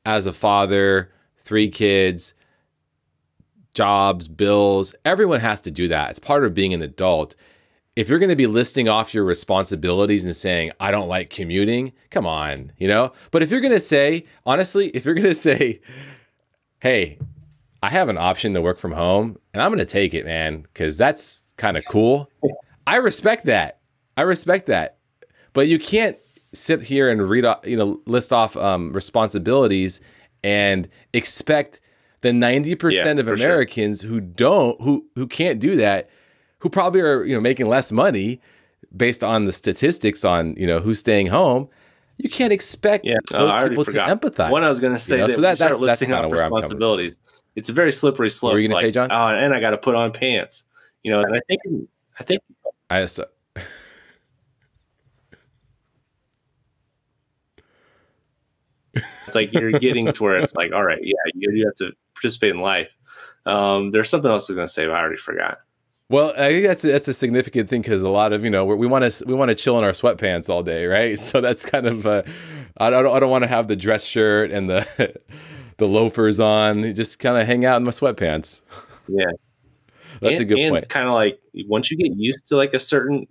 as 0.05 0.27
a 0.27 0.33
father, 0.33 1.11
three 1.37 1.69
kids, 1.69 2.33
jobs, 3.73 4.27
bills, 4.27 4.93
everyone 5.05 5.39
has 5.39 5.61
to 5.61 5.71
do 5.71 5.87
that. 5.87 6.09
It's 6.09 6.19
part 6.19 6.43
of 6.43 6.53
being 6.53 6.73
an 6.73 6.81
adult. 6.81 7.35
If 7.95 8.09
you're 8.09 8.19
going 8.19 8.29
to 8.29 8.35
be 8.35 8.47
listing 8.47 8.87
off 8.87 9.13
your 9.13 9.23
responsibilities 9.23 10.23
and 10.23 10.35
saying, 10.35 10.71
I 10.79 10.91
don't 10.91 11.07
like 11.07 11.29
commuting, 11.29 11.93
come 12.11 12.25
on, 12.25 12.71
you 12.77 12.87
know? 12.87 13.11
But 13.31 13.43
if 13.43 13.51
you're 13.51 13.61
going 13.61 13.73
to 13.73 13.79
say, 13.79 14.25
honestly, 14.45 14.87
if 14.89 15.05
you're 15.05 15.15
going 15.15 15.27
to 15.29 15.35
say, 15.35 15.81
hey, 16.79 17.19
I 17.81 17.89
have 17.89 18.09
an 18.09 18.17
option 18.17 18.53
to 18.53 18.61
work 18.61 18.79
from 18.79 18.91
home 18.91 19.37
and 19.53 19.61
I'm 19.61 19.69
going 19.69 19.79
to 19.79 19.85
take 19.85 20.13
it, 20.13 20.25
man, 20.25 20.61
because 20.61 20.97
that's 20.97 21.43
kind 21.57 21.77
of 21.77 21.85
cool. 21.85 22.29
I 22.87 22.97
respect 22.97 23.45
that. 23.45 23.79
I 24.17 24.21
respect 24.23 24.65
that. 24.67 24.97
But 25.53 25.67
you 25.67 25.79
can't 25.79 26.17
sit 26.53 26.81
here 26.81 27.09
and 27.09 27.27
read, 27.27 27.45
off, 27.45 27.65
you 27.65 27.77
know, 27.77 28.01
list 28.05 28.33
off 28.33 28.55
um, 28.57 28.93
responsibilities 28.93 30.01
and 30.43 30.87
expect 31.13 31.79
the 32.21 32.29
90% 32.29 32.91
yeah, 32.93 33.11
of 33.11 33.27
Americans 33.27 34.01
sure. 34.01 34.09
who 34.09 34.21
don't, 34.21 34.79
who, 34.81 35.05
who 35.15 35.27
can't 35.27 35.59
do 35.59 35.75
that, 35.77 36.09
who 36.59 36.69
probably 36.69 37.01
are, 37.01 37.23
you 37.23 37.33
know, 37.33 37.41
making 37.41 37.67
less 37.67 37.91
money 37.91 38.41
based 38.95 39.23
on 39.23 39.45
the 39.45 39.53
statistics 39.53 40.25
on, 40.25 40.55
you 40.55 40.67
know, 40.67 40.79
who's 40.79 40.99
staying 40.99 41.27
home. 41.27 41.69
You 42.17 42.29
can't 42.29 42.51
expect 42.51 43.05
yeah. 43.05 43.15
those 43.31 43.69
people 43.69 43.85
to 43.85 43.91
empathize. 43.91 44.51
When 44.51 44.63
I 44.63 44.67
was 44.69 44.81
going 44.81 44.93
to 44.93 44.99
say 44.99 45.15
you 45.15 45.21
know? 45.21 45.27
that, 45.27 45.35
so 45.35 45.41
that 45.41 45.55
start 45.57 45.71
that's, 45.71 45.81
listing 45.81 46.09
that's 46.09 46.29
responsibilities. 46.29 47.15
It's 47.55 47.69
a 47.69 47.73
very 47.73 47.93
slippery 47.93 48.29
slope. 48.29 48.49
What 48.49 48.53
were 48.55 48.59
you 48.59 48.67
going 48.67 48.75
like, 48.75 48.83
to 48.83 48.87
say, 48.89 49.07
John? 49.07 49.11
Oh, 49.11 49.27
and 49.35 49.53
I 49.53 49.59
got 49.59 49.71
to 49.71 49.77
put 49.77 49.95
on 49.95 50.11
pants. 50.11 50.65
You 51.03 51.11
know, 51.11 51.21
and 51.21 51.35
I 51.35 51.39
think, 51.47 51.61
I 52.19 52.23
think, 52.23 52.41
I, 52.89 53.05
so, 53.05 53.25
It's 58.93 59.35
like 59.35 59.53
you're 59.53 59.71
getting 59.73 60.11
to 60.11 60.23
where 60.23 60.37
it's 60.37 60.55
like, 60.55 60.71
all 60.73 60.83
right, 60.83 60.99
yeah, 61.01 61.15
you, 61.33 61.51
you 61.51 61.65
have 61.65 61.75
to 61.75 61.91
participate 62.13 62.51
in 62.51 62.61
life. 62.61 62.89
Um, 63.45 63.91
there's 63.91 64.09
something 64.09 64.29
else 64.29 64.49
I 64.49 64.53
was 64.53 64.55
going 64.57 64.67
to 64.67 64.73
say, 64.73 64.85
but 64.85 64.95
I 64.95 64.99
already 64.99 65.17
forgot. 65.17 65.59
Well, 66.09 66.31
I 66.31 66.51
think 66.51 66.63
that's 66.63 66.81
that's 66.81 67.07
a 67.07 67.13
significant 67.13 67.69
thing 67.69 67.81
because 67.81 68.01
a 68.01 68.09
lot 68.09 68.33
of 68.33 68.43
you 68.43 68.49
know 68.49 68.65
we 68.65 68.87
want 68.87 69.11
to 69.11 69.25
we 69.25 69.35
want 69.35 69.49
to 69.49 69.55
chill 69.55 69.77
in 69.77 69.83
our 69.83 69.91
sweatpants 69.91 70.49
all 70.49 70.63
day, 70.63 70.87
right? 70.87 71.17
So 71.19 71.39
that's 71.39 71.65
kind 71.65 71.85
of 71.85 72.07
uh, 72.07 72.23
I 72.77 72.89
don't 72.89 73.15
I 73.15 73.19
don't 73.19 73.29
want 73.29 73.43
to 73.43 73.47
have 73.47 73.67
the 73.67 73.75
dress 73.75 74.03
shirt 74.05 74.51
and 74.51 74.69
the 74.69 75.15
the 75.77 75.87
loafers 75.87 76.39
on. 76.39 76.95
Just 76.95 77.19
kind 77.19 77.37
of 77.37 77.45
hang 77.45 77.63
out 77.63 77.77
in 77.77 77.83
my 77.83 77.91
sweatpants. 77.91 78.61
Yeah, 79.07 79.25
that's 80.21 80.39
and, 80.39 80.41
a 80.41 80.45
good 80.45 80.59
and 80.59 80.73
point. 80.73 80.89
Kind 80.89 81.07
of 81.07 81.13
like 81.13 81.39
once 81.67 81.91
you 81.91 81.97
get 81.97 82.17
used 82.17 82.47
to 82.47 82.55
like 82.55 82.73
a 82.73 82.79
certain, 82.79 83.27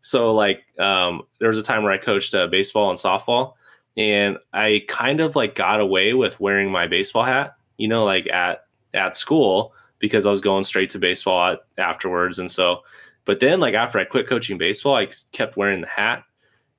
so 0.00 0.32
like 0.32 0.62
um, 0.78 1.22
there 1.40 1.48
was 1.48 1.58
a 1.58 1.62
time 1.62 1.82
where 1.82 1.92
I 1.92 1.98
coached 1.98 2.34
uh, 2.36 2.46
baseball 2.46 2.88
and 2.90 2.98
softball, 2.98 3.54
and 3.96 4.38
I 4.52 4.84
kind 4.88 5.20
of 5.20 5.36
like 5.36 5.54
got 5.54 5.80
away 5.80 6.14
with 6.14 6.40
wearing 6.40 6.70
my 6.70 6.86
baseball 6.86 7.24
hat, 7.24 7.56
you 7.76 7.88
know, 7.88 8.04
like 8.04 8.26
at 8.28 8.64
at 8.94 9.16
school 9.16 9.74
because 9.98 10.26
I 10.26 10.30
was 10.30 10.40
going 10.40 10.64
straight 10.64 10.90
to 10.90 10.98
baseball 10.98 11.56
afterwards. 11.78 12.38
And 12.38 12.50
so, 12.50 12.82
but 13.24 13.40
then 13.40 13.60
like 13.60 13.74
after 13.74 13.98
I 13.98 14.04
quit 14.04 14.28
coaching 14.28 14.58
baseball, 14.58 14.96
I 14.96 15.08
kept 15.32 15.56
wearing 15.56 15.82
the 15.82 15.86
hat, 15.86 16.24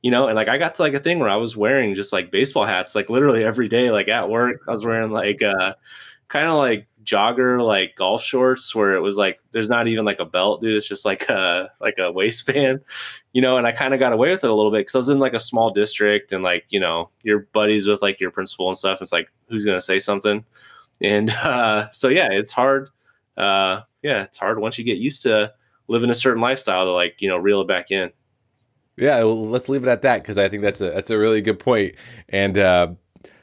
you 0.02 0.12
know, 0.12 0.28
and 0.28 0.36
like 0.36 0.50
I 0.50 0.58
got 0.58 0.76
to 0.76 0.82
like 0.82 0.94
a 0.94 1.00
thing 1.00 1.20
where 1.20 1.30
I 1.30 1.38
was 1.38 1.56
wearing 1.56 1.96
just 1.96 2.14
like 2.14 2.32
baseball 2.32 2.66
hats, 2.66 2.96
like 2.96 3.10
literally 3.10 3.44
every 3.44 3.68
day, 3.68 3.92
like 3.92 4.08
at 4.08 4.30
work, 4.30 4.62
I 4.68 4.72
was 4.72 4.86
wearing 4.86 5.12
like 5.12 5.42
uh 5.42 5.74
kind 6.28 6.48
of 6.48 6.56
like 6.58 6.88
jogger 7.04 7.66
like 7.66 7.96
golf 7.96 8.24
shorts 8.24 8.74
where 8.74 8.96
it 8.96 9.02
was 9.02 9.18
like 9.18 9.40
there's 9.52 9.70
not 9.70 9.88
even 9.88 10.06
like 10.06 10.20
a 10.20 10.26
belt 10.26 10.62
dude. 10.62 10.76
It's 10.76 10.88
just 10.88 11.06
like 11.06 11.30
a 11.30 11.72
like 11.82 11.98
a 11.98 12.12
waistband 12.12 12.82
you 13.34 13.42
know 13.42 13.58
and 13.58 13.66
i 13.66 13.72
kind 13.72 13.94
of 13.94 14.00
got 14.00 14.14
away 14.14 14.30
with 14.30 14.44
it 14.44 14.50
a 14.50 14.54
little 14.54 14.72
bit 14.72 14.82
because 14.82 14.96
i 14.96 15.00
was 15.00 15.10
in 15.10 15.20
like 15.20 15.34
a 15.34 15.40
small 15.40 15.72
district 15.72 16.32
and 16.32 16.44
like 16.44 16.66
you 16.70 16.80
know 16.80 17.10
your 17.24 17.40
buddies 17.52 17.88
with 17.88 18.02
like 18.02 18.20
your 18.20 18.32
principal 18.32 18.70
and 18.70 18.78
stuff 18.78 19.02
it's 19.02 19.12
like 19.12 19.28
who's 19.54 19.66
gonna 19.66 19.82
say 19.82 20.00
something? 20.00 20.44
And 21.02 21.30
uh 21.44 21.90
so 21.90 22.10
yeah 22.10 22.30
it's 22.32 22.52
hard 22.52 22.90
uh 23.38 23.82
yeah 24.02 24.24
it's 24.24 24.38
hard 24.38 24.60
once 24.60 24.78
you 24.78 24.84
get 24.84 24.98
used 24.98 25.24
to 25.24 25.54
living 25.88 26.10
a 26.10 26.16
certain 26.16 26.42
lifestyle 26.42 26.86
to 26.86 26.92
like 26.92 27.16
you 27.20 27.30
know 27.30 27.38
reel 27.38 27.62
it 27.62 27.68
back 27.68 27.92
in. 27.92 28.12
Yeah 28.98 29.18
well, 29.20 29.48
let's 29.48 29.70
leave 29.70 29.84
it 29.84 29.90
at 29.90 30.02
that 30.04 30.22
because 30.22 30.38
i 30.38 30.50
think 30.50 30.62
that's 30.62 30.82
a 30.82 30.92
that's 30.92 31.10
a 31.10 31.18
really 31.18 31.42
good 31.42 31.60
point 31.60 31.96
and 32.30 32.58
uh 32.58 32.88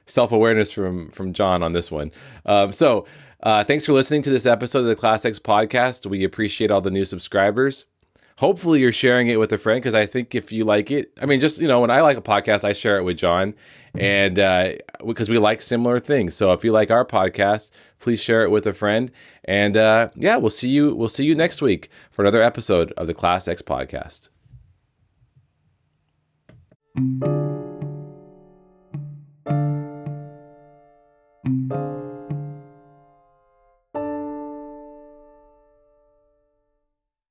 self-awareness 0.07 0.73
from 0.73 1.11
from 1.11 1.33
john 1.33 1.63
on 1.63 1.73
this 1.73 1.91
one. 1.91 2.11
Um 2.47 2.73
so 2.73 3.07
uh, 3.43 3.65
thanks 3.65 3.87
for 3.87 3.93
listening 3.93 4.23
to 4.23 4.31
this 4.31 4.47
episode 4.47 4.81
of 4.81 4.87
the 4.87 4.97
Class 4.97 5.25
X 5.25 5.39
Podcast. 5.39 6.07
We 6.07 6.25
appreciate 6.25 6.71
all 6.71 6.81
the 6.81 6.91
new 6.91 7.05
subscribers. 7.05 7.87
Hopefully, 8.39 8.81
you're 8.81 8.93
sharing 8.93 9.29
it 9.29 9.39
with 9.39 9.53
a 9.53 9.59
friend 9.59 9.81
because 9.81 9.95
I 9.95 10.07
think 10.07 10.35
if 10.35 10.51
you 10.51 10.65
like 10.65 10.91
it, 10.91 11.13
I 11.21 11.27
mean, 11.27 11.41
just, 11.41 11.61
you 11.61 11.69
know, 11.69 11.81
when 11.81 11.91
I 11.91 12.01
like 12.01 12.17
a 12.17 12.23
podcast, 12.23 12.65
I 12.65 12.73
share 12.73 12.97
it 12.97 13.03
with 13.03 13.19
John 13.19 13.55
and 13.95 14.39
uh, 14.39 14.73
because 15.07 15.29
we 15.29 15.39
like 15.39 15.61
similar 15.61 16.01
things. 16.01 16.35
So 16.35 16.53
if 16.53 16.65
you 16.65 16.73
like 16.73 16.91
our 16.91 17.05
podcast, 17.05 17.71
please 17.99 18.21
share 18.21 18.43
it 18.45 18.51
with 18.51 18.67
a 18.67 18.73
friend. 18.73 19.11
And 19.45 19.77
uh, 19.77 20.11
yeah, 20.15 20.37
we'll 20.37 20.51
see 20.51 20.69
you. 20.69 20.95
We'll 20.95 21.09
see 21.09 21.25
you 21.25 21.35
next 21.35 21.61
week 21.61 21.91
for 22.11 22.23
another 22.23 22.43
episode 22.43 22.93
of 22.93 23.07
the 23.07 23.15
Class 23.15 23.49
X 23.49 23.63
Podcast. 23.63 24.29